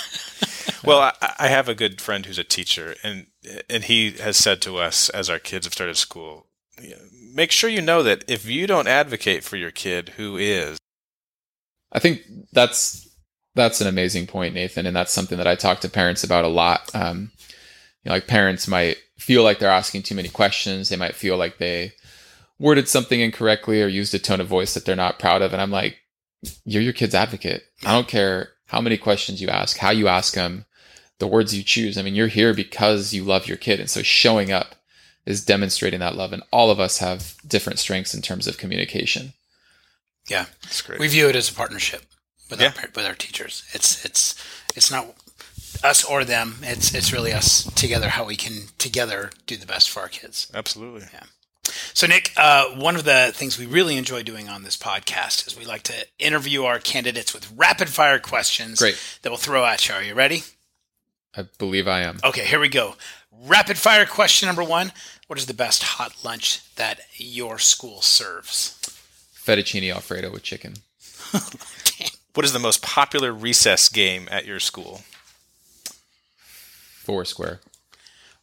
Well, 0.83 0.99
I, 1.01 1.33
I 1.39 1.47
have 1.49 1.67
a 1.67 1.75
good 1.75 1.99
friend 1.99 2.25
who's 2.25 2.37
a 2.37 2.43
teacher, 2.43 2.95
and 3.03 3.27
and 3.69 3.83
he 3.83 4.11
has 4.11 4.37
said 4.37 4.61
to 4.61 4.77
us 4.77 5.09
as 5.09 5.29
our 5.29 5.39
kids 5.39 5.65
have 5.65 5.73
started 5.73 5.97
school, 5.97 6.47
make 7.33 7.51
sure 7.51 7.69
you 7.69 7.81
know 7.81 8.03
that 8.03 8.23
if 8.27 8.45
you 8.45 8.67
don't 8.67 8.87
advocate 8.87 9.43
for 9.43 9.57
your 9.57 9.71
kid, 9.71 10.09
who 10.17 10.37
is? 10.37 10.77
I 11.91 11.99
think 11.99 12.21
that's 12.53 13.07
that's 13.55 13.81
an 13.81 13.87
amazing 13.87 14.27
point, 14.27 14.53
Nathan, 14.53 14.85
and 14.85 14.95
that's 14.95 15.11
something 15.11 15.37
that 15.37 15.47
I 15.47 15.55
talk 15.55 15.81
to 15.81 15.89
parents 15.89 16.23
about 16.23 16.45
a 16.45 16.49
lot. 16.49 16.89
Um, 16.93 17.31
know, 18.07 18.13
like 18.13 18.27
parents 18.27 18.67
might 18.67 18.97
feel 19.17 19.43
like 19.43 19.59
they're 19.59 19.69
asking 19.69 20.03
too 20.03 20.15
many 20.15 20.29
questions. 20.29 20.89
They 20.89 20.95
might 20.95 21.15
feel 21.15 21.37
like 21.37 21.57
they 21.57 21.93
worded 22.59 22.87
something 22.87 23.19
incorrectly 23.19 23.81
or 23.83 23.87
used 23.87 24.13
a 24.13 24.19
tone 24.19 24.41
of 24.41 24.47
voice 24.47 24.73
that 24.73 24.85
they're 24.85 24.95
not 24.95 25.19
proud 25.19 25.41
of. 25.41 25.53
And 25.53 25.61
I'm 25.61 25.71
like, 25.71 25.97
you're 26.65 26.81
your 26.83 26.93
kid's 26.93 27.15
advocate. 27.15 27.63
I 27.85 27.93
don't 27.93 28.07
care 28.07 28.49
how 28.67 28.81
many 28.81 28.97
questions 28.97 29.41
you 29.41 29.49
ask, 29.49 29.77
how 29.77 29.91
you 29.91 30.07
ask 30.07 30.33
them, 30.33 30.65
the 31.19 31.27
words 31.27 31.55
you 31.55 31.63
choose. 31.63 31.97
I 31.97 32.01
mean, 32.03 32.15
you're 32.15 32.27
here 32.27 32.53
because 32.53 33.13
you 33.13 33.23
love 33.23 33.47
your 33.47 33.57
kid. 33.57 33.79
And 33.79 33.89
so 33.89 34.01
showing 34.03 34.51
up 34.51 34.75
is 35.25 35.43
demonstrating 35.43 35.99
that 35.99 36.15
love. 36.15 36.31
And 36.33 36.43
all 36.51 36.69
of 36.71 36.79
us 36.79 36.99
have 36.99 37.35
different 37.47 37.79
strengths 37.79 38.13
in 38.13 38.21
terms 38.21 38.47
of 38.47 38.57
communication. 38.57 39.33
Yeah, 40.29 40.45
That's 40.63 40.81
great. 40.81 40.99
we 40.99 41.07
view 41.07 41.27
it 41.29 41.35
as 41.35 41.49
a 41.49 41.53
partnership 41.53 42.03
with 42.49 42.61
Yeah. 42.61 42.73
our 42.77 42.89
with 42.95 43.05
our 43.05 43.15
teachers. 43.15 43.63
It's 43.73 44.03
it's 44.05 44.35
it's 44.75 44.91
not 44.91 45.15
us 45.83 46.03
or 46.03 46.23
them. 46.23 46.57
It's 46.61 46.93
it's 46.93 47.13
really 47.13 47.33
us 47.33 47.63
together. 47.73 48.09
How 48.09 48.25
we 48.25 48.35
can 48.35 48.63
together 48.77 49.31
do 49.45 49.57
the 49.57 49.65
best 49.65 49.89
for 49.89 50.01
our 50.01 50.07
kids. 50.07 50.51
Absolutely. 50.53 51.07
Yeah. 51.13 51.23
So, 51.93 52.07
Nick, 52.07 52.31
uh, 52.37 52.69
one 52.75 52.95
of 52.95 53.03
the 53.03 53.31
things 53.33 53.59
we 53.59 53.65
really 53.65 53.97
enjoy 53.97 54.23
doing 54.23 54.47
on 54.47 54.63
this 54.63 54.77
podcast 54.77 55.47
is 55.47 55.57
we 55.57 55.65
like 55.65 55.83
to 55.83 56.05
interview 56.17 56.63
our 56.63 56.79
candidates 56.79 57.33
with 57.33 57.51
rapid 57.55 57.89
fire 57.89 58.19
questions 58.19 58.79
Great. 58.79 58.97
that 59.21 59.29
we'll 59.29 59.37
throw 59.37 59.65
at 59.65 59.87
you. 59.87 59.95
Are 59.95 60.03
you 60.03 60.13
ready? 60.13 60.43
I 61.35 61.43
believe 61.57 61.87
I 61.87 62.01
am. 62.01 62.19
Okay, 62.23 62.45
here 62.45 62.59
we 62.59 62.69
go. 62.69 62.95
Rapid 63.31 63.77
fire 63.77 64.05
question 64.05 64.47
number 64.47 64.63
one 64.63 64.91
What 65.27 65.37
is 65.37 65.45
the 65.45 65.53
best 65.53 65.83
hot 65.83 66.23
lunch 66.23 66.61
that 66.75 67.01
your 67.15 67.59
school 67.59 68.01
serves? 68.01 68.79
Fettuccine 69.35 69.93
Alfredo 69.93 70.31
with 70.31 70.43
chicken. 70.43 70.75
What 72.37 72.45
is 72.45 72.53
the 72.53 72.59
most 72.59 72.83
popular 72.83 73.33
recess 73.33 73.89
game 73.89 74.27
at 74.29 74.45
your 74.45 74.59
school? 74.59 75.01
Foursquare. 77.07 77.61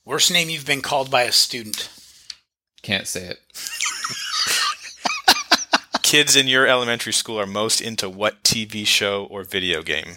Worst 0.07 0.33
name 0.33 0.49
you've 0.49 0.65
been 0.65 0.81
called 0.81 1.11
by 1.11 1.25
a 1.25 1.33
student? 1.33 1.91
Can't 2.81 3.07
say 3.07 3.27
it. 3.27 3.41
Kids 6.03 6.35
in 6.35 6.49
your 6.49 6.67
elementary 6.67 7.13
school 7.13 7.39
are 7.39 7.47
most 7.47 7.83
into 7.83 8.09
what 8.09 8.43
TV 8.43 8.87
show 8.87 9.27
or 9.27 9.45
video 9.45 9.83
game? 9.83 10.15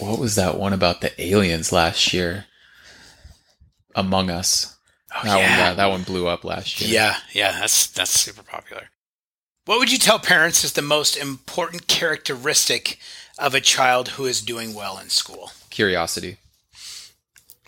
What 0.00 0.18
was 0.18 0.34
that 0.34 0.58
one 0.58 0.72
about 0.72 1.02
the 1.02 1.12
aliens 1.22 1.70
last 1.70 2.12
year? 2.12 2.46
Among 3.94 4.28
Us. 4.28 4.76
Oh, 5.14 5.20
that 5.22 5.34
one 5.36 5.44
yeah. 5.44 5.74
that 5.74 5.86
one 5.86 6.02
blew 6.02 6.26
up 6.26 6.42
last 6.42 6.80
year. 6.80 6.90
Yeah, 6.90 7.16
yeah, 7.32 7.52
that's 7.52 7.86
that's 7.86 8.10
super 8.10 8.42
popular. 8.42 8.90
What 9.66 9.78
would 9.78 9.92
you 9.92 9.98
tell 9.98 10.18
parents 10.18 10.64
is 10.64 10.72
the 10.72 10.82
most 10.82 11.16
important 11.16 11.86
characteristic 11.86 12.98
of 13.38 13.54
a 13.54 13.60
child 13.60 14.08
who 14.10 14.24
is 14.24 14.40
doing 14.40 14.74
well 14.74 14.98
in 14.98 15.10
school? 15.10 15.52
Curiosity. 15.70 16.38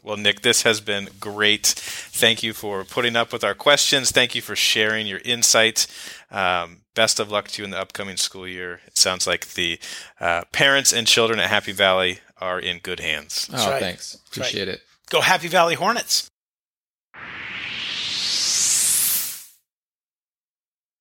Well, 0.03 0.17
Nick, 0.17 0.41
this 0.41 0.63
has 0.63 0.81
been 0.81 1.11
great. 1.21 1.67
Thank 1.67 2.43
you 2.43 2.55
for 2.55 2.85
putting 2.85 3.17
up 3.17 3.33
with 3.33 3.45
our 3.45 3.55
questions. 3.55 4.11
Thank 4.11 4.35
you 4.35 4.41
for 4.41 4.57
sharing 4.57 5.07
your 5.07 5.21
insights. 5.25 5.87
Um, 6.31 6.79
best 6.95 7.21
of 7.21 7.31
luck 7.31 7.49
to 7.49 7.63
you 7.63 7.65
in 7.65 7.71
the 7.71 7.79
upcoming 7.79 8.17
school 8.17 8.49
year. 8.49 8.81
It 8.87 8.97
sounds 8.97 9.27
like 9.27 9.49
the 9.49 9.79
uh, 10.19 10.45
parents 10.53 10.93
and 10.93 11.07
children 11.07 11.39
at 11.39 11.51
Happy 11.51 11.73
Valley 11.73 12.21
are 12.41 12.59
in 12.59 12.79
good 12.79 13.01
hands. 13.01 13.51
Oh, 13.53 13.71
right. 13.71 13.81
thanks. 13.81 14.17
right. 14.17 14.29
Appreciate 14.29 14.69
it. 14.69 14.81
Go 15.11 15.21
Happy 15.21 15.49
Valley 15.49 15.75
Hornets. 15.75 16.30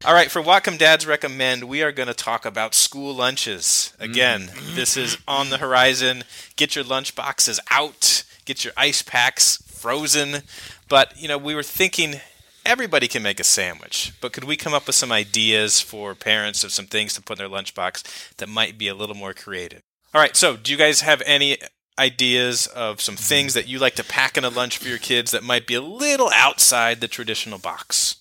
All 0.05 0.13
right, 0.13 0.31
for 0.31 0.41
Whatcom 0.41 0.77
Dads 0.77 1.05
Recommend, 1.05 1.65
we 1.65 1.83
are 1.83 1.91
going 1.91 2.07
to 2.07 2.13
talk 2.13 2.45
about 2.45 2.73
school 2.73 3.13
lunches. 3.13 3.91
Mm. 3.99 4.05
Again, 4.05 4.49
this 4.73 4.95
is 4.95 5.17
on 5.27 5.49
the 5.49 5.57
horizon. 5.57 6.23
Get 6.55 6.73
your 6.73 6.85
lunch 6.85 7.15
boxes 7.15 7.59
out, 7.69 8.23
get 8.45 8.63
your 8.63 8.71
ice 8.77 9.01
packs 9.01 9.57
frozen. 9.67 10.43
But, 10.87 11.21
you 11.21 11.27
know, 11.27 11.37
we 11.37 11.53
were 11.53 11.63
thinking 11.63 12.21
everybody 12.65 13.09
can 13.09 13.21
make 13.21 13.41
a 13.41 13.43
sandwich, 13.43 14.13
but 14.21 14.31
could 14.31 14.45
we 14.45 14.55
come 14.55 14.73
up 14.73 14.87
with 14.87 14.95
some 14.95 15.11
ideas 15.11 15.81
for 15.81 16.15
parents 16.15 16.63
of 16.63 16.71
some 16.71 16.85
things 16.85 17.13
to 17.15 17.21
put 17.21 17.37
in 17.37 17.51
their 17.51 17.59
lunchbox 17.59 18.37
that 18.37 18.47
might 18.47 18.77
be 18.77 18.87
a 18.87 18.95
little 18.95 19.17
more 19.17 19.33
creative? 19.33 19.81
All 20.13 20.21
right, 20.21 20.37
so 20.37 20.55
do 20.55 20.71
you 20.71 20.77
guys 20.77 21.01
have 21.01 21.21
any 21.25 21.57
ideas 21.99 22.67
of 22.67 23.01
some 23.01 23.15
mm-hmm. 23.15 23.23
things 23.23 23.53
that 23.53 23.67
you 23.67 23.79
like 23.79 23.95
to 23.95 24.05
pack 24.05 24.37
in 24.37 24.45
a 24.45 24.49
lunch 24.49 24.77
for 24.77 24.87
your 24.87 24.97
kids 24.97 25.31
that 25.31 25.43
might 25.43 25.67
be 25.67 25.75
a 25.75 25.81
little 25.81 26.31
outside 26.33 27.01
the 27.01 27.09
traditional 27.09 27.59
box? 27.59 28.15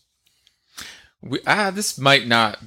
We, 1.22 1.40
ah, 1.46 1.70
this 1.70 1.98
might 1.98 2.26
not 2.26 2.58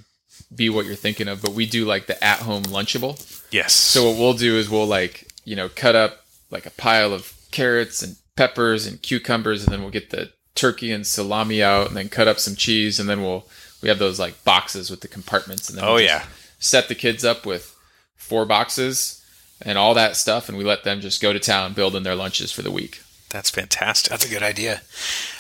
be 0.53 0.69
what 0.69 0.85
you're 0.85 0.95
thinking 0.95 1.27
of, 1.27 1.41
but 1.41 1.53
we 1.53 1.65
do 1.65 1.85
like 1.85 2.07
the 2.07 2.21
at-home 2.23 2.63
Lunchable. 2.63 3.17
Yes. 3.51 3.73
So 3.73 4.09
what 4.09 4.17
we'll 4.19 4.33
do 4.33 4.57
is 4.57 4.69
we'll 4.69 4.87
like 4.87 5.27
you 5.45 5.55
know 5.55 5.69
cut 5.69 5.95
up 5.95 6.25
like 6.49 6.65
a 6.65 6.71
pile 6.71 7.13
of 7.13 7.33
carrots 7.51 8.01
and 8.01 8.15
peppers 8.35 8.85
and 8.85 9.01
cucumbers, 9.01 9.63
and 9.63 9.71
then 9.71 9.81
we'll 9.81 9.89
get 9.91 10.09
the 10.09 10.31
turkey 10.55 10.91
and 10.91 11.07
salami 11.07 11.63
out, 11.63 11.87
and 11.87 11.95
then 11.97 12.09
cut 12.09 12.27
up 12.27 12.39
some 12.39 12.55
cheese, 12.55 12.99
and 12.99 13.09
then 13.09 13.21
we'll 13.21 13.47
we 13.81 13.89
have 13.89 13.99
those 13.99 14.19
like 14.19 14.43
boxes 14.43 14.89
with 14.89 15.01
the 15.01 15.07
compartments, 15.07 15.69
and 15.69 15.77
then 15.77 15.85
Oh, 15.85 15.95
we'll 15.95 16.05
just 16.07 16.13
yeah. 16.25 16.29
set 16.59 16.87
the 16.87 16.95
kids 16.95 17.23
up 17.23 17.45
with 17.45 17.75
four 18.15 18.45
boxes, 18.45 19.23
and 19.61 19.77
all 19.77 19.93
that 19.93 20.15
stuff, 20.15 20.49
and 20.49 20.57
we 20.57 20.63
let 20.63 20.83
them 20.83 20.99
just 21.01 21.21
go 21.21 21.31
to 21.33 21.39
town 21.39 21.73
building 21.73 22.03
their 22.03 22.15
lunches 22.15 22.51
for 22.51 22.61
the 22.61 22.71
week. 22.71 23.01
That's 23.29 23.49
fantastic. 23.49 24.09
That's 24.11 24.25
a 24.25 24.29
good 24.29 24.43
idea. 24.43 24.81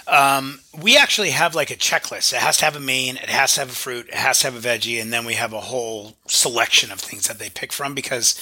Um, 0.07 0.59
we 0.81 0.97
actually 0.97 1.31
have 1.31 1.55
like 1.55 1.71
a 1.71 1.75
checklist. 1.75 2.33
It 2.33 2.39
has 2.39 2.57
to 2.57 2.65
have 2.65 2.75
a 2.75 2.79
main, 2.79 3.17
it 3.17 3.29
has 3.29 3.55
to 3.55 3.61
have 3.61 3.69
a 3.69 3.73
fruit, 3.73 4.07
it 4.07 4.13
has 4.13 4.39
to 4.39 4.51
have 4.51 4.55
a 4.55 4.67
veggie, 4.67 5.01
and 5.01 5.11
then 5.11 5.25
we 5.25 5.35
have 5.35 5.53
a 5.53 5.61
whole 5.61 6.13
selection 6.27 6.91
of 6.91 6.99
things 6.99 7.27
that 7.27 7.39
they 7.39 7.49
pick 7.49 7.71
from 7.71 7.95
because 7.95 8.39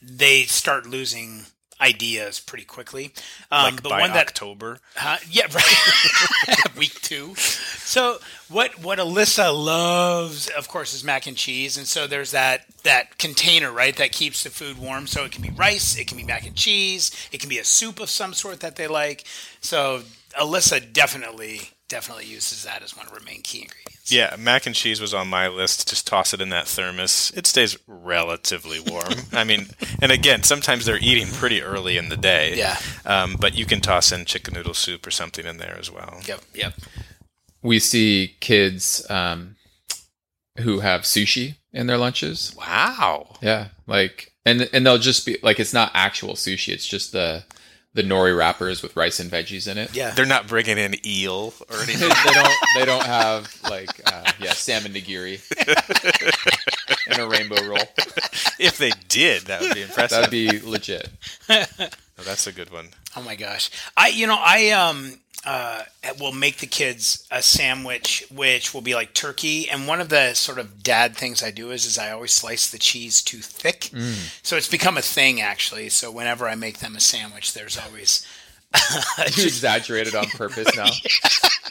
they 0.00 0.42
start 0.42 0.86
losing 0.86 1.46
ideas 1.80 2.40
pretty 2.40 2.64
quickly. 2.64 3.12
Um, 3.50 3.74
like 3.74 3.82
but 3.82 3.90
by 3.90 4.00
one 4.00 4.12
that 4.12 4.28
October. 4.28 4.78
Huh? 4.96 5.18
Yeah, 5.30 5.46
right. 5.52 6.76
Week 6.76 7.00
two. 7.00 7.34
So 7.36 8.18
what 8.48 8.78
what 8.82 8.98
Alyssa 8.98 9.52
loves, 9.52 10.48
of 10.48 10.68
course, 10.68 10.94
is 10.94 11.04
mac 11.04 11.26
and 11.26 11.36
cheese, 11.36 11.76
and 11.76 11.86
so 11.86 12.06
there's 12.06 12.32
that 12.32 12.64
that 12.82 13.18
container, 13.18 13.70
right, 13.70 13.96
that 13.96 14.12
keeps 14.12 14.44
the 14.44 14.50
food 14.50 14.78
warm. 14.78 15.06
So 15.06 15.24
it 15.24 15.32
can 15.32 15.42
be 15.42 15.50
rice, 15.50 15.96
it 15.96 16.06
can 16.06 16.16
be 16.16 16.24
mac 16.24 16.46
and 16.46 16.56
cheese, 16.56 17.10
it 17.32 17.40
can 17.40 17.48
be 17.48 17.58
a 17.58 17.64
soup 17.64 18.00
of 18.00 18.10
some 18.10 18.34
sort 18.34 18.60
that 18.60 18.76
they 18.76 18.88
like. 18.88 19.24
So 19.60 20.02
Alyssa 20.38 20.92
definitely 20.92 21.70
definitely 21.88 22.26
uses 22.26 22.64
that 22.64 22.82
as 22.82 22.96
one 22.96 23.06
of 23.06 23.12
her 23.12 23.20
main 23.24 23.40
key 23.42 23.62
ingredients. 23.62 24.12
Yeah, 24.12 24.36
mac 24.38 24.66
and 24.66 24.74
cheese 24.74 25.00
was 25.00 25.14
on 25.14 25.28
my 25.28 25.48
list. 25.48 25.88
Just 25.88 26.06
toss 26.06 26.34
it 26.34 26.40
in 26.40 26.50
that 26.50 26.68
thermos. 26.68 27.32
It 27.34 27.46
stays 27.46 27.78
relatively 27.86 28.78
warm. 28.78 29.14
I 29.32 29.44
mean, 29.44 29.68
and 30.00 30.12
again, 30.12 30.42
sometimes 30.42 30.84
they're 30.84 30.98
eating 30.98 31.28
pretty 31.28 31.62
early 31.62 31.96
in 31.96 32.10
the 32.10 32.16
day. 32.16 32.56
Yeah. 32.56 32.78
Um, 33.06 33.36
but 33.40 33.54
you 33.54 33.64
can 33.64 33.80
toss 33.80 34.12
in 34.12 34.26
chicken 34.26 34.54
noodle 34.54 34.74
soup 34.74 35.06
or 35.06 35.10
something 35.10 35.46
in 35.46 35.56
there 35.56 35.76
as 35.78 35.90
well. 35.90 36.20
Yep. 36.26 36.40
Yep. 36.54 36.74
We 37.62 37.78
see 37.78 38.36
kids 38.40 39.04
um, 39.10 39.56
who 40.58 40.80
have 40.80 41.02
sushi 41.02 41.56
in 41.72 41.86
their 41.86 41.98
lunches. 41.98 42.54
Wow. 42.56 43.36
Yeah, 43.40 43.68
like 43.86 44.32
and 44.44 44.68
and 44.72 44.86
they'll 44.86 44.98
just 44.98 45.26
be 45.26 45.38
like 45.42 45.60
it's 45.60 45.74
not 45.74 45.90
actual 45.94 46.34
sushi. 46.34 46.72
It's 46.72 46.86
just 46.86 47.12
the 47.12 47.44
the 47.94 48.02
nori 48.02 48.36
wrappers 48.36 48.82
with 48.82 48.94
rice 48.96 49.18
and 49.18 49.30
veggies 49.30 49.66
in 49.70 49.78
it. 49.78 49.94
Yeah. 49.96 50.10
They're 50.10 50.26
not 50.26 50.46
bringing 50.46 50.78
in 50.78 50.94
eel 51.06 51.54
or 51.70 51.76
anything. 51.82 52.00
they 52.00 52.04
anything. 52.06 52.32
don't 52.34 52.54
they 52.76 52.84
don't 52.84 53.04
have 53.06 53.54
like 53.70 54.00
uh, 54.06 54.30
yeah 54.40 54.52
salmon 54.52 54.92
nigiri 54.92 55.40
and 57.08 57.18
a 57.18 57.26
rainbow 57.28 57.62
roll. 57.66 57.78
if 58.58 58.78
they 58.78 58.90
did, 59.08 59.42
that 59.42 59.60
would 59.62 59.74
be 59.74 59.82
impressive. 59.82 60.18
That'd 60.18 60.30
be 60.30 60.60
legit. 60.60 61.08
Oh, 61.50 61.64
that's 62.24 62.46
a 62.46 62.52
good 62.52 62.70
one. 62.70 62.88
Oh 63.16 63.22
my 63.22 63.36
gosh. 63.36 63.70
I 63.96 64.08
you 64.08 64.26
know, 64.26 64.38
I 64.38 64.70
um 64.70 65.12
uh 65.46 65.82
will 66.20 66.32
make 66.32 66.58
the 66.58 66.66
kids 66.66 67.26
a 67.30 67.40
sandwich 67.42 68.24
which 68.30 68.74
will 68.74 68.80
be 68.80 68.94
like 68.94 69.14
turkey 69.14 69.68
and 69.70 69.86
one 69.86 70.00
of 70.00 70.08
the 70.08 70.34
sort 70.34 70.58
of 70.58 70.82
dad 70.82 71.16
things 71.16 71.42
I 71.42 71.50
do 71.50 71.70
is 71.70 71.84
is 71.86 71.98
I 71.98 72.10
always 72.10 72.32
slice 72.32 72.70
the 72.70 72.78
cheese 72.78 73.22
too 73.22 73.38
thick. 73.38 73.90
So 74.42 74.56
it's 74.56 74.68
become 74.68 74.96
a 74.96 75.02
thing 75.02 75.40
actually. 75.40 75.90
So 75.90 76.10
whenever 76.10 76.48
I 76.48 76.54
make 76.54 76.78
them 76.78 76.96
a 76.96 77.00
sandwich 77.00 77.52
there's 77.54 77.78
always 77.78 78.26
You 79.36 79.44
exaggerated 79.44 80.14
on 80.14 80.26
purpose 80.26 80.74
now. 80.76 80.88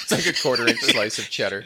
It's 0.10 0.26
like 0.26 0.36
a 0.38 0.42
quarter 0.42 0.66
inch 0.66 0.80
slice 0.80 1.20
of 1.20 1.30
cheddar. 1.30 1.66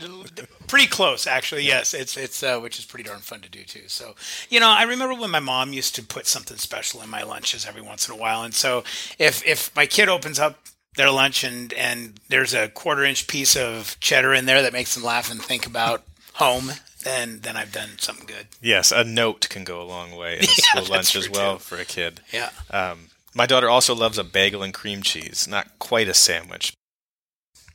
pretty 0.68 0.88
close 0.88 1.28
actually 1.28 1.64
yes 1.64 1.94
it's 1.94 2.18
it's 2.18 2.42
uh, 2.42 2.58
which 2.60 2.80
is 2.80 2.86
pretty 2.86 3.04
darn 3.08 3.20
fun 3.20 3.40
to 3.42 3.50
do 3.50 3.64
too 3.64 3.84
so 3.88 4.16
you 4.50 4.60
know 4.60 4.68
i 4.70 4.82
remember 4.84 5.14
when 5.14 5.30
my 5.30 5.40
mom 5.40 5.74
used 5.74 5.94
to 5.96 6.02
put 6.02 6.26
something 6.26 6.58
special 6.58 7.02
in 7.04 7.10
my 7.10 7.22
lunches 7.22 7.68
every 7.68 7.82
once 7.84 8.08
in 8.10 8.16
a 8.16 8.18
while 8.18 8.42
and 8.42 8.56
so 8.56 8.84
if 9.20 9.46
if 9.46 9.70
my 9.76 9.86
kid 9.86 10.10
opens 10.10 10.40
up 10.40 10.58
their 10.96 11.10
lunch 11.12 11.44
and 11.44 11.74
and 11.74 12.20
there's 12.30 12.54
a 12.54 12.68
quarter 12.68 13.04
inch 13.04 13.28
piece 13.28 13.56
of 13.56 13.98
cheddar 14.00 14.34
in 14.34 14.46
there 14.46 14.62
that 14.62 14.74
makes 14.74 14.94
them 14.96 15.04
laugh 15.04 15.32
and 15.32 15.42
think 15.42 15.66
about 15.66 16.04
home 16.34 16.72
then 17.04 17.40
then 17.42 17.56
i've 17.56 17.72
done 17.72 17.90
something 17.98 18.26
good 18.26 18.48
Yes, 18.62 18.92
a 18.92 19.04
note 19.04 19.48
can 19.50 19.64
go 19.64 19.82
a 19.82 19.84
long 19.84 20.16
way 20.16 20.38
in 20.38 20.44
a 20.44 20.48
Yeah, 20.48 20.54
school 20.54 20.82
that's 20.82 20.90
lunch 20.90 21.16
as 21.16 21.30
well 21.30 21.54
too. 21.56 21.60
for 21.60 21.78
a 21.78 21.86
kid. 21.86 22.20
yeah 22.32 22.50
Um, 22.70 23.08
my 23.34 23.46
daughter 23.46 23.70
also 23.70 23.96
loves 23.96 24.18
a 24.18 24.24
bagel 24.26 24.62
and 24.64 24.74
cream 24.74 25.02
cheese. 25.02 25.48
Not 25.48 25.80
quite 25.80 26.10
a 26.10 26.14
sandwich. 26.14 26.74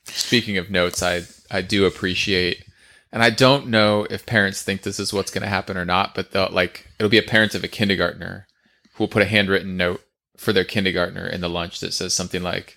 Speaking 0.04 0.58
of 0.58 0.70
notes, 0.70 1.02
I 1.02 1.22
I 1.50 1.62
do 1.62 1.86
appreciate, 1.86 2.62
and 3.10 3.22
I 3.22 3.30
don't 3.30 3.68
know 3.68 4.06
if 4.10 4.26
parents 4.26 4.62
think 4.62 4.82
this 4.82 5.00
is 5.00 5.12
what's 5.14 5.30
going 5.30 5.42
to 5.42 5.48
happen 5.48 5.76
or 5.76 5.84
not, 5.86 6.14
but 6.14 6.30
they'll 6.32 6.50
like 6.52 6.86
it'll 6.98 7.10
be 7.10 7.18
a 7.18 7.22
parent 7.22 7.54
of 7.54 7.64
a 7.64 7.68
kindergartner 7.68 8.46
who 8.94 9.04
will 9.04 9.08
put 9.08 9.22
a 9.22 9.26
handwritten 9.26 9.76
note 9.76 10.02
for 10.36 10.52
their 10.52 10.64
kindergartner 10.64 11.26
in 11.26 11.40
the 11.40 11.48
lunch 11.50 11.80
that 11.80 11.94
says 11.94 12.14
something 12.14 12.42
like, 12.42 12.76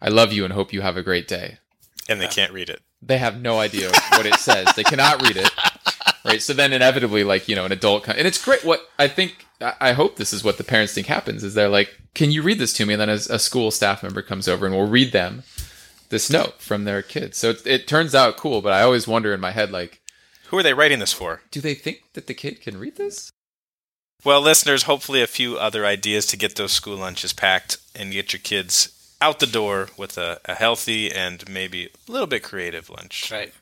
"I 0.00 0.08
love 0.08 0.32
you 0.32 0.44
and 0.44 0.52
hope 0.54 0.72
you 0.72 0.80
have 0.80 0.96
a 0.96 1.02
great 1.02 1.28
day." 1.28 1.58
And 2.08 2.20
they 2.20 2.26
can't 2.28 2.52
read 2.52 2.70
it. 2.70 2.80
They 3.02 3.18
have 3.18 3.40
no 3.40 3.58
idea 3.58 3.90
what 4.12 4.26
it 4.26 4.34
says. 4.36 4.66
They 4.74 4.82
cannot 4.84 5.22
read 5.22 5.36
it. 5.36 5.50
Right. 6.24 6.42
So 6.42 6.52
then 6.52 6.72
inevitably, 6.72 7.22
like, 7.24 7.48
you 7.48 7.54
know, 7.54 7.64
an 7.64 7.72
adult, 7.72 8.08
and 8.08 8.26
it's 8.26 8.42
great. 8.44 8.64
What 8.64 8.88
I 8.98 9.08
think, 9.08 9.46
I 9.60 9.74
I 9.80 9.92
hope 9.92 10.16
this 10.16 10.32
is 10.32 10.42
what 10.42 10.58
the 10.58 10.64
parents 10.64 10.92
think 10.92 11.06
happens 11.06 11.44
is 11.44 11.54
they're 11.54 11.68
like, 11.68 11.96
can 12.14 12.30
you 12.30 12.42
read 12.42 12.58
this 12.58 12.72
to 12.74 12.86
me? 12.86 12.94
And 12.94 13.00
then 13.00 13.08
as 13.08 13.30
a 13.30 13.38
school 13.38 13.70
staff 13.70 14.02
member 14.02 14.22
comes 14.22 14.48
over 14.48 14.66
and 14.66 14.74
we'll 14.74 14.88
read 14.88 15.12
them 15.12 15.44
this 16.08 16.28
note 16.30 16.60
from 16.60 16.84
their 16.84 17.02
kids. 17.02 17.38
So 17.38 17.50
it, 17.50 17.66
it 17.66 17.88
turns 17.88 18.14
out 18.14 18.36
cool, 18.36 18.62
but 18.62 18.72
I 18.72 18.82
always 18.82 19.06
wonder 19.06 19.32
in 19.32 19.40
my 19.40 19.52
head, 19.52 19.70
like, 19.70 20.00
Who 20.48 20.58
are 20.58 20.62
they 20.62 20.74
writing 20.74 20.98
this 20.98 21.12
for? 21.12 21.42
do 21.50 21.60
they 21.60 21.74
think 21.74 22.02
that 22.14 22.26
the 22.26 22.34
kid 22.34 22.60
can 22.60 22.78
read 22.78 22.96
this? 22.96 23.30
Well, 24.24 24.40
listeners, 24.40 24.82
hopefully 24.82 25.22
a 25.22 25.28
few 25.28 25.56
other 25.56 25.86
ideas 25.86 26.26
to 26.26 26.36
get 26.36 26.56
those 26.56 26.72
school 26.72 26.96
lunches 26.96 27.32
packed 27.32 27.78
and 27.94 28.12
get 28.12 28.32
your 28.32 28.40
kids 28.40 28.97
out 29.20 29.40
the 29.40 29.46
door 29.46 29.88
with 29.96 30.16
a, 30.18 30.40
a 30.44 30.54
healthy 30.54 31.10
and 31.12 31.48
maybe 31.48 31.90
a 32.08 32.12
little 32.12 32.26
bit 32.26 32.42
creative 32.42 32.88
lunch. 32.90 33.30
right 33.32 33.52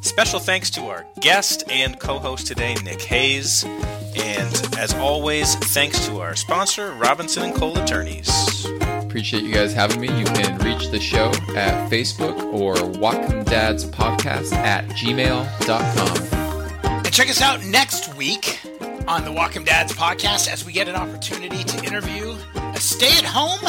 Special 0.00 0.40
thanks 0.40 0.68
to 0.70 0.82
our 0.88 1.06
guest 1.20 1.64
and 1.70 1.98
co 1.98 2.18
host 2.18 2.46
today, 2.46 2.74
Nick 2.84 3.00
Hayes. 3.00 3.64
And 3.64 4.76
as 4.76 4.92
always, 4.92 5.54
thanks 5.54 6.06
to 6.06 6.20
our 6.20 6.36
sponsor, 6.36 6.92
Robinson 6.92 7.44
and 7.44 7.54
Cole 7.54 7.78
Attorneys. 7.78 8.66
Appreciate 8.82 9.42
you 9.42 9.54
guys 9.54 9.72
having 9.72 10.00
me. 10.02 10.08
You 10.08 10.26
can 10.26 10.58
reach 10.58 10.88
the 10.90 11.00
show 11.00 11.28
at 11.56 11.90
Facebook 11.90 12.52
or 12.52 12.74
Whatcom 12.74 13.46
Dads 13.46 13.86
Podcast 13.86 14.52
at 14.52 14.86
gmail.com. 14.90 16.78
and 17.04 17.12
check 17.12 17.30
us 17.30 17.40
out 17.40 17.64
next 17.64 18.14
week 18.14 18.60
on 19.08 19.24
the 19.24 19.30
Whatcom 19.30 19.64
Dads 19.64 19.92
podcast 19.92 20.48
as 20.50 20.64
we 20.64 20.72
get 20.72 20.88
an 20.88 20.94
opportunity 20.94 21.64
to 21.64 21.84
interview 21.84 22.34
a 22.54 22.78
stay-at-home 22.78 23.60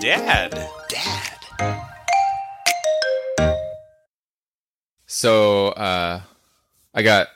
Dad. 0.00 0.68
dad 0.88 1.86
So, 5.06 5.68
uh, 5.68 6.20
I 6.94 7.02
got 7.02 7.28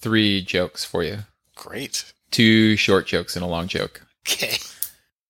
three 0.00 0.42
jokes 0.42 0.84
for 0.84 1.02
you. 1.02 1.18
Great. 1.56 2.12
Two 2.30 2.76
short 2.76 3.06
jokes 3.06 3.36
and 3.36 3.44
a 3.44 3.48
long 3.48 3.68
joke. 3.68 4.02
okay 4.26 4.56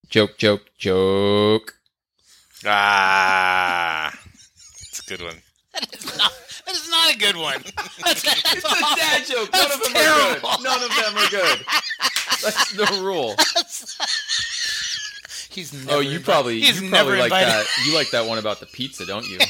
Joke, 0.09 0.39
joke, 0.39 0.71
joke. 0.79 1.75
Ah. 2.67 4.17
It's 4.81 5.01
a 5.01 5.11
good 5.11 5.23
one. 5.23 5.37
That 5.75 5.95
is 5.97 6.17
not, 6.19 6.33
that 6.67 6.75
is 6.77 6.91
not 6.91 7.15
a 7.15 7.19
good 7.19 7.37
one. 7.37 7.61
That's, 8.05 8.23
that's 8.23 8.65
awful. 8.65 8.97
dad 8.97 9.25
joke. 9.27 9.53
None 9.53 9.73
of 9.73 9.81
them 9.83 9.97
are 9.97 10.41
good. 10.41 10.43
None 10.63 10.83
of 10.83 10.91
them 10.97 11.17
are 11.17 11.31
good. 11.31 11.67
That's 12.43 12.73
the 12.73 13.01
rule. 13.03 13.35
He's 15.51 15.73
never 15.73 15.99
Oh, 15.99 16.01
you 16.01 16.19
invi- 16.21 16.25
probably 16.25 16.61
he's 16.61 16.81
you 16.81 16.89
never 16.91 17.11
probably 17.17 17.31
like 17.31 17.43
invited. 17.43 17.67
that. 17.67 17.87
You 17.87 17.95
like 17.95 18.11
that 18.11 18.27
one 18.27 18.39
about 18.39 18.61
the 18.61 18.67
pizza, 18.67 19.07
don't 19.07 19.27
you? 19.29 19.39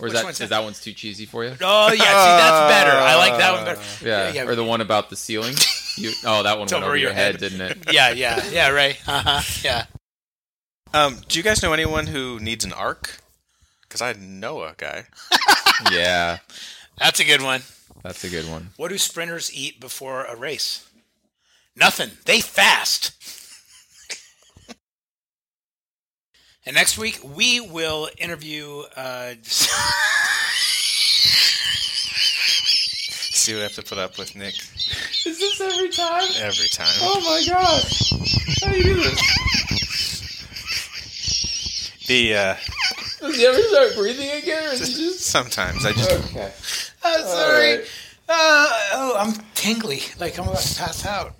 Or 0.00 0.06
is 0.06 0.12
Which 0.12 0.18
that 0.20 0.24
one's 0.26 0.38
that? 0.38 0.50
that 0.50 0.62
one's 0.62 0.80
too 0.80 0.92
cheesy 0.92 1.26
for 1.26 1.42
you? 1.42 1.56
Oh 1.60 1.88
yeah, 1.88 1.96
see 1.96 1.96
that's 2.04 2.72
better. 2.72 2.92
I 2.96 3.16
like 3.16 3.36
that 3.38 3.52
one 3.52 3.64
better. 3.64 3.80
Yeah. 4.06 4.30
yeah. 4.32 4.46
Or 4.48 4.54
the 4.54 4.62
one 4.62 4.80
about 4.80 5.10
the 5.10 5.16
ceiling? 5.16 5.56
You 5.96 6.12
oh, 6.24 6.44
that 6.44 6.52
one 6.52 6.60
went 6.60 6.72
over 6.74 6.84
over 6.86 6.96
your 6.96 7.08
your 7.08 7.14
head, 7.14 7.32
head. 7.32 7.40
didn't 7.40 7.60
it? 7.62 7.92
Yeah, 7.92 8.10
yeah, 8.10 8.40
yeah. 8.52 8.68
Right. 8.68 8.96
Uh-huh. 9.08 9.42
Yeah. 9.64 9.86
Um, 10.94 11.16
do 11.26 11.36
you 11.36 11.42
guys 11.42 11.64
know 11.64 11.72
anyone 11.72 12.06
who 12.06 12.38
needs 12.38 12.64
an 12.64 12.72
ark? 12.72 13.18
Because 13.82 14.00
I 14.00 14.12
know 14.12 14.62
a 14.62 14.74
guy. 14.76 15.06
Yeah, 15.90 16.38
That's 16.98 17.20
a 17.20 17.24
good 17.24 17.42
one. 17.42 17.62
that's 18.02 18.24
a 18.24 18.28
good 18.28 18.48
one. 18.50 18.70
What 18.76 18.88
do 18.88 18.98
sprinters 18.98 19.52
eat 19.54 19.80
before 19.80 20.24
a 20.24 20.34
race? 20.36 20.88
Nothing. 21.76 22.10
They 22.24 22.40
fast. 22.40 23.12
and 26.66 26.74
next 26.74 26.98
week 26.98 27.20
we 27.22 27.60
will 27.60 28.08
interview. 28.18 28.82
Uh, 28.96 29.34
See 33.38 33.54
what 33.54 33.60
I 33.60 33.62
have 33.64 33.72
to 33.74 33.82
put 33.82 33.98
up 33.98 34.18
with 34.18 34.34
Nick 34.36 34.54
Is 35.24 35.38
this 35.38 35.60
every 35.60 35.88
time? 35.90 36.28
every 36.40 36.68
time. 36.68 36.92
Oh 37.00 37.20
my 37.20 37.42
gosh! 37.50 38.10
How 38.62 38.72
do 38.72 38.76
you 38.76 38.82
do 38.82 38.94
this? 38.94 39.20
The 42.08 42.34
uh, 42.36 42.56
Does 43.20 43.36
he 43.36 43.46
ever 43.46 43.60
start 43.62 43.94
breathing 43.96 44.30
again, 44.30 44.68
or 44.68 44.72
is 44.72 44.86
he 44.86 45.04
just 45.04 45.20
sometimes 45.26 45.84
I 45.84 45.92
just 45.92 46.10
okay? 46.10 46.52
uh, 47.02 47.22
sorry. 47.22 47.72
Alright. 47.72 47.90
Uh, 48.30 48.68
oh, 48.92 49.16
I'm 49.18 49.32
tingly. 49.54 50.02
Like 50.20 50.38
I'm 50.38 50.46
about 50.46 50.60
to 50.60 50.78
pass 50.78 51.06
out. 51.06 51.34